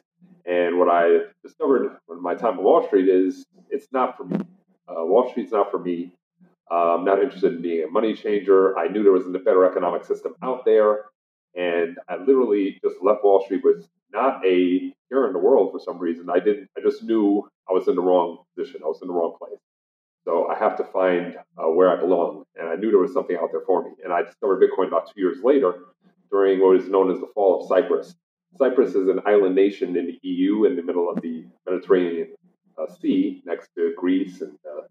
And 0.46 0.78
what 0.78 0.90
I 0.90 1.20
discovered 1.44 1.98
in 2.10 2.22
my 2.22 2.36
time 2.36 2.58
on 2.58 2.64
Wall 2.64 2.86
Street 2.86 3.08
is 3.08 3.46
it's 3.70 3.88
not 3.92 4.18
for 4.18 4.26
me. 4.26 4.38
Uh, 4.88 5.06
Wall 5.06 5.30
Street's 5.30 5.52
not 5.52 5.72
for 5.72 5.80
me. 5.80 6.14
I'm 6.72 7.06
not 7.06 7.22
interested 7.22 7.54
in 7.54 7.62
being 7.62 7.84
a 7.84 7.90
money 7.90 8.14
changer. 8.14 8.78
I 8.78 8.88
knew 8.88 9.04
there 9.04 9.12
was 9.12 9.26
a 9.28 9.40
better 9.40 9.66
economic 9.66 10.06
system 10.06 10.36
out 10.44 10.66
there. 10.66 11.06
And 11.56 11.98
I 12.08 12.18
literally 12.18 12.80
just 12.84 12.98
left 13.02 13.24
Wall 13.24 13.44
Street 13.46 13.62
with 13.64 13.88
not 14.12 14.46
a 14.46 14.94
care 15.10 15.28
in 15.28 15.34
the 15.34 15.40
world 15.40 15.72
for 15.72 15.80
some 15.80 15.98
reason. 15.98 16.30
I 16.30 16.40
didn't, 16.40 16.70
I 16.78 16.82
just 16.82 17.04
knew 17.04 17.48
I 17.70 17.74
was 17.74 17.88
in 17.88 17.96
the 17.96 18.02
wrong 18.02 18.44
position. 18.56 18.82
I 18.84 18.88
was 18.88 19.00
in 19.02 19.08
the 19.08 19.14
wrong 19.14 19.36
place. 19.40 19.60
So 20.26 20.50
I 20.50 20.58
have 20.60 20.76
to 20.78 20.84
find 20.84 21.38
uh, 21.58 21.70
where 21.72 21.90
I 21.90 22.00
belong. 22.00 22.44
And 22.56 22.68
I 22.68 22.76
knew 22.76 22.92
there 22.92 23.00
was 23.00 23.14
something 23.14 23.38
out 23.38 23.50
there 23.52 23.64
for 23.66 23.84
me. 23.84 23.92
And 24.04 24.12
I 24.12 24.24
discovered 24.24 24.62
Bitcoin 24.62 24.88
about 24.88 25.08
two 25.08 25.22
years 25.22 25.38
later 25.44 25.74
during 26.30 26.60
what 26.60 26.76
is 26.76 26.90
known 26.90 27.12
as 27.12 27.20
the 27.20 27.30
fall 27.34 27.62
of 27.62 27.68
Cyprus. 27.68 28.16
Cyprus 28.58 28.90
is 28.90 29.08
an 29.08 29.22
island 29.26 29.56
nation 29.56 29.96
in 29.96 30.08
the 30.08 30.20
EU 30.22 30.66
in 30.66 30.76
the 30.76 30.84
middle 30.84 31.10
of 31.10 31.22
the 31.22 31.46
Mediterranean 31.66 32.36
uh, 32.78 32.92
Sea 32.94 33.42
next 33.46 33.70
to 33.76 33.94
Greece. 33.98 34.42
And, 34.42 34.58
uh, 34.70 34.82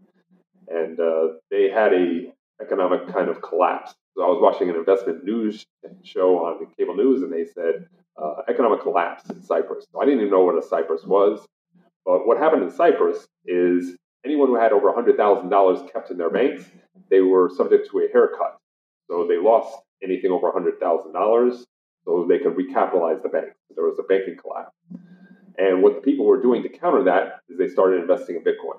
and 0.68 0.98
uh, 0.98 1.29
they 1.50 1.70
had 1.70 1.92
a 1.92 2.33
economic 2.61 3.12
kind 3.12 3.29
of 3.29 3.42
collapse. 3.42 3.94
So 4.16 4.22
I 4.22 4.29
was 4.29 4.38
watching 4.40 4.70
an 4.70 4.76
investment 4.76 5.24
news 5.24 5.66
show 6.02 6.38
on 6.46 6.66
cable 6.79 6.96
news, 6.96 7.22
and 7.22 7.33
they 7.33 7.44
said 7.44 7.87
uh, 8.20 8.42
economic 8.48 8.83
collapse 8.83 9.29
in 9.29 9.42
Cyprus. 9.42 9.85
So 9.92 10.00
I 10.00 10.05
didn't 10.05 10.20
even 10.20 10.31
know 10.31 10.44
what 10.44 10.57
a 10.57 10.66
Cyprus 10.66 11.05
was. 11.05 11.46
But 12.05 12.26
what 12.26 12.38
happened 12.38 12.62
in 12.62 12.70
Cyprus 12.70 13.26
is 13.44 13.96
anyone 14.24 14.48
who 14.48 14.57
had 14.57 14.72
over 14.72 14.92
$100,000 14.92 15.92
kept 15.92 16.11
in 16.11 16.16
their 16.16 16.31
banks, 16.31 16.64
they 17.11 17.20
were 17.20 17.50
subject 17.55 17.90
to 17.90 17.98
a 17.98 18.09
haircut. 18.12 18.59
So 19.09 19.26
they 19.29 19.38
lost 19.38 19.76
anything 20.02 20.31
over 20.31 20.50
$100,000 20.50 21.64
so 22.05 22.26
they 22.29 22.38
could 22.38 22.57
recapitalize 22.57 23.22
the 23.22 23.29
bank. 23.29 23.48
There 23.74 23.85
was 23.85 23.98
a 23.98 24.05
banking 24.05 24.37
collapse. 24.40 24.72
And 25.59 25.83
what 25.83 25.96
the 25.96 26.00
people 26.00 26.26
were 26.26 26.40
doing 26.40 26.62
to 26.62 26.68
counter 26.68 27.05
that 27.05 27.40
is 27.48 27.59
they 27.59 27.69
started 27.69 28.00
investing 28.00 28.37
in 28.37 28.42
Bitcoin. 28.42 28.79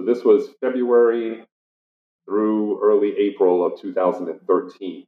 So 0.00 0.06
this 0.06 0.24
was 0.24 0.48
February 0.62 1.44
through 2.24 2.80
early 2.82 3.12
April 3.18 3.66
of 3.66 3.78
2013 3.78 5.04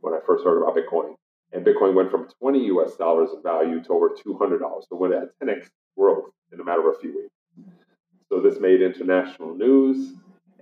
when 0.00 0.14
I 0.14 0.18
first 0.26 0.42
heard 0.44 0.60
about 0.60 0.74
Bitcoin. 0.74 1.14
And 1.52 1.64
Bitcoin 1.64 1.94
went 1.94 2.10
from 2.10 2.26
20 2.40 2.64
US 2.64 2.96
dollars 2.96 3.30
in 3.32 3.40
value 3.40 3.80
to 3.84 3.92
over 3.92 4.08
$200. 4.08 4.58
So 4.88 5.04
it 5.04 5.12
at 5.12 5.46
10x 5.46 5.68
growth 5.96 6.30
in 6.52 6.58
a 6.58 6.64
matter 6.64 6.80
of 6.80 6.96
a 6.96 6.98
few 6.98 7.10
weeks. 7.16 7.70
So 8.30 8.40
this 8.40 8.58
made 8.58 8.82
international 8.82 9.54
news. 9.54 10.12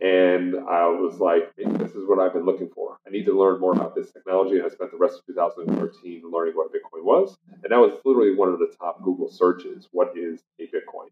And 0.02 0.56
I 0.56 0.86
was 0.86 1.18
like, 1.18 1.54
this 1.56 1.92
is 1.92 2.06
what 2.06 2.18
I've 2.18 2.34
been 2.34 2.44
looking 2.44 2.68
for. 2.74 2.98
I 3.06 3.10
need 3.10 3.24
to 3.24 3.38
learn 3.38 3.60
more 3.60 3.72
about 3.72 3.94
this 3.94 4.12
technology. 4.12 4.56
And 4.58 4.66
I 4.66 4.68
spent 4.68 4.90
the 4.90 4.98
rest 4.98 5.20
of 5.20 5.26
2013 5.26 6.22
learning 6.30 6.52
what 6.54 6.70
Bitcoin 6.70 7.02
was. 7.02 7.34
And 7.62 7.72
that 7.72 7.78
was 7.78 7.94
literally 8.04 8.34
one 8.34 8.50
of 8.52 8.58
the 8.58 8.74
top 8.78 9.02
Google 9.02 9.30
searches 9.30 9.88
what 9.90 10.18
is 10.18 10.42
a 10.58 10.64
Bitcoin? 10.64 11.08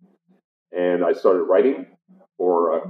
And 0.73 1.05
I 1.05 1.13
started 1.13 1.45
writing 1.45 1.87
for 2.37 2.75
uh, 2.75 2.87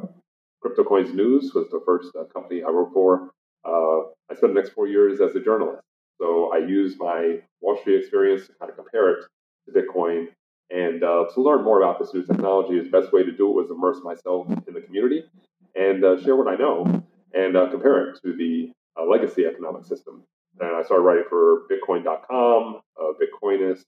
CryptoCoins 0.65 1.15
News, 1.15 1.53
was 1.55 1.69
the 1.71 1.81
first 1.85 2.11
uh, 2.19 2.25
company 2.25 2.63
I 2.63 2.71
wrote 2.71 2.93
for. 2.93 3.31
Uh, 3.65 4.11
I 4.31 4.35
spent 4.35 4.55
the 4.55 4.61
next 4.61 4.71
four 4.71 4.87
years 4.87 5.21
as 5.21 5.35
a 5.37 5.41
journalist. 5.41 5.83
So 6.21 6.51
I 6.53 6.59
used 6.59 6.99
my 6.99 7.41
Wall 7.61 7.79
Street 7.81 8.01
experience 8.01 8.47
to 8.47 8.53
kind 8.55 8.71
of 8.71 8.77
compare 8.77 9.11
it 9.11 9.25
to 9.67 9.73
Bitcoin. 9.73 10.27
And 10.71 11.03
uh, 11.03 11.27
to 11.33 11.41
learn 11.41 11.65
more 11.65 11.81
about 11.81 11.99
this 11.99 12.13
new 12.13 12.25
technology, 12.25 12.79
the 12.79 12.91
best 12.91 13.13
way 13.13 13.23
to 13.23 13.33
do 13.33 13.49
it 13.49 13.55
was 13.55 13.71
immerse 13.71 14.03
myself 14.03 14.49
in 14.67 14.75
the 14.75 14.81
community 14.81 15.25
and 15.75 16.05
uh, 16.05 16.21
share 16.23 16.37
what 16.37 16.49
I 16.49 16.57
know 16.57 17.05
and 17.33 17.57
uh, 17.57 17.71
compare 17.71 18.09
it 18.09 18.21
to 18.23 18.35
the 18.35 18.73
legacy 19.09 19.47
economic 19.47 19.85
system. 19.85 20.25
And 20.61 20.77
I 20.77 20.83
started 20.83 21.05
writing 21.05 21.25
for 21.31 21.63
Bitcoin.com, 21.71 22.81
Bitcoinist, 22.99 23.85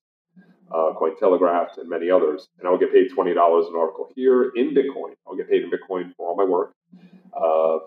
uh, 0.71 0.93
Cointelegraph, 1.01 1.79
and 1.79 1.89
many 1.89 2.11
others. 2.11 2.49
And 2.59 2.69
I 2.69 2.71
would 2.71 2.81
get 2.81 2.93
paid 2.93 3.11
$20 3.11 3.31
an 3.31 3.75
article 3.77 4.09
here 4.15 4.51
in 4.55 4.75
Bitcoin. 4.75 5.15
I'll 5.27 5.37
get 5.37 5.49
paid 5.49 5.63
in 5.63 5.71
Bitcoin 5.71 6.15
for 6.17 6.29
all 6.29 6.37
my 6.37 6.45
work, 6.45 6.73
uh, 7.37 7.79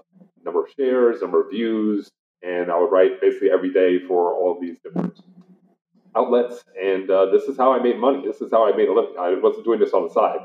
number 0.43 0.61
of 0.61 0.67
shares, 0.75 1.21
number 1.21 1.41
of 1.41 1.49
views, 1.51 2.09
and 2.41 2.71
I 2.71 2.77
would 2.77 2.91
write 2.91 3.21
basically 3.21 3.51
every 3.51 3.71
day 3.71 3.99
for 4.05 4.33
all 4.33 4.51
of 4.53 4.61
these 4.61 4.77
different 4.83 5.19
outlets. 6.15 6.63
And 6.81 7.09
uh, 7.09 7.27
this 7.31 7.43
is 7.43 7.57
how 7.57 7.73
I 7.73 7.81
made 7.81 7.99
money. 7.99 8.23
This 8.25 8.41
is 8.41 8.51
how 8.51 8.67
I 8.71 8.75
made 8.75 8.89
a 8.89 8.93
living. 8.93 9.15
I 9.19 9.35
wasn't 9.39 9.65
doing 9.65 9.79
this 9.79 9.93
on 9.93 10.07
the 10.07 10.13
side. 10.13 10.39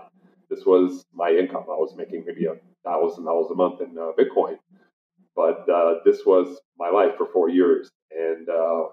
This 0.48 0.64
was 0.64 1.04
my 1.12 1.30
income. 1.30 1.64
I 1.64 1.76
was 1.76 1.94
making 1.96 2.24
maybe 2.26 2.46
a 2.46 2.54
thousand 2.84 3.24
dollars 3.24 3.50
a 3.50 3.54
month 3.54 3.80
in 3.80 3.98
uh, 3.98 4.12
Bitcoin, 4.18 4.58
but 5.36 5.68
uh, 5.68 5.96
this 6.04 6.24
was 6.24 6.58
my 6.78 6.88
life 6.88 7.16
for 7.18 7.26
four 7.32 7.50
years. 7.50 7.90
And 8.10 8.48
uh, 8.48 8.84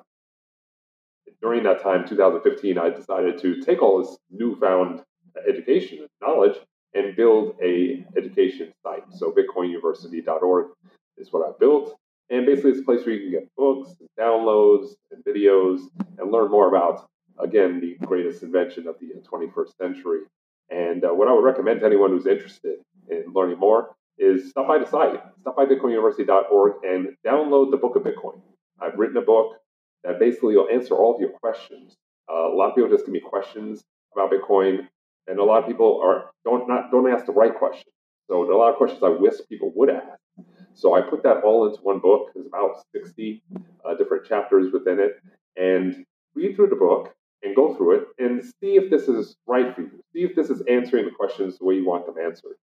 during 1.41 1.63
that 1.63 1.81
time, 1.81 2.07
2015, 2.07 2.77
I 2.77 2.89
decided 2.89 3.39
to 3.41 3.61
take 3.61 3.81
all 3.81 4.01
this 4.01 4.17
newfound 4.31 5.01
education 5.47 5.99
and 5.99 6.09
knowledge 6.21 6.57
and 6.93 7.15
build 7.15 7.55
a 7.61 8.05
education 8.17 8.73
site. 8.83 9.03
So 9.11 9.31
BitcoinUniversity.org 9.31 10.67
is 11.17 11.31
what 11.31 11.47
I 11.47 11.51
built. 11.59 11.95
And 12.29 12.45
basically, 12.45 12.71
it's 12.71 12.79
a 12.79 12.83
place 12.83 13.05
where 13.05 13.13
you 13.13 13.21
can 13.21 13.39
get 13.39 13.55
books, 13.55 13.93
and 13.99 14.09
downloads, 14.19 14.95
and 15.11 15.23
videos, 15.23 15.81
and 16.17 16.31
learn 16.31 16.49
more 16.49 16.67
about, 16.67 17.07
again, 17.37 17.79
the 17.79 18.03
greatest 18.05 18.41
invention 18.41 18.87
of 18.87 18.95
the 18.99 19.13
21st 19.21 19.77
century. 19.79 20.21
And 20.71 21.05
uh, 21.05 21.09
what 21.09 21.27
I 21.27 21.33
would 21.33 21.43
recommend 21.43 21.81
to 21.81 21.85
anyone 21.85 22.09
who's 22.09 22.25
interested 22.25 22.79
in 23.09 23.25
learning 23.33 23.59
more 23.59 23.95
is 24.17 24.49
stop 24.49 24.67
by 24.67 24.79
the 24.79 24.87
site, 24.87 25.21
stop 25.41 25.55
by 25.55 25.65
BitcoinUniversity.org, 25.65 26.73
and 26.83 27.09
download 27.23 27.69
the 27.69 27.77
Book 27.77 27.95
of 27.95 28.03
Bitcoin. 28.03 28.41
I've 28.81 28.97
written 28.97 29.17
a 29.17 29.21
book 29.21 29.57
that 30.03 30.19
basically 30.19 30.55
will 30.55 30.69
answer 30.69 30.95
all 30.95 31.15
of 31.15 31.21
your 31.21 31.31
questions. 31.31 31.95
Uh, 32.29 32.47
a 32.51 32.55
lot 32.55 32.69
of 32.69 32.75
people 32.75 32.89
just 32.89 33.05
give 33.05 33.13
me 33.13 33.19
questions 33.19 33.83
about 34.13 34.31
Bitcoin, 34.31 34.87
and 35.27 35.39
a 35.39 35.43
lot 35.43 35.63
of 35.63 35.67
people 35.67 36.01
are 36.03 36.31
don't 36.43 36.67
not 36.67 36.91
don't 36.91 37.11
ask 37.11 37.25
the 37.25 37.31
right 37.31 37.53
questions. 37.53 37.93
So 38.27 38.43
a 38.51 38.57
lot 38.57 38.71
of 38.71 38.77
questions 38.77 39.03
I 39.03 39.09
wish 39.09 39.35
people 39.49 39.71
would 39.75 39.89
ask. 39.89 40.19
So 40.73 40.93
I 40.95 41.01
put 41.01 41.23
that 41.23 41.43
all 41.43 41.67
into 41.67 41.79
one 41.81 41.99
book. 41.99 42.31
There's 42.33 42.47
about 42.47 42.83
60 42.91 43.41
uh, 43.85 43.95
different 43.95 44.25
chapters 44.25 44.73
within 44.73 44.99
it, 44.99 45.21
and 45.55 46.05
read 46.33 46.55
through 46.55 46.67
the 46.67 46.75
book 46.75 47.13
and 47.43 47.55
go 47.55 47.75
through 47.75 47.97
it 47.97 48.07
and 48.17 48.43
see 48.43 48.75
if 48.75 48.89
this 48.89 49.07
is 49.07 49.35
right 49.47 49.73
for 49.75 49.81
you. 49.81 50.03
See 50.13 50.23
if 50.23 50.35
this 50.35 50.49
is 50.49 50.61
answering 50.67 51.05
the 51.05 51.11
questions 51.11 51.59
the 51.59 51.65
way 51.65 51.75
you 51.75 51.85
want 51.85 52.05
them 52.05 52.15
answered, 52.23 52.55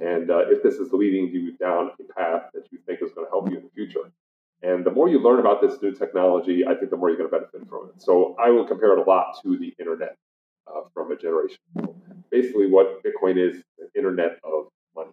and 0.00 0.30
uh, 0.30 0.44
if 0.48 0.62
this 0.62 0.76
is 0.76 0.92
leading 0.92 1.28
you 1.28 1.56
down 1.58 1.90
a 2.00 2.12
path 2.12 2.50
that 2.54 2.66
you 2.70 2.78
think 2.86 3.02
is 3.02 3.12
going 3.12 3.26
to 3.26 3.30
help 3.30 3.50
you 3.50 3.56
in 3.56 3.64
the 3.64 3.70
future. 3.70 4.10
And 4.62 4.84
the 4.84 4.90
more 4.90 5.08
you 5.08 5.20
learn 5.20 5.38
about 5.38 5.60
this 5.60 5.80
new 5.80 5.92
technology, 5.92 6.66
I 6.66 6.74
think 6.74 6.90
the 6.90 6.96
more 6.96 7.10
you're 7.10 7.18
going 7.18 7.30
to 7.30 7.36
benefit 7.36 7.68
from 7.68 7.90
it. 7.94 8.02
So 8.02 8.34
I 8.42 8.50
will 8.50 8.66
compare 8.66 8.92
it 8.92 8.98
a 8.98 9.08
lot 9.08 9.38
to 9.42 9.56
the 9.56 9.72
internet 9.78 10.16
uh, 10.66 10.80
from 10.92 11.12
a 11.12 11.16
generation. 11.16 11.58
Ago. 11.76 11.94
Basically, 12.30 12.66
what 12.68 13.02
Bitcoin 13.04 13.38
is, 13.38 13.62
an 13.78 13.88
internet 13.94 14.38
of 14.42 14.66
money. 14.96 15.12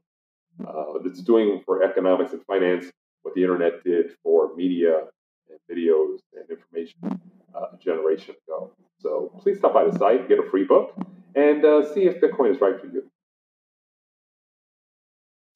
Uh, 0.66 1.00
it's 1.06 1.22
doing 1.22 1.62
for 1.66 1.84
economics 1.84 2.34
and 2.34 2.44
finance 2.46 2.86
what 3.22 3.36
the 3.36 3.42
internet 3.42 3.84
did 3.84 4.12
for 4.24 4.56
media 4.56 5.02
and 5.50 5.60
videos 5.70 6.20
and 6.34 6.50
information 6.50 6.98
uh, 7.56 7.68
a 7.74 7.78
generation 7.78 8.36
ago. 8.48 8.72
So 9.00 9.32
please 9.42 9.60
stop 9.60 9.74
by 9.74 9.86
the 9.86 9.98
site, 9.98 10.28
get 10.28 10.40
a 10.40 10.50
free 10.50 10.66
book, 10.66 10.96
and 11.36 11.64
uh, 11.64 11.94
see 11.94 12.06
if 12.06 12.20
Bitcoin 12.20 12.52
is 12.52 12.62
right 12.62 12.80
for 12.80 12.88
you. 12.88 13.10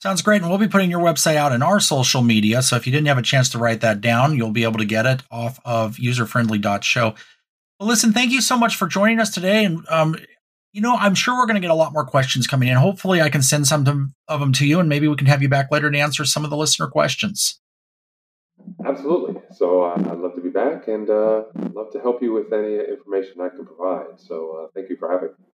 Sounds 0.02 0.22
great. 0.22 0.41
And 0.41 0.50
we'll 0.50 0.60
be 0.60 0.68
putting 0.68 0.89
your 0.89 1.02
website 1.02 1.36
out 1.36 1.52
in 1.52 1.62
our 1.62 1.80
social 1.80 2.22
media. 2.22 2.62
So 2.62 2.78
if 2.78 2.86
you 2.86 2.91
didn't 2.91 3.08
have 3.08 3.18
a 3.18 3.22
chance 3.22 3.50
to 3.50 3.58
write 3.58 3.82
that 3.82 4.00
down, 4.00 4.38
you'll 4.38 4.52
be 4.52 4.64
able 4.64 4.80
to 4.80 4.86
get 4.86 5.06
it 5.06 5.24
off 5.30 5.60
of 5.66 5.97
userfriendly.show. 5.97 7.16
Well, 7.80 7.89
listen, 7.89 8.14
thank 8.14 8.32
you 8.32 8.41
so 8.41 8.58
much 8.58 8.76
for 8.76 8.88
joining 8.88 9.20
us 9.20 9.30
today. 9.30 9.66
And, 9.66 9.86
um, 9.89 10.16
you 10.72 10.82
know, 10.82 10.95
I'm 10.95 11.16
sure 11.16 11.36
we're 11.36 11.47
going 11.47 11.56
to 11.56 11.62
get 11.62 11.72
a 11.72 11.76
lot 11.76 11.93
more 11.93 12.06
questions 12.06 12.47
coming 12.47 12.70
in. 12.70 12.78
Hopefully, 12.78 13.22
I 13.22 13.30
can 13.30 13.41
send 13.41 13.68
some 13.68 14.14
of 14.28 14.39
them 14.39 14.54
to 14.54 14.68
you, 14.68 14.80
and 14.80 14.88
maybe 14.88 15.08
we 15.08 15.16
can 15.16 15.28
have 15.28 15.41
you 15.41 15.50
back 15.50 15.72
later 15.72 15.89
to 15.89 15.97
answer 15.97 16.26
some 16.26 16.43
of 16.43 16.50
the 16.50 16.58
listener 16.58 16.88
questions. 16.88 17.60
Absolutely. 18.86 19.41
So 19.52 19.84
uh, 19.84 19.95
I'd 19.95 20.20
love 20.20 20.36
to 20.36 20.41
be 20.41 20.50
back 20.50 20.88
and 20.88 21.10
uh, 21.10 21.43
love 21.74 21.91
to 21.93 22.00
help 22.00 22.22
you 22.22 22.34
with 22.34 22.54
any 22.54 22.76
information 22.76 23.41
I 23.41 23.50
can 23.50 23.66
provide. 23.66 24.20
So 24.20 24.64
uh, 24.64 24.68
thank 24.76 24.89
you 24.89 24.97
for 24.97 25.12
having 25.12 25.30
me. 25.30 25.49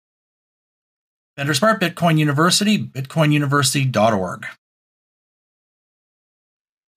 Vendor 1.36 1.54
Smart 1.54 1.80
Bitcoin 1.80 2.18
University, 2.18 2.78
bitcoinuniversity.org. 2.78 4.46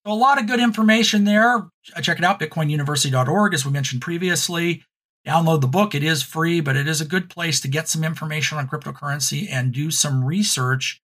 So 0.05 0.13
a 0.13 0.13
lot 0.13 0.39
of 0.39 0.47
good 0.47 0.59
information 0.59 1.25
there. 1.25 1.67
Uh, 1.95 2.01
check 2.01 2.17
it 2.17 2.23
out, 2.23 2.39
bitcoinuniversity.org, 2.39 3.53
as 3.53 3.65
we 3.65 3.71
mentioned 3.71 4.01
previously. 4.01 4.83
Download 5.25 5.59
the 5.59 5.67
book. 5.67 5.93
It 5.93 6.03
is 6.03 6.23
free, 6.23 6.61
but 6.61 6.77
it 6.77 6.87
is 6.87 7.01
a 7.01 7.05
good 7.05 7.29
place 7.29 7.59
to 7.61 7.67
get 7.67 7.89
some 7.89 8.03
information 8.03 8.57
on 8.57 8.69
cryptocurrency 8.69 9.47
and 9.51 9.73
do 9.73 9.91
some 9.91 10.23
research 10.23 11.01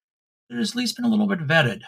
that 0.50 0.58
has 0.58 0.72
at 0.72 0.76
least 0.78 0.96
been 0.96 1.06
a 1.06 1.10
little 1.10 1.28
bit 1.28 1.46
vetted. 1.46 1.82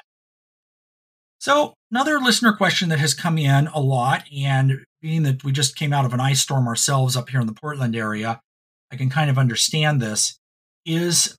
So, 1.40 1.76
another 1.92 2.20
listener 2.20 2.54
question 2.54 2.90
that 2.90 3.00
has 3.00 3.14
come 3.14 3.38
in 3.38 3.68
a 3.68 3.80
lot, 3.80 4.26
and 4.36 4.84
being 5.02 5.24
that 5.24 5.44
we 5.44 5.52
just 5.52 5.78
came 5.78 5.94
out 5.94 6.04
of 6.04 6.14
an 6.14 6.20
ice 6.20 6.42
storm 6.42 6.68
ourselves 6.68 7.16
up 7.16 7.30
here 7.30 7.40
in 7.40 7.48
the 7.48 7.54
Portland 7.54 7.96
area, 7.96 8.42
I 8.92 8.96
can 8.96 9.10
kind 9.10 9.30
of 9.30 9.38
understand 9.38 10.02
this, 10.02 10.38
is 10.86 11.38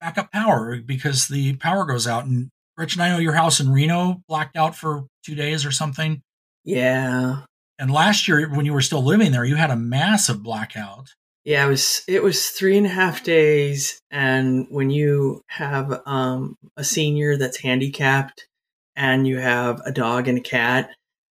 backup 0.00 0.32
power 0.32 0.80
because 0.84 1.28
the 1.28 1.56
power 1.56 1.84
goes 1.84 2.06
out. 2.06 2.24
And 2.24 2.48
Gretchen, 2.76 3.00
I 3.00 3.10
know 3.10 3.18
your 3.18 3.34
house 3.34 3.60
in 3.60 3.70
Reno 3.70 4.22
blacked 4.28 4.56
out 4.56 4.74
for 4.74 5.06
two 5.24 5.34
days 5.34 5.64
or 5.64 5.70
something. 5.70 6.22
Yeah. 6.64 7.42
And 7.78 7.90
last 7.90 8.28
year, 8.28 8.48
when 8.48 8.66
you 8.66 8.72
were 8.72 8.82
still 8.82 9.02
living 9.02 9.32
there, 9.32 9.44
you 9.44 9.56
had 9.56 9.70
a 9.70 9.76
massive 9.76 10.42
blackout. 10.42 11.08
Yeah, 11.44 11.66
it 11.66 11.68
was 11.68 12.02
it 12.06 12.22
was 12.22 12.50
three 12.50 12.76
and 12.76 12.86
a 12.86 12.90
half 12.90 13.24
days, 13.24 13.98
and 14.12 14.66
when 14.70 14.90
you 14.90 15.42
have 15.48 16.00
um, 16.06 16.54
a 16.76 16.84
senior 16.84 17.36
that's 17.36 17.58
handicapped, 17.58 18.46
and 18.94 19.26
you 19.26 19.38
have 19.38 19.80
a 19.84 19.90
dog 19.90 20.28
and 20.28 20.38
a 20.38 20.42
cat, 20.42 20.90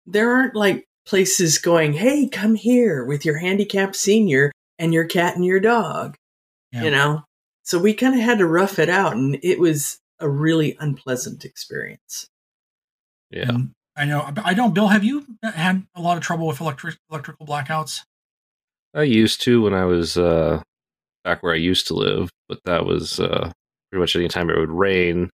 there 0.06 0.30
aren't 0.32 0.56
like 0.56 0.84
places 1.06 1.58
going, 1.58 1.94
"Hey, 1.94 2.28
come 2.28 2.56
here 2.56 3.06
with 3.06 3.24
your 3.24 3.38
handicapped 3.38 3.96
senior 3.96 4.52
and 4.78 4.94
your 4.94 5.06
cat 5.06 5.38
and 5.38 5.46
your 5.46 5.62
dog," 5.62 6.18
Yeah. 6.74 6.84
you 6.84 6.92
know. 6.92 7.24
So 7.64 7.80
we 7.80 7.94
kind 7.94 8.14
of 8.14 8.20
had 8.20 8.40
to 8.40 8.46
rough 8.48 8.78
it 8.80 8.90
out, 8.90 9.14
and 9.14 9.40
it 9.42 9.60
was 9.60 10.00
a 10.20 10.28
really 10.28 10.76
unpleasant 10.80 11.46
experience. 11.46 12.28
Yeah. 13.30 13.50
And 13.50 13.72
I 13.96 14.06
know. 14.06 14.30
I 14.44 14.54
don't. 14.54 14.74
Bill, 14.74 14.88
have 14.90 15.04
you 15.04 15.26
had 15.44 15.86
a 15.96 16.02
lot 16.02 16.18
of 16.18 16.24
trouble 16.24 16.48
with 16.48 16.60
electric 16.60 16.98
electrical 17.10 17.46
blackouts? 17.46 18.02
I 18.94 19.04
used 19.04 19.42
to 19.44 19.62
when 19.62 19.74
I 19.74 19.86
was 19.86 20.18
uh, 20.18 20.62
back 21.24 21.42
where 21.42 21.54
I 21.54 21.58
used 21.58 21.88
to 21.88 21.94
live, 21.94 22.30
but 22.50 22.60
that 22.66 22.86
was 22.86 23.20
uh, 23.20 23.52
pretty 23.92 24.02
much 24.02 24.16
any 24.16 24.28
time 24.28 24.50
it 24.50 24.58
would 24.60 24.70
rain, 24.72 25.30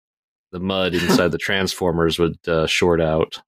the 0.51 0.59
mud 0.59 0.93
inside 0.93 1.31
the 1.31 1.37
transformers 1.37 2.19
would 2.19 2.37
uh, 2.47 2.67
short 2.67 3.01
out. 3.01 3.41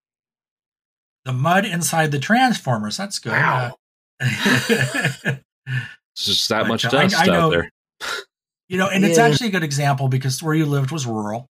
The 1.25 1.33
mud 1.33 1.65
inside 1.65 2.11
the 2.11 2.19
transformers. 2.19 2.97
That's 2.97 3.19
good. 3.19 3.33
Wow. 3.33 3.75
Uh, 4.19 5.35
It's 6.13 6.25
just 6.25 6.49
that 6.49 6.63
But, 6.63 6.67
much 6.67 6.85
uh, 6.85 6.89
I- 6.89 7.01
dust 7.03 7.15
I 7.19 7.25
know- 7.27 7.33
out 7.47 7.49
there. 7.51 7.69
You 8.67 8.77
know, 8.77 8.87
and 8.87 9.03
it's 9.03 9.17
actually 9.17 9.47
a 9.47 9.51
good 9.51 9.63
example 9.63 10.07
because 10.07 10.41
where 10.41 10.55
you 10.55 10.65
lived 10.65 10.91
was 10.91 11.05
rural, 11.05 11.47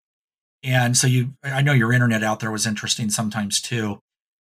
and 0.64 0.96
so 0.98 1.08
you. 1.08 1.34
I 1.44 1.62
know 1.62 1.74
your 1.74 1.94
internet 1.94 2.24
out 2.24 2.40
there 2.40 2.52
was 2.52 2.66
interesting 2.68 3.10
sometimes 3.10 3.62
too. 3.62 4.00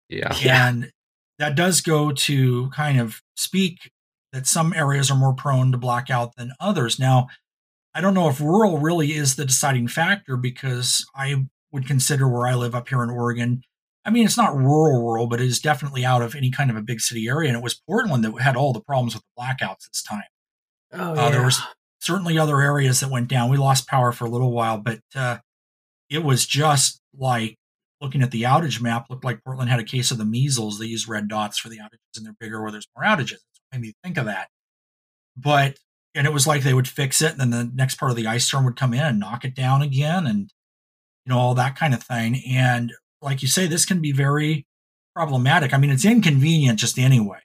Yeah. 0.09 0.35
Yeah. 0.41 0.69
And 0.69 0.91
that 1.39 1.57
does 1.57 1.81
go 1.81 2.13
to 2.13 2.69
kind 2.71 3.01
of 3.01 3.21
speak 3.37 3.91
that 4.33 4.47
some 4.47 4.73
areas 4.73 5.11
are 5.11 5.17
more 5.17 5.35
prone 5.35 5.73
to 5.73 5.79
blackout 5.79 6.37
than 6.37 6.53
others. 6.61 6.99
Now, 6.99 7.29
I 7.95 8.01
don't 8.01 8.15
know 8.15 8.29
if 8.29 8.41
rural 8.41 8.79
really 8.79 9.13
is 9.13 9.37
the 9.37 9.45
deciding 9.45 9.89
factor 9.89 10.37
because 10.37 11.07
I 11.15 11.47
would 11.71 11.87
consider 11.87 12.29
where 12.29 12.47
I 12.47 12.55
live 12.55 12.75
up 12.75 12.89
here 12.89 13.03
in 13.03 13.11
Oregon. 13.11 13.63
I 14.05 14.11
mean, 14.11 14.25
it's 14.25 14.37
not 14.37 14.57
rural, 14.57 15.03
rural, 15.03 15.27
but 15.27 15.41
it 15.41 15.47
is 15.47 15.61
definitely 15.61 16.05
out 16.05 16.23
of 16.23 16.35
any 16.35 16.51
kind 16.51 16.71
of 16.71 16.77
a 16.77 16.83
big 16.83 17.01
city 17.01 17.29
area. 17.29 17.49
And 17.49 17.57
it 17.57 17.63
was 17.63 17.81
Portland 17.87 18.25
that 18.25 18.41
had 18.41 18.57
all 18.57 18.73
the 18.73 18.81
problems 18.81 19.15
with 19.15 19.23
the 19.23 19.43
blackouts 19.43 19.89
this 19.91 20.03
time. 20.03 20.23
Oh, 20.93 21.13
Uh, 21.13 21.15
yeah. 21.15 21.31
there 21.31 21.45
was 21.45 21.61
certainly 22.03 22.37
other 22.37 22.61
areas 22.61 23.01
that 23.01 23.11
went 23.11 23.29
down. 23.29 23.49
We 23.49 23.57
lost 23.57 23.87
power 23.87 24.13
for 24.13 24.25
a 24.25 24.31
little 24.31 24.51
while, 24.51 24.79
but 24.79 25.01
uh, 25.15 25.39
it 26.11 26.25
was 26.25 26.47
just 26.47 27.01
like 27.17 27.57
looking 28.01 28.23
at 28.23 28.33
the 28.33 28.43
outage 28.43 28.81
map. 28.81 29.07
Looked 29.09 29.25
like 29.25 29.43
Portland 29.45 29.71
had 29.71 29.81
a 29.81 29.85
case 29.85 30.11
of 30.11 30.19
the 30.19 30.25
measles. 30.25 30.79
They 30.79 30.87
use 30.87 31.09
red 31.09 31.29
dots 31.29 31.59
for 31.59 31.69
the 31.69 31.79
outages, 31.79 32.17
and 32.17 32.27
they're 32.27 32.37
bigger 32.39 32.61
where 32.61 32.73
there's 32.73 32.89
more 32.97 33.05
outages. 33.05 33.33
What 33.33 33.79
made 33.79 33.81
me 33.83 33.93
think 34.03 34.19
of 34.19 34.27
that. 34.27 34.49
But 35.37 35.79
and 36.15 36.27
it 36.27 36.33
was 36.33 36.47
like 36.47 36.63
they 36.63 36.75
would 36.75 36.89
fix 36.89 37.23
it, 37.23 37.33
and 37.33 37.41
then 37.41 37.51
the 37.51 37.71
next 37.75 37.95
part 37.95 38.11
of 38.11 38.17
the 38.17 38.27
ice 38.27 38.47
storm 38.47 38.65
would 38.65 38.77
come 38.77 38.93
in 38.93 39.01
and 39.01 39.21
knock 39.21 39.45
it 39.45 39.55
down 39.55 39.81
again, 39.81 40.27
and 40.27 40.51
you 41.25 41.33
know 41.33 41.39
all 41.39 41.55
that 41.55 41.77
kind 41.77 41.95
of 41.95 42.03
thing. 42.03 42.43
And 42.49 42.93
like 43.23 43.43
you 43.43 43.49
say, 43.49 43.67
this 43.67 43.87
can 43.87 44.01
be 44.01 44.13
very 44.13 44.67
problematic. 45.15 45.73
I 45.73 45.79
mean, 45.79 45.91
it's 45.91 46.05
inconvenient 46.05 46.81
just 46.81 46.99
anyway. 46.99 47.39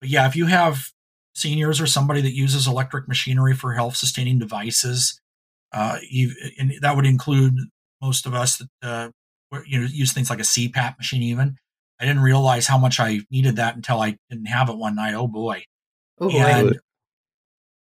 But 0.00 0.10
yeah, 0.10 0.26
if 0.28 0.36
you 0.36 0.46
have 0.46 0.92
seniors 1.38 1.80
or 1.80 1.86
somebody 1.86 2.20
that 2.20 2.34
uses 2.34 2.66
electric 2.66 3.08
machinery 3.08 3.54
for 3.54 3.72
health 3.72 3.96
sustaining 3.96 4.38
devices. 4.38 5.20
Uh, 5.72 5.98
you, 6.08 6.32
and 6.58 6.72
that 6.80 6.96
would 6.96 7.06
include 7.06 7.54
most 8.00 8.26
of 8.26 8.34
us 8.34 8.58
that 8.58 8.68
uh, 8.82 9.08
you 9.66 9.80
know 9.80 9.86
use 9.86 10.12
things 10.12 10.30
like 10.30 10.38
a 10.38 10.42
CPAP 10.42 10.96
machine. 10.98 11.22
Even 11.22 11.56
I 12.00 12.06
didn't 12.06 12.22
realize 12.22 12.66
how 12.66 12.78
much 12.78 13.00
I 13.00 13.20
needed 13.30 13.56
that 13.56 13.76
until 13.76 14.00
I 14.00 14.16
didn't 14.30 14.46
have 14.46 14.68
it 14.68 14.76
one 14.76 14.96
night. 14.96 15.14
Oh 15.14 15.28
boy. 15.28 15.64
Oh, 16.20 16.30
and 16.30 16.70
boy. 16.70 16.76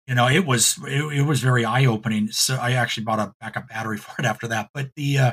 you 0.07 0.15
know, 0.15 0.27
it 0.27 0.45
was 0.45 0.77
it, 0.87 1.19
it 1.19 1.23
was 1.23 1.41
very 1.41 1.65
eye 1.65 1.85
opening. 1.85 2.27
So 2.29 2.55
I 2.55 2.73
actually 2.73 3.03
bought 3.03 3.19
a 3.19 3.33
backup 3.39 3.69
battery 3.69 3.97
for 3.99 4.13
it 4.19 4.25
after 4.25 4.47
that. 4.47 4.69
But 4.73 4.89
the 4.95 5.17
uh, 5.17 5.31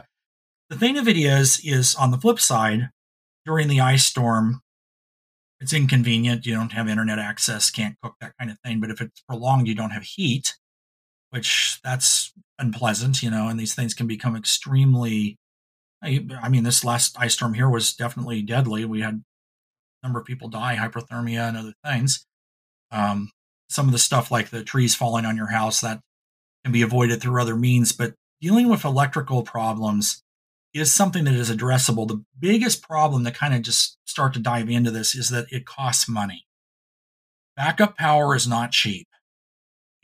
the 0.71 0.79
thing 0.79 0.97
of 0.97 1.09
it 1.09 1.17
is, 1.17 1.61
is 1.65 1.95
on 1.97 2.13
the 2.13 2.19
flip 2.19 2.39
side, 2.39 2.91
during 3.45 3.67
the 3.69 3.81
ice 3.81 4.05
storm, 4.05 4.61
it's 5.61 5.73
inconvenient. 5.73 6.47
You 6.47 6.55
don't 6.55 6.73
have 6.73 6.89
internet 6.89 7.19
access, 7.19 7.71
can't 7.71 7.97
cook 8.03 8.15
that 8.21 8.33
kind 8.39 8.51
of 8.51 8.59
thing. 8.65 8.81
But 8.81 8.91
if 8.91 9.01
it's 9.01 9.23
prolonged, 9.29 9.69
you 9.69 9.75
don't 9.75 9.91
have 9.91 10.03
heat, 10.03 10.57
which 11.31 11.79
that's 11.85 12.33
unpleasant, 12.59 13.23
you 13.23 13.31
know. 13.31 13.49
And 13.49 13.61
these 13.61 13.75
things 13.75 13.95
can 13.95 14.07
become 14.07 14.37
extremely. 14.37 15.37
I 16.03 16.49
mean, 16.49 16.63
this 16.65 16.83
last 16.83 17.17
ice 17.19 17.35
storm 17.35 17.53
here 17.53 17.69
was 17.69 17.93
definitely 17.93 18.41
deadly. 18.41 18.87
We 18.87 19.03
had 19.03 19.23
a 20.03 20.07
number 20.07 20.19
of 20.19 20.25
people 20.25 20.49
die, 20.49 20.77
hypothermia, 20.77 21.49
and 21.49 21.59
other 21.59 21.75
things. 21.85 22.25
Um, 22.91 23.31
some 23.69 23.87
of 23.87 23.93
the 23.93 23.99
stuff 23.99 24.31
like 24.31 24.49
the 24.49 24.65
trees 24.65 24.95
falling 24.97 25.27
on 25.27 25.37
your 25.37 25.51
house 25.51 25.83
that 25.83 26.01
can 26.65 26.73
be 26.73 26.83
avoided 26.83 27.21
through 27.21 27.41
other 27.41 27.55
means, 27.55 27.93
but 27.93 28.15
dealing 28.41 28.69
with 28.69 28.85
electrical 28.85 29.43
problems 29.43 30.23
is 30.73 30.93
something 30.93 31.25
that 31.25 31.35
is 31.35 31.51
addressable. 31.51 32.07
The 32.07 32.25
biggest 32.39 32.83
problem 32.83 33.25
to 33.25 33.31
kind 33.31 33.55
of 33.55 33.63
just 33.63 33.99
start 34.05 34.35
to 34.35 34.41
dive 34.41 34.71
into 34.71 34.91
this 34.91 35.15
is 35.15 35.31
that 35.31 35.47
it 35.51 35.67
costs 35.67 36.09
money. 36.09 36.47
Backup 37.57 37.97
power 37.97 38.35
is 38.35 38.47
not 38.47 38.73
cheap. 38.73 39.09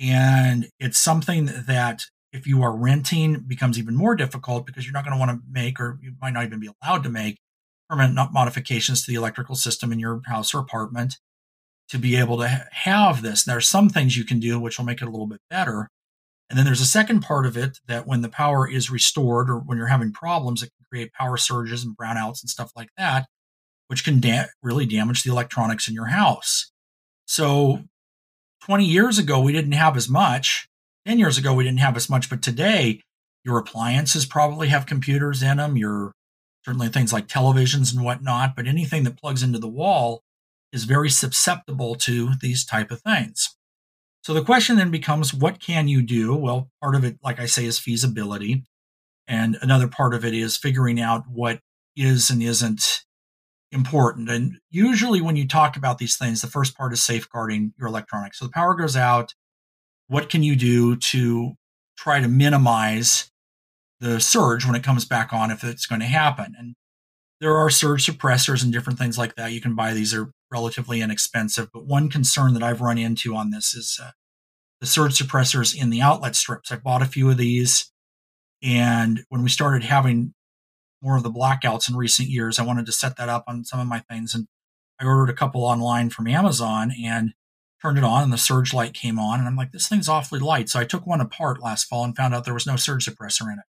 And 0.00 0.68
it's 0.78 0.98
something 0.98 1.46
that 1.66 2.02
if 2.32 2.46
you 2.46 2.62
are 2.62 2.76
renting 2.76 3.44
becomes 3.46 3.78
even 3.78 3.94
more 3.94 4.14
difficult 4.14 4.66
because 4.66 4.84
you're 4.84 4.92
not 4.92 5.04
going 5.04 5.14
to 5.14 5.18
want 5.18 5.30
to 5.30 5.40
make 5.50 5.80
or 5.80 5.98
you 6.02 6.12
might 6.20 6.34
not 6.34 6.44
even 6.44 6.60
be 6.60 6.70
allowed 6.82 7.02
to 7.04 7.08
make 7.08 7.38
permanent 7.88 8.32
modifications 8.32 9.04
to 9.04 9.10
the 9.10 9.16
electrical 9.16 9.54
system 9.54 9.92
in 9.92 9.98
your 9.98 10.20
house 10.26 10.52
or 10.52 10.58
apartment 10.58 11.18
to 11.88 11.98
be 11.98 12.16
able 12.16 12.36
to 12.38 12.48
ha- 12.48 12.64
have 12.72 13.22
this. 13.22 13.44
There 13.44 13.56
are 13.56 13.60
some 13.60 13.88
things 13.88 14.16
you 14.16 14.24
can 14.24 14.40
do 14.40 14.60
which 14.60 14.78
will 14.78 14.84
make 14.84 15.00
it 15.00 15.08
a 15.08 15.10
little 15.10 15.28
bit 15.28 15.40
better. 15.48 15.88
And 16.48 16.58
then 16.58 16.64
there's 16.64 16.80
a 16.80 16.86
second 16.86 17.20
part 17.20 17.44
of 17.46 17.56
it 17.56 17.78
that 17.86 18.06
when 18.06 18.22
the 18.22 18.28
power 18.28 18.70
is 18.70 18.90
restored 18.90 19.50
or 19.50 19.58
when 19.58 19.78
you're 19.78 19.88
having 19.88 20.12
problems, 20.12 20.62
it 20.62 20.70
can 20.76 20.86
create 20.88 21.12
power 21.12 21.36
surges 21.36 21.84
and 21.84 21.96
brownouts 21.96 22.42
and 22.42 22.48
stuff 22.48 22.70
like 22.76 22.90
that, 22.96 23.26
which 23.88 24.04
can 24.04 24.20
da- 24.20 24.46
really 24.62 24.86
damage 24.86 25.24
the 25.24 25.30
electronics 25.30 25.88
in 25.88 25.94
your 25.94 26.06
house. 26.06 26.70
So 27.26 27.80
20 28.62 28.84
years 28.84 29.18
ago, 29.18 29.40
we 29.40 29.52
didn't 29.52 29.72
have 29.72 29.96
as 29.96 30.08
much. 30.08 30.68
10 31.06 31.18
years 31.18 31.36
ago, 31.36 31.52
we 31.54 31.64
didn't 31.64 31.80
have 31.80 31.96
as 31.96 32.08
much. 32.08 32.30
But 32.30 32.42
today, 32.42 33.00
your 33.44 33.58
appliances 33.58 34.26
probably 34.26 34.68
have 34.68 34.86
computers 34.86 35.42
in 35.42 35.56
them. 35.56 35.76
Your 35.76 36.12
certainly 36.64 36.88
things 36.88 37.12
like 37.12 37.28
televisions 37.28 37.94
and 37.94 38.04
whatnot, 38.04 38.56
but 38.56 38.66
anything 38.66 39.04
that 39.04 39.18
plugs 39.18 39.42
into 39.42 39.58
the 39.58 39.68
wall 39.68 40.22
is 40.72 40.82
very 40.84 41.08
susceptible 41.08 41.94
to 41.94 42.32
these 42.40 42.64
type 42.64 42.90
of 42.90 43.00
things. 43.02 43.55
So 44.26 44.34
the 44.34 44.42
question 44.42 44.74
then 44.74 44.90
becomes, 44.90 45.32
what 45.32 45.60
can 45.60 45.86
you 45.86 46.02
do? 46.02 46.34
Well, 46.34 46.68
part 46.82 46.96
of 46.96 47.04
it, 47.04 47.16
like 47.22 47.38
I 47.38 47.46
say, 47.46 47.64
is 47.64 47.78
feasibility. 47.78 48.64
And 49.28 49.56
another 49.62 49.86
part 49.86 50.14
of 50.14 50.24
it 50.24 50.34
is 50.34 50.56
figuring 50.56 51.00
out 51.00 51.22
what 51.28 51.60
is 51.94 52.28
and 52.28 52.42
isn't 52.42 53.04
important. 53.70 54.28
And 54.28 54.58
usually 54.68 55.20
when 55.20 55.36
you 55.36 55.46
talk 55.46 55.76
about 55.76 55.98
these 55.98 56.16
things, 56.16 56.40
the 56.40 56.48
first 56.48 56.76
part 56.76 56.92
is 56.92 57.04
safeguarding 57.04 57.72
your 57.78 57.86
electronics. 57.86 58.40
So 58.40 58.46
the 58.46 58.50
power 58.50 58.74
goes 58.74 58.96
out. 58.96 59.32
What 60.08 60.28
can 60.28 60.42
you 60.42 60.56
do 60.56 60.96
to 60.96 61.52
try 61.96 62.18
to 62.18 62.26
minimize 62.26 63.30
the 64.00 64.18
surge 64.18 64.66
when 64.66 64.74
it 64.74 64.82
comes 64.82 65.04
back 65.04 65.32
on 65.32 65.52
if 65.52 65.62
it's 65.62 65.86
going 65.86 66.00
to 66.00 66.06
happen? 66.08 66.52
And 66.58 66.74
there 67.40 67.56
are 67.56 67.70
surge 67.70 68.04
suppressors 68.04 68.64
and 68.64 68.72
different 68.72 68.98
things 68.98 69.18
like 69.18 69.36
that. 69.36 69.52
You 69.52 69.60
can 69.60 69.76
buy 69.76 69.94
these 69.94 70.12
are 70.12 70.32
relatively 70.50 71.00
inexpensive. 71.00 71.68
But 71.72 71.86
one 71.86 72.08
concern 72.08 72.54
that 72.54 72.62
I've 72.64 72.80
run 72.80 72.98
into 72.98 73.36
on 73.36 73.50
this 73.50 73.72
is 73.72 74.00
uh, 74.02 74.10
the 74.80 74.86
surge 74.86 75.18
suppressors 75.18 75.74
in 75.76 75.90
the 75.90 76.02
outlet 76.02 76.36
strips. 76.36 76.70
I 76.70 76.76
bought 76.76 77.02
a 77.02 77.06
few 77.06 77.30
of 77.30 77.36
these. 77.36 77.90
And 78.62 79.24
when 79.28 79.42
we 79.42 79.48
started 79.48 79.84
having 79.84 80.34
more 81.02 81.16
of 81.16 81.22
the 81.22 81.30
blackouts 81.30 81.88
in 81.88 81.96
recent 81.96 82.28
years, 82.28 82.58
I 82.58 82.64
wanted 82.64 82.86
to 82.86 82.92
set 82.92 83.16
that 83.16 83.28
up 83.28 83.44
on 83.46 83.64
some 83.64 83.80
of 83.80 83.86
my 83.86 84.00
things. 84.00 84.34
And 84.34 84.48
I 85.00 85.04
ordered 85.04 85.30
a 85.30 85.36
couple 85.36 85.64
online 85.64 86.10
from 86.10 86.26
Amazon 86.26 86.92
and 87.02 87.32
turned 87.82 87.98
it 87.98 88.04
on, 88.04 88.22
and 88.22 88.32
the 88.32 88.38
surge 88.38 88.72
light 88.72 88.94
came 88.94 89.18
on. 89.18 89.38
And 89.38 89.46
I'm 89.48 89.56
like, 89.56 89.72
this 89.72 89.88
thing's 89.88 90.08
awfully 90.08 90.40
light. 90.40 90.68
So 90.68 90.80
I 90.80 90.84
took 90.84 91.06
one 91.06 91.20
apart 91.20 91.62
last 91.62 91.84
fall 91.84 92.04
and 92.04 92.16
found 92.16 92.34
out 92.34 92.44
there 92.44 92.54
was 92.54 92.66
no 92.66 92.76
surge 92.76 93.04
suppressor 93.06 93.42
in 93.52 93.58
it. 93.58 93.64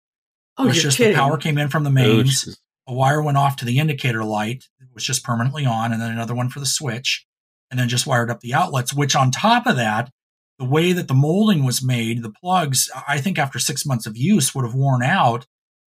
Oh, 0.57 0.65
it 0.65 0.67
was 0.67 0.75
you're 0.77 0.83
just 0.83 0.97
kidding. 0.97 1.13
the 1.13 1.19
power 1.19 1.37
came 1.37 1.57
in 1.57 1.69
from 1.69 1.83
the 1.83 1.89
Oh, 1.89 1.93
mains 1.93 2.41
Jesus. 2.43 2.57
a 2.87 2.93
wire 2.93 3.21
went 3.21 3.37
off 3.37 3.57
to 3.57 3.65
the 3.65 3.77
indicator 3.79 4.23
light 4.23 4.69
it 4.79 4.87
was 4.93 5.03
just 5.03 5.21
permanently 5.21 5.65
on 5.65 5.91
and 5.91 6.01
then 6.01 6.11
another 6.11 6.33
one 6.33 6.47
for 6.49 6.61
the 6.61 6.65
switch 6.65 7.25
and 7.69 7.77
then 7.77 7.89
just 7.89 8.07
wired 8.07 8.31
up 8.31 8.39
the 8.39 8.53
outlets 8.53 8.93
which 8.93 9.17
on 9.17 9.31
top 9.31 9.65
of 9.67 9.75
that 9.75 10.09
the 10.57 10.65
way 10.65 10.93
that 10.93 11.07
the 11.07 11.13
molding 11.13 11.63
was 11.63 11.83
made 11.83 12.23
the 12.23 12.31
plugs 12.41 12.89
i 13.07 13.19
think 13.19 13.37
after 13.37 13.59
six 13.59 13.85
months 13.85 14.05
of 14.05 14.17
use 14.17 14.55
would 14.55 14.65
have 14.65 14.75
worn 14.75 15.03
out 15.03 15.45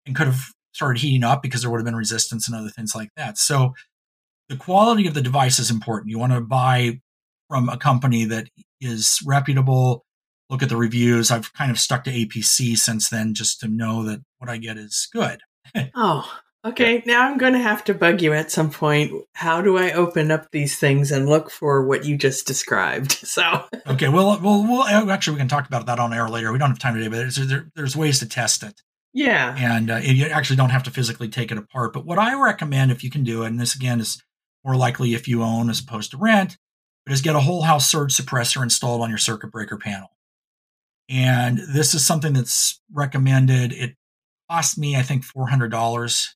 and 0.05 0.15
could 0.15 0.27
have 0.27 0.51
started 0.75 0.99
heating 0.99 1.23
up 1.23 1.41
because 1.41 1.61
there 1.61 1.71
would 1.71 1.79
have 1.79 1.85
been 1.85 1.95
resistance 1.95 2.47
and 2.47 2.55
other 2.55 2.69
things 2.69 2.93
like 2.93 3.09
that. 3.15 3.37
So 3.37 3.73
the 4.49 4.57
quality 4.57 5.07
of 5.07 5.13
the 5.13 5.21
device 5.21 5.57
is 5.57 5.71
important. 5.71 6.11
You 6.11 6.19
want 6.19 6.33
to 6.33 6.41
buy 6.41 6.99
from 7.49 7.69
a 7.69 7.77
company 7.77 8.25
that 8.25 8.47
is 8.81 9.19
reputable 9.25 10.03
look 10.51 10.61
at 10.61 10.69
the 10.69 10.77
reviews. 10.77 11.31
I've 11.31 11.51
kind 11.53 11.71
of 11.71 11.79
stuck 11.79 12.03
to 12.03 12.11
apc 12.11 12.77
since 12.77 13.09
then 13.09 13.33
just 13.33 13.59
to 13.61 13.67
know 13.67 14.03
that 14.03 14.19
what 14.37 14.49
i 14.49 14.57
get 14.57 14.77
is 14.77 15.07
good. 15.11 15.39
Oh, 15.95 16.31
okay. 16.65 17.03
Now 17.05 17.27
I'm 17.27 17.37
going 17.37 17.53
to 17.53 17.59
have 17.59 17.83
to 17.85 17.93
bug 17.93 18.21
you 18.21 18.33
at 18.33 18.51
some 18.51 18.71
point. 18.71 19.13
How 19.33 19.61
do 19.61 19.77
I 19.77 19.91
open 19.91 20.31
up 20.31 20.51
these 20.51 20.77
things 20.77 21.11
and 21.11 21.29
look 21.29 21.51
for 21.51 21.85
what 21.85 22.05
you 22.05 22.17
just 22.17 22.47
described? 22.47 23.19
So, 23.35 23.65
Okay, 23.87 24.07
well, 24.07 24.39
well, 24.41 24.63
well, 24.63 25.09
actually, 25.09 25.33
we 25.33 25.39
can 25.39 25.49
talk 25.49 25.67
about 25.67 25.87
that 25.87 25.99
on 25.99 26.13
air 26.13 26.29
later. 26.29 26.53
We 26.53 26.57
don't 26.57 26.69
have 26.69 26.79
time 26.79 26.93
today, 26.95 27.09
but 27.09 27.17
there's, 27.17 27.35
there, 27.35 27.69
there's 27.75 27.97
ways 27.97 28.19
to 28.19 28.29
test 28.29 28.63
it, 28.63 28.81
yeah. 29.13 29.55
and 29.57 29.91
uh, 29.91 29.97
you 29.97 30.27
actually 30.27 30.55
don't 30.55 30.69
have 30.69 30.83
to 30.83 30.91
physically 30.91 31.27
take 31.27 31.51
it 31.51 31.57
apart. 31.57 31.91
But 31.91 32.05
what 32.05 32.17
I 32.17 32.39
recommend, 32.41 32.91
if 32.91 33.03
you 33.03 33.09
can 33.09 33.25
do 33.25 33.43
it, 33.43 33.47
and 33.47 33.59
this 33.59 33.75
again 33.75 33.99
is 33.99 34.23
more 34.63 34.75
likely 34.75 35.13
if 35.13 35.27
you 35.27 35.43
own 35.43 35.69
as 35.69 35.81
opposed 35.81 36.11
to 36.11 36.17
rent, 36.17 36.57
but 37.05 37.13
is 37.13 37.21
get 37.21 37.35
a 37.35 37.41
whole 37.41 37.63
house 37.63 37.89
surge 37.89 38.15
suppressor 38.15 38.63
installed 38.63 39.01
on 39.01 39.09
your 39.09 39.17
circuit 39.17 39.51
breaker 39.51 39.77
panel. 39.77 40.09
And 41.09 41.57
this 41.57 41.93
is 41.93 42.05
something 42.05 42.33
that's 42.33 42.81
recommended. 42.91 43.73
It 43.73 43.95
cost 44.49 44.77
me, 44.77 44.95
I 44.95 45.03
think, 45.03 45.23
four 45.23 45.47
hundred 45.47 45.69
dollars. 45.69 46.34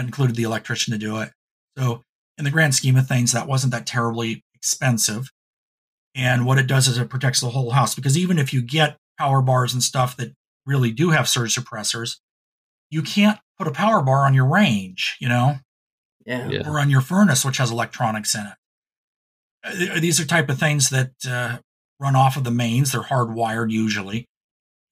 That 0.00 0.06
included 0.06 0.34
the 0.34 0.44
electrician 0.44 0.92
to 0.92 0.98
do 0.98 1.18
it. 1.20 1.30
So, 1.76 2.04
in 2.38 2.44
the 2.44 2.50
grand 2.50 2.74
scheme 2.74 2.96
of 2.96 3.06
things, 3.06 3.32
that 3.32 3.46
wasn't 3.46 3.70
that 3.72 3.86
terribly 3.86 4.42
expensive. 4.54 5.28
And 6.14 6.46
what 6.46 6.56
it 6.56 6.66
does 6.66 6.88
is 6.88 6.96
it 6.96 7.10
protects 7.10 7.42
the 7.42 7.50
whole 7.50 7.72
house 7.72 7.94
because 7.94 8.16
even 8.16 8.38
if 8.38 8.50
you 8.50 8.62
get 8.62 8.96
power 9.18 9.42
bars 9.42 9.74
and 9.74 9.82
stuff 9.82 10.16
that 10.16 10.32
really 10.64 10.90
do 10.90 11.10
have 11.10 11.28
surge 11.28 11.54
suppressors, 11.54 12.16
you 12.88 13.02
can't 13.02 13.38
put 13.58 13.66
a 13.66 13.72
power 13.72 14.00
bar 14.00 14.24
on 14.24 14.32
your 14.32 14.46
range, 14.46 15.18
you 15.20 15.28
know, 15.28 15.56
Yeah. 16.24 16.48
Yeah. 16.48 16.66
or 16.70 16.80
on 16.80 16.88
your 16.88 17.02
furnace, 17.02 17.44
which 17.44 17.58
has 17.58 17.70
electronics 17.70 18.34
in 18.34 18.46
it. 18.46 18.54
Uh, 19.92 20.00
These 20.00 20.18
are 20.18 20.24
type 20.24 20.48
of 20.48 20.58
things 20.58 20.88
that 20.88 21.10
uh, 21.28 21.58
run 21.98 22.16
off 22.16 22.38
of 22.38 22.44
the 22.44 22.50
mains. 22.50 22.92
They're 22.92 23.02
hardwired 23.02 23.70
usually, 23.70 24.24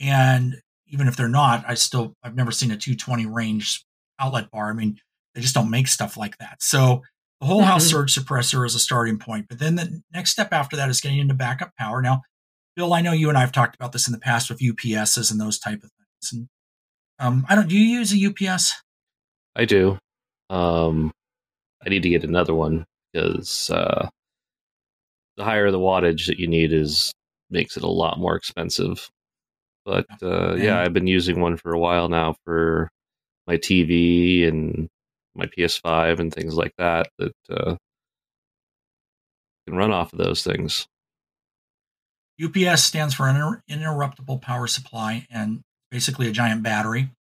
and 0.01 0.61
even 0.87 1.09
if 1.09 1.17
they're 1.17 1.29
not, 1.29 1.65
I 1.67 1.73
still 1.75 2.13
I've 2.23 2.37
never 2.37 2.53
seen 2.53 2.71
a 2.71 2.77
220 2.77 3.25
range 3.25 3.87
outlet 4.19 4.51
bar. 4.51 4.71
I 4.71 4.73
mean, 4.75 4.99
they 5.35 5.41
just 5.41 5.55
don't 5.55 5.71
make 5.71 5.89
stuff 5.89 6.17
like 6.17 6.37
that. 6.39 6.63
So 6.63 7.03
the 7.41 7.47
whole 7.47 7.63
house 7.63 7.87
Mhm. 7.87 7.91
surge 7.91 8.15
suppressor 8.15 8.67
is 8.67 8.75
a 8.75 8.79
starting 8.81 9.19
point. 9.19 9.47
But 9.49 9.59
then 9.59 9.77
the 9.77 10.03
next 10.13 10.31
step 10.31 10.53
after 10.53 10.77
that 10.77 10.89
is 10.89 11.01
getting 11.01 11.19
into 11.19 11.35
backup 11.35 11.73
power. 11.77 12.03
Now, 12.03 12.23
Bill, 12.77 12.93
I 12.93 13.01
know 13.01 13.13
you 13.13 13.29
and 13.29 13.39
I 13.39 13.43
have 13.43 13.53
talked 13.53 13.75
about 13.75 13.93
this 13.93 14.07
in 14.09 14.13
the 14.13 14.19
past 14.21 14.49
with 14.51 14.61
UPSs 14.61 15.31
and 15.31 15.41
those 15.41 15.59
type 15.59 15.83
of 15.83 15.91
things. 15.91 16.33
And 16.33 16.49
um, 17.19 17.47
I 17.49 17.55
don't. 17.55 17.69
Do 17.69 17.77
you 17.77 17.85
use 17.99 18.13
a 18.13 18.17
UPS? 18.17 18.75
I 19.57 19.65
do. 19.65 19.99
Um, 20.51 21.13
I 21.85 21.89
need 21.89 22.03
to 22.03 22.09
get 22.09 22.25
another 22.25 22.55
one 22.55 22.85
because 23.13 23.71
uh, 23.71 24.09
the 25.37 25.45
higher 25.45 25.71
the 25.71 25.79
wattage 25.79 26.27
that 26.27 26.39
you 26.39 26.47
need 26.49 26.73
is 26.73 27.13
makes 27.51 27.77
it 27.77 27.83
a 27.83 27.89
lot 27.89 28.19
more 28.19 28.37
expensive. 28.37 29.09
But 29.85 30.07
uh, 30.23 30.55
yeah, 30.55 30.81
I've 30.81 30.93
been 30.93 31.07
using 31.07 31.41
one 31.41 31.57
for 31.57 31.73
a 31.73 31.79
while 31.79 32.09
now 32.09 32.35
for 32.45 32.91
my 33.49 33.57
TV 33.57 34.47
and 34.47 34.89
my 35.35 35.47
PS5 35.47 36.21
and 36.21 36.33
things 36.33 36.55
like 36.55 36.73
that 36.77 37.09
that 37.19 37.33
uh, 37.51 37.77
can 39.67 39.77
run 39.77 39.91
off 39.91 40.13
of 40.13 40.19
those 40.19 40.45
things. 40.45 40.87
UPS 42.43 42.85
stands 42.85 43.15
for 43.15 43.25
Uninter- 43.25 43.63
Uninterruptible 43.69 44.43
Power 44.43 44.67
Supply 44.67 45.27
and 45.31 45.63
basically 45.91 46.29
a 46.29 46.33
giant 46.33 46.63
battery. 46.63 47.11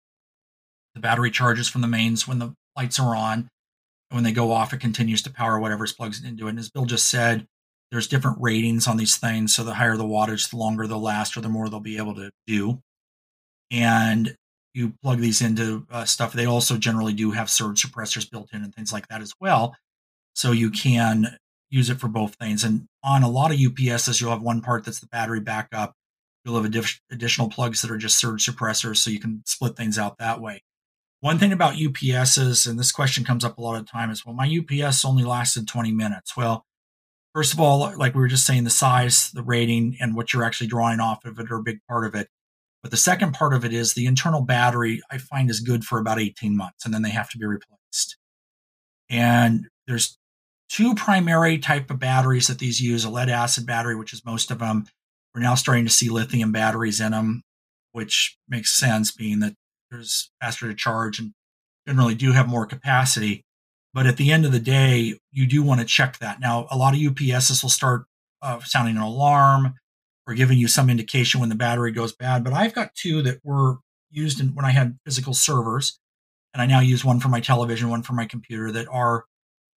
The 0.95 1.01
battery 1.01 1.31
charges 1.31 1.69
from 1.69 1.81
the 1.81 1.89
mains 1.89 2.29
when 2.29 2.39
the 2.39 2.53
lights 2.77 3.01
are 3.01 3.17
on. 3.17 3.49
And 4.11 4.17
when 4.17 4.25
they 4.25 4.33
go 4.33 4.53
off, 4.53 4.73
it 4.73 4.81
continues 4.81 5.23
to 5.23 5.31
power 5.31 5.59
whatever's 5.59 5.93
plugged 5.93 6.25
into 6.25 6.47
it. 6.47 6.51
And 6.51 6.59
as 6.59 6.71
Bill 6.71 6.85
just 6.85 7.09
said, 7.09 7.47
there's 7.91 8.07
different 8.07 8.39
ratings 8.41 8.87
on 8.87 8.99
these 8.99 9.17
things. 9.17 9.55
So 9.55 9.65
the 9.65 9.75
higher 9.75 9.97
the 9.97 10.05
wattage, 10.05 10.51
the 10.51 10.57
longer 10.57 10.87
they'll 10.87 11.01
last 11.01 11.37
or 11.37 11.41
the 11.41 11.49
more 11.49 11.69
they'll 11.69 11.81
be 11.81 11.97
able 11.97 12.15
to 12.17 12.31
do. 12.47 12.81
And 13.71 14.37
you 14.75 14.95
plug 15.03 15.19
these 15.19 15.41
into 15.41 15.87
uh, 15.91 16.05
stuff. 16.05 16.33
They 16.33 16.47
also 16.47 16.77
generally 16.77 17.13
do 17.13 17.33
have 17.33 17.51
surge 17.51 17.83
suppressors 17.83 18.31
built 18.31 18.51
in 18.53 18.63
and 18.63 18.75
things 18.75 18.93
like 18.93 19.09
that 19.09 19.23
as 19.23 19.33
well. 19.41 19.75
So 20.35 20.53
you 20.53 20.71
can 20.71 21.37
use 21.71 21.91
it 21.91 22.01
for 22.01 22.09
both 22.09 22.35
things. 22.35 22.65
And 22.65 22.87
on 23.03 23.23
a 23.23 23.31
lot 23.31 23.51
of 23.51 23.59
UPSs, 23.59 24.21
you'll 24.21 24.31
have 24.31 24.43
one 24.43 24.61
part 24.61 24.85
that's 24.85 25.01
the 25.01 25.07
battery 25.07 25.41
backup. 25.41 25.95
You'll 26.45 26.63
have 26.63 26.71
addi- 26.71 27.01
additional 27.11 27.49
plugs 27.49 27.83
that 27.83 27.91
are 27.91 27.99
just 27.99 28.19
surge 28.19 28.47
suppressors, 28.47 28.99
so 28.99 29.11
you 29.11 29.21
can 29.21 29.43
split 29.45 29.77
things 29.77 29.99
out 29.99 30.19
that 30.19 30.41
way. 30.41 30.63
One 31.21 31.39
thing 31.39 31.53
about 31.53 31.75
UPSs, 31.75 32.69
and 32.69 32.79
this 32.79 32.93
question 32.93 33.25
comes 33.25 33.45
up 33.45 33.59
a 33.59 33.61
lot 33.61 33.79
of 33.79 33.91
time, 33.91 34.11
is 34.11 34.25
well, 34.25 34.35
my 34.35 34.47
UPS 34.49 35.05
only 35.05 35.25
lasted 35.25 35.67
20 35.67 35.93
minutes. 35.93 36.37
Well, 36.37 36.65
first 37.35 37.53
of 37.53 37.61
all, 37.61 37.93
like 37.99 38.15
we 38.15 38.21
were 38.21 38.29
just 38.29 38.47
saying, 38.47 38.65
the 38.65 38.71
size, 38.71 39.31
the 39.33 39.43
rating, 39.43 39.97
and 40.01 40.15
what 40.15 40.33
you're 40.33 40.45
actually 40.45 40.69
drawing 40.69 41.01
off 41.01 41.25
of 41.25 41.39
it 41.39 41.51
are 41.51 41.57
a 41.57 41.63
big 41.63 41.81
part 41.89 42.07
of 42.07 42.15
it. 42.15 42.29
But 42.83 42.91
the 42.91 42.97
second 42.97 43.33
part 43.33 43.55
of 43.55 43.65
it 43.65 43.73
is 43.73 43.95
the 43.95 44.07
internal 44.07 44.41
battery, 44.41 45.01
I 45.11 45.19
find 45.19 45.51
is 45.51 45.61
good 45.61 45.85
for 45.85 45.99
about 45.99 46.21
18 46.21 46.57
months, 46.57 46.85
and 46.85 46.95
then 46.95 47.03
they 47.03 47.11
have 47.11 47.29
to 47.31 47.39
be 47.39 47.47
replaced. 47.47 48.17
And 49.11 49.67
there's 49.87 50.17
two 50.69 50.95
primary 50.95 51.59
type 51.59 51.91
of 51.91 51.99
batteries 51.99 52.47
that 52.47 52.59
these 52.59 52.81
use 52.81 53.05
a 53.05 53.11
lead 53.11 53.29
acid 53.29 53.67
battery, 53.67 53.97
which 53.97 54.13
is 54.13 54.25
most 54.25 54.51
of 54.51 54.61
them. 54.61 54.87
We're 55.35 55.43
now 55.43 55.55
starting 55.55 55.85
to 55.87 55.91
see 55.91 56.09
lithium 56.09 56.53
batteries 56.53 57.01
in 57.01 57.13
them, 57.13 57.43
which 57.93 58.37
makes 58.49 58.79
sense 58.79 59.11
being 59.11 59.41
that 59.41 59.55
there's 59.91 60.31
faster 60.41 60.69
to 60.69 60.75
charge 60.75 61.19
and 61.19 61.33
generally 61.87 62.15
do 62.15 62.33
have 62.33 62.49
more 62.49 62.67
capacity. 62.67 63.45
But 63.95 64.07
at 64.07 64.19
the 64.19 64.31
end 64.31 64.45
of 64.45 64.53
the 64.53 64.61
day, 64.61 65.15
you 65.33 65.47
do 65.47 65.63
want 65.63 65.81
to 65.81 65.87
check 65.87 66.19
that. 66.19 66.41
Now, 66.41 66.67
a 66.71 66.77
lot 66.77 66.95
of 66.95 67.01
UPSs 67.01 67.63
will 67.63 67.71
start 67.71 68.05
uh, 68.43 68.61
sounding 68.61 68.97
an 68.97 69.03
alarm 69.03 69.75
or 70.29 70.35
giving 70.35 70.59
you 70.59 70.69
some 70.69 70.91
indication 70.91 71.41
when 71.41 71.49
the 71.49 71.55
battery 71.55 71.91
goes 71.91 72.13
bad. 72.13 72.45
But 72.45 72.53
I've 72.53 72.75
got 72.75 72.95
two 72.95 73.23
that 73.23 73.41
were 73.43 73.79
used 74.11 74.41
in, 74.41 74.55
when 74.55 74.65
I 74.67 74.71
had 74.73 74.99
physical 75.05 75.33
servers, 75.35 75.99
and 76.53 76.61
I 76.63 76.67
now 76.67 76.81
use 76.81 77.05
one 77.05 77.19
for 77.19 77.29
my 77.29 77.41
television, 77.41 77.89
one 77.89 78.03
for 78.03 78.13
my 78.13 78.27
computer 78.27 78.71
that 78.73 78.87
are, 78.89 79.25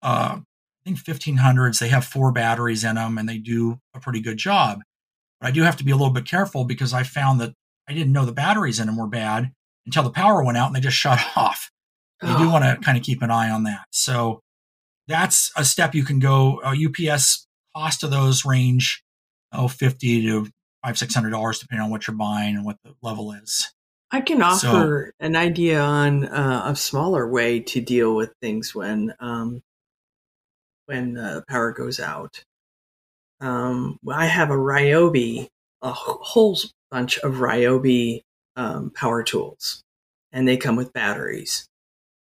uh, 0.03 0.39
I 0.41 0.43
think 0.85 0.99
1500s. 0.99 1.79
They 1.79 1.89
have 1.89 2.05
four 2.05 2.33
batteries 2.33 2.83
in 2.83 2.95
them, 2.97 3.19
and 3.19 3.29
they 3.29 3.39
do 3.39 3.79
a 3.95 4.01
pretty 4.01 4.21
good 4.21 4.39
job. 4.39 4.81
But 5.41 5.49
I 5.49 5.51
do 5.51 5.63
have 5.63 5.77
to 5.77 5.85
be 5.85 5.91
a 5.93 5.97
little 5.97 6.13
bit 6.13 6.25
careful 6.27 6.65
because 6.65 6.93
I 6.95 7.03
found 7.03 7.41
that 7.41 7.53
I 7.89 7.93
didn't 7.95 8.13
know 8.13 8.25
the 8.25 8.33
batteries 8.33 8.81
in 8.81 8.87
them 8.87 8.97
were 8.97 9.07
bad 9.07 9.53
until 9.87 10.03
the 10.03 10.11
power 10.11 10.43
went 10.43 10.59
out 10.59 10.67
and 10.69 10.77
they 10.77 10.81
just 10.81 10.97
shut 11.05 11.21
off. 11.37 11.71
You 12.23 12.29
do 12.39 12.45
Oh. 12.49 12.51
want 12.53 12.65
to 12.65 12.77
kind 12.85 12.97
of 12.99 13.05
keep 13.05 13.23
an 13.23 13.31
eye 13.31 13.49
on 13.51 13.63
that. 13.65 13.85
So 13.93 14.41
that's 15.07 15.51
a 15.57 15.65
step 15.65 15.95
you 15.95 16.05
can 16.05 16.19
go. 16.19 16.61
Uh, 16.63 16.75
UPS 16.75 17.47
cost 17.77 18.03
of 18.03 18.11
those 18.11 18.45
range, 18.45 19.03
oh, 19.53 19.69
50 19.69 20.23
to 20.23 20.49
five, 20.85 20.99
six 20.99 21.15
hundred 21.15 21.31
dollars, 21.31 21.59
depending 21.59 21.85
on 21.85 21.91
what 21.91 22.07
you're 22.07 22.17
buying 22.17 22.57
and 22.57 22.65
what 22.65 22.77
the 22.85 22.95
level 23.03 23.33
is. 23.33 23.73
I 24.11 24.23
can 24.23 24.41
offer 24.41 25.13
an 25.21 25.37
idea 25.37 25.81
on 25.81 26.25
uh, 26.25 26.63
a 26.67 26.77
smaller 26.77 27.29
way 27.29 27.61
to 27.61 27.81
deal 27.81 28.17
with 28.17 28.33
things 28.41 28.75
when 28.75 29.15
um, 29.21 29.61
when 30.87 31.19
uh, 31.19 31.43
power 31.49 31.73
goes 31.73 32.01
out. 32.01 32.43
Um, 33.41 33.99
I 34.09 34.27
have 34.27 34.51
a 34.51 34.55
Ryobi, 34.55 35.49
a 35.83 35.93
whole 35.93 36.59
bunch 36.91 37.19
of 37.19 37.35
Ryobi 37.35 38.23
um, 38.57 38.91
power 38.91 39.23
tools, 39.23 39.83
and 40.33 40.49
they 40.49 40.57
come 40.57 40.77
with 40.77 40.93
batteries. 40.93 41.67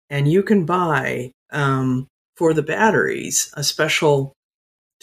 And 0.09 0.31
you 0.31 0.41
can 0.41 0.65
buy 0.65 1.31
um, 1.51 2.07
for 2.37 2.53
the 2.53 2.63
batteries 2.63 3.51
a 3.55 3.63
special 3.63 4.33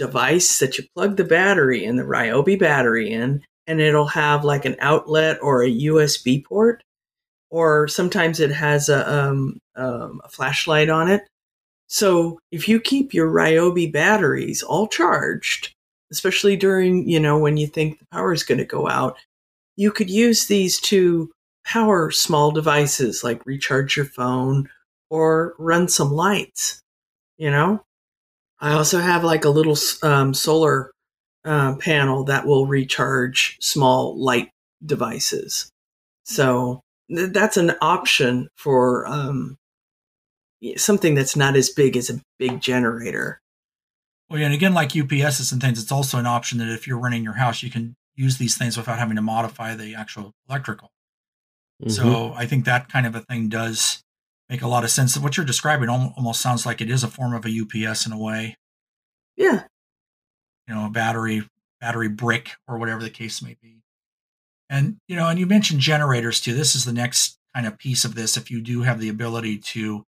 device 0.00 0.58
that 0.60 0.78
you 0.78 0.84
plug 0.96 1.16
the 1.18 1.24
battery 1.24 1.84
in, 1.84 1.96
the 1.96 2.02
Ryobi 2.02 2.58
battery 2.58 3.10
in, 3.10 3.42
and 3.66 3.80
it'll 3.80 4.06
have 4.06 4.44
like 4.44 4.64
an 4.64 4.76
outlet 4.80 5.38
or 5.42 5.62
a 5.62 5.70
USB 5.70 6.42
port, 6.42 6.82
or 7.50 7.86
sometimes 7.86 8.40
it 8.40 8.50
has 8.50 8.88
a, 8.88 9.12
um, 9.12 9.58
um, 9.76 10.22
a 10.24 10.28
flashlight 10.30 10.88
on 10.88 11.10
it. 11.10 11.22
So 11.86 12.38
if 12.50 12.66
you 12.66 12.80
keep 12.80 13.12
your 13.12 13.30
Ryobi 13.30 13.92
batteries 13.92 14.62
all 14.62 14.88
charged, 14.88 15.74
especially 16.10 16.56
during, 16.56 17.06
you 17.06 17.20
know, 17.20 17.38
when 17.38 17.58
you 17.58 17.66
think 17.66 17.98
the 17.98 18.06
power 18.10 18.32
is 18.32 18.42
going 18.42 18.58
to 18.58 18.64
go 18.64 18.88
out, 18.88 19.18
you 19.76 19.92
could 19.92 20.08
use 20.08 20.46
these 20.46 20.80
to 20.80 21.30
power 21.66 22.10
small 22.10 22.52
devices 22.52 23.22
like 23.22 23.44
recharge 23.44 23.96
your 23.98 24.06
phone 24.06 24.66
or 25.10 25.54
run 25.58 25.88
some 25.88 26.10
lights, 26.10 26.80
you 27.36 27.50
know? 27.50 27.82
I 28.60 28.72
also 28.72 28.98
have 28.98 29.24
like 29.24 29.44
a 29.44 29.50
little 29.50 29.76
um, 30.02 30.34
solar 30.34 30.92
uh, 31.44 31.76
panel 31.76 32.24
that 32.24 32.46
will 32.46 32.66
recharge 32.66 33.56
small 33.60 34.18
light 34.22 34.50
devices. 34.84 35.70
So 36.24 36.82
th- 37.08 37.32
that's 37.32 37.56
an 37.56 37.72
option 37.80 38.48
for 38.56 39.06
um, 39.06 39.56
something 40.76 41.14
that's 41.14 41.36
not 41.36 41.56
as 41.56 41.70
big 41.70 41.96
as 41.96 42.10
a 42.10 42.20
big 42.38 42.60
generator. 42.60 43.40
Well, 44.28 44.38
yeah, 44.38 44.46
and 44.46 44.54
again, 44.54 44.74
like 44.74 44.90
UPSs 44.90 45.52
and 45.52 45.60
things, 45.60 45.82
it's 45.82 45.90
also 45.90 46.18
an 46.18 46.26
option 46.26 46.58
that 46.58 46.68
if 46.68 46.86
you're 46.86 46.98
running 46.98 47.24
your 47.24 47.32
house, 47.34 47.62
you 47.62 47.70
can 47.70 47.96
use 48.14 48.38
these 48.38 48.56
things 48.56 48.76
without 48.76 48.98
having 48.98 49.16
to 49.16 49.22
modify 49.22 49.74
the 49.74 49.94
actual 49.94 50.32
electrical. 50.48 50.90
Mhm. 51.82 51.90
So 51.90 52.32
I 52.34 52.46
think 52.46 52.64
that 52.66 52.88
kind 52.88 53.06
of 53.06 53.14
a 53.14 53.20
thing 53.20 53.48
does 53.48 54.02
make 54.50 54.62
a 54.62 54.68
lot 54.68 54.84
of 54.84 54.90
sense. 54.90 55.16
What 55.16 55.36
you're 55.36 55.46
describing 55.46 55.88
almost 55.88 56.42
sounds 56.42 56.66
like 56.66 56.80
it 56.80 56.90
is 56.90 57.04
a 57.04 57.08
form 57.08 57.32
of 57.32 57.46
a 57.46 57.48
UPS 57.48 58.04
in 58.04 58.12
a 58.12 58.18
way. 58.18 58.56
Yeah, 59.36 59.62
you 60.68 60.74
know, 60.74 60.86
a 60.86 60.90
battery 60.90 61.48
battery 61.80 62.08
brick 62.08 62.50
or 62.68 62.76
whatever 62.76 63.02
the 63.02 63.08
case 63.08 63.40
may 63.40 63.56
be. 63.62 63.78
And 64.68 64.98
you 65.08 65.16
know, 65.16 65.28
and 65.28 65.38
you 65.38 65.46
mentioned 65.46 65.80
generators 65.80 66.40
too. 66.40 66.52
This 66.52 66.74
is 66.74 66.84
the 66.84 66.92
next 66.92 67.38
kind 67.54 67.66
of 67.66 67.78
piece 67.78 68.04
of 68.04 68.14
this. 68.14 68.36
If 68.36 68.50
you 68.50 68.60
do 68.60 68.82
have 68.82 69.00
the 69.00 69.08
ability 69.08 69.58
to 69.58 70.04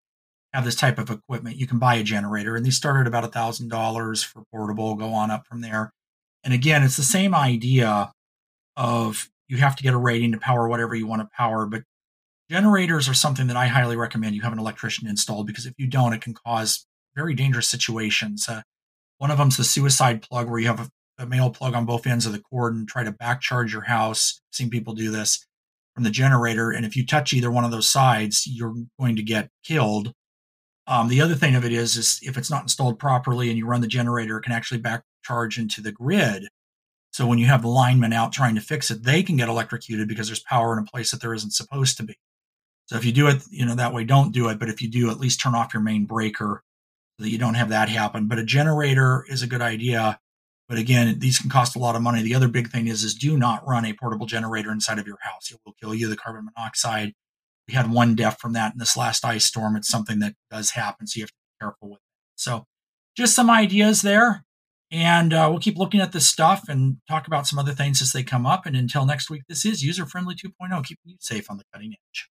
have 0.54 0.64
this 0.64 0.76
type 0.76 0.98
of 0.98 1.10
equipment, 1.10 1.58
you 1.58 1.68
can 1.68 1.80
buy 1.80 1.96
a 1.96 2.04
generator, 2.04 2.56
and 2.56 2.66
these 2.66 2.78
start 2.78 3.02
at 3.02 3.08
about 3.08 3.26
a 3.26 3.30
thousand 3.30 3.70
dollars 3.70 4.24
for 4.24 4.44
portable. 4.52 4.96
Go 4.96 5.14
on 5.14 5.32
up 5.32 5.46
from 5.46 5.62
there. 5.62 5.92
And 6.44 6.54
again, 6.54 6.84
it's 6.84 6.98
the 6.98 7.04
same 7.04 7.36
idea 7.36 8.12
of 8.78 9.30
you 9.50 9.58
have 9.58 9.76
to 9.76 9.84
get 9.84 9.94
a 9.94 9.98
rating 9.98 10.32
to 10.32 10.38
power 10.38 10.68
whatever 10.70 10.96
you 10.96 11.08
want 11.08 11.22
to 11.22 11.30
power, 11.36 11.66
but 11.66 11.84
generators 12.50 13.10
are 13.10 13.14
something 13.14 13.48
that 13.48 13.58
I 13.58 13.68
highly 13.68 13.96
recommend 13.96 14.36
you 14.36 14.42
have 14.42 14.54
an 14.54 14.60
electrician 14.60 15.08
installed 15.08 15.48
because 15.48 15.66
if 15.66 15.74
you 15.78 15.88
don't, 15.88 16.14
it 16.14 16.22
can 16.22 16.34
cause 16.34 16.86
very 17.16 17.34
dangerous 17.34 17.68
situations. 17.68 18.48
Uh, 18.48 18.62
one 19.18 19.32
of 19.32 19.38
them's 19.38 19.58
the 19.58 19.64
suicide 19.64 20.22
plug, 20.22 20.50
where 20.50 20.60
you 20.60 20.68
have 20.68 20.80
a, 20.80 21.24
a 21.24 21.26
male 21.26 21.50
plug 21.50 21.74
on 21.74 21.86
both 21.86 22.06
ends 22.06 22.26
of 22.26 22.32
the 22.32 22.40
cord 22.40 22.76
and 22.76 22.88
try 22.88 23.04
to 23.04 23.12
back 23.12 23.42
charge 23.42 23.74
your 23.74 23.84
house. 23.84 24.40
I've 24.52 24.56
seen 24.56 24.70
people 24.70 24.94
do 24.94 25.12
this 25.12 25.46
from 25.96 26.04
the 26.04 26.12
generator, 26.12 26.72
and 26.72 26.86
if 26.86 26.96
you 26.96 27.06
touch 27.06 27.34
either 27.34 27.50
one 27.50 27.64
of 27.64 27.72
those 27.72 27.90
sides, 27.90 28.46
you're 28.46 28.76
going 29.00 29.16
to 29.16 29.24
get 29.24 29.50
killed. 29.64 30.14
Um, 30.86 31.10
the 31.10 31.20
other 31.20 31.36
thing 31.36 31.56
of 31.56 31.66
it 31.66 31.74
is, 31.74 31.98
is 31.98 32.20
if 32.22 32.38
it's 32.38 32.52
not 32.52 32.62
installed 32.62 33.00
properly 33.00 33.50
and 33.50 33.58
you 33.58 33.66
run 33.66 33.82
the 33.82 33.88
generator, 33.88 34.38
it 34.38 34.44
can 34.44 34.54
actually 34.54 34.80
back 34.80 35.04
charge 35.24 35.58
into 35.58 35.82
the 35.82 35.92
grid. 35.92 36.48
So 37.12 37.26
when 37.26 37.40
you 37.40 37.48
have 37.48 37.64
the 37.64 37.68
linemen 37.68 38.14
out 38.14 38.32
trying 38.32 38.56
to 38.56 38.62
fix 38.62 38.92
it, 38.92 39.04
they 39.04 39.24
can 39.24 39.36
get 39.38 39.50
electrocuted 39.50 40.08
because 40.08 40.28
there's 40.28 40.40
power 40.40 40.72
in 40.78 40.84
a 40.84 40.86
place 40.86 41.12
that 41.12 41.20
there 41.20 41.34
isn't 41.34 41.52
supposed 41.52 41.98
to 41.98 42.04
be. 42.04 42.16
So 42.88 42.96
if 42.96 43.06
you 43.06 43.12
do 43.12 43.28
it, 43.28 43.44
you 43.52 43.66
know, 43.66 43.76
that 43.76 43.94
way, 43.94 44.04
don't 44.06 44.32
do 44.32 44.48
it. 44.48 44.60
But 44.60 44.70
if 44.70 44.82
you 44.82 44.90
do, 44.90 45.12
at 45.12 45.20
least 45.20 45.42
turn 45.42 45.56
off 45.56 45.74
your 45.74 45.84
main 45.84 46.06
breaker 46.06 46.64
so 47.18 47.24
that 47.24 47.30
you 47.30 47.38
don't 47.38 47.56
have 47.56 47.70
that 47.70 47.90
happen. 47.90 48.28
But 48.28 48.40
a 48.40 48.46
generator 48.46 49.26
is 49.30 49.42
a 49.42 49.48
good 49.48 49.62
idea. 49.62 50.20
But 50.70 50.78
again, 50.78 51.20
these 51.20 51.40
can 51.40 51.50
cost 51.50 51.76
a 51.76 51.80
lot 51.80 51.96
of 51.96 52.02
money. 52.02 52.22
The 52.22 52.36
other 52.36 52.48
big 52.48 52.70
thing 52.70 52.88
is, 52.88 53.04
is 53.04 53.14
do 53.14 53.38
not 53.38 53.68
run 53.68 53.86
a 53.86 53.94
portable 53.94 54.26
generator 54.26 54.72
inside 54.72 55.00
of 55.00 55.08
your 55.08 55.20
house. 55.22 55.52
It 55.52 55.60
will 55.66 55.76
kill 55.80 55.94
you. 55.94 56.08
The 56.08 56.18
carbon 56.18 56.48
monoxide. 56.56 57.14
We 57.68 57.74
had 57.74 57.92
one 57.92 58.16
death 58.16 58.40
from 58.40 58.54
that 58.54 58.74
in 58.74 58.80
this 58.80 58.96
last 58.96 59.26
ice 59.26 59.46
storm. 59.46 59.76
It's 59.76 59.90
something 59.90 60.20
that 60.20 60.36
does 60.50 60.72
happen, 60.72 61.08
so 61.08 61.18
you 61.18 61.24
have 61.24 61.30
to 61.30 61.36
be 61.36 61.66
careful 61.66 61.90
with 61.90 61.98
it. 61.98 62.04
So, 62.36 62.66
just 63.18 63.36
some 63.36 63.50
ideas 63.50 64.02
there, 64.02 64.46
and 64.90 65.34
uh, 65.34 65.48
we'll 65.50 65.60
keep 65.60 65.78
looking 65.78 66.00
at 66.00 66.14
this 66.14 66.28
stuff 66.28 66.70
and 66.70 66.98
talk 67.10 67.28
about 67.28 67.46
some 67.46 67.60
other 67.60 67.74
things 67.74 68.02
as 68.02 68.14
they 68.14 68.24
come 68.24 68.46
up. 68.46 68.66
And 68.66 68.76
until 68.76 69.06
next 69.06 69.30
week, 69.30 69.44
this 69.50 69.66
is 69.66 69.84
user 69.84 70.06
friendly 70.06 70.36
2.0, 70.36 70.84
keeping 70.86 71.12
you 71.12 71.18
safe 71.20 71.52
on 71.52 71.58
the 71.58 71.66
cutting 71.74 71.92
edge. 71.92 72.30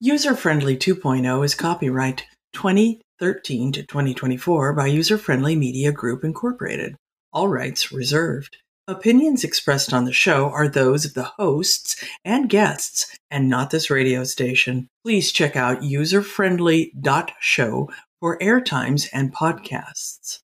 User 0.00 0.36
Friendly 0.36 0.76
2.0 0.76 1.44
is 1.44 1.56
copyright 1.56 2.24
2013 2.52 3.72
to 3.72 3.82
2024 3.82 4.72
by 4.72 4.86
User 4.86 5.18
Friendly 5.18 5.56
Media 5.56 5.90
Group 5.90 6.22
Incorporated. 6.22 6.94
All 7.32 7.48
rights 7.48 7.90
reserved. 7.90 8.58
Opinions 8.86 9.42
expressed 9.42 9.92
on 9.92 10.04
the 10.04 10.12
show 10.12 10.50
are 10.50 10.68
those 10.68 11.04
of 11.04 11.14
the 11.14 11.32
hosts 11.36 12.00
and 12.24 12.48
guests 12.48 13.12
and 13.28 13.48
not 13.48 13.70
this 13.70 13.90
radio 13.90 14.22
station. 14.22 14.86
Please 15.02 15.32
check 15.32 15.56
out 15.56 15.80
userfriendly.show 15.80 17.90
for 18.20 18.38
airtimes 18.38 19.08
and 19.12 19.34
podcasts. 19.34 20.36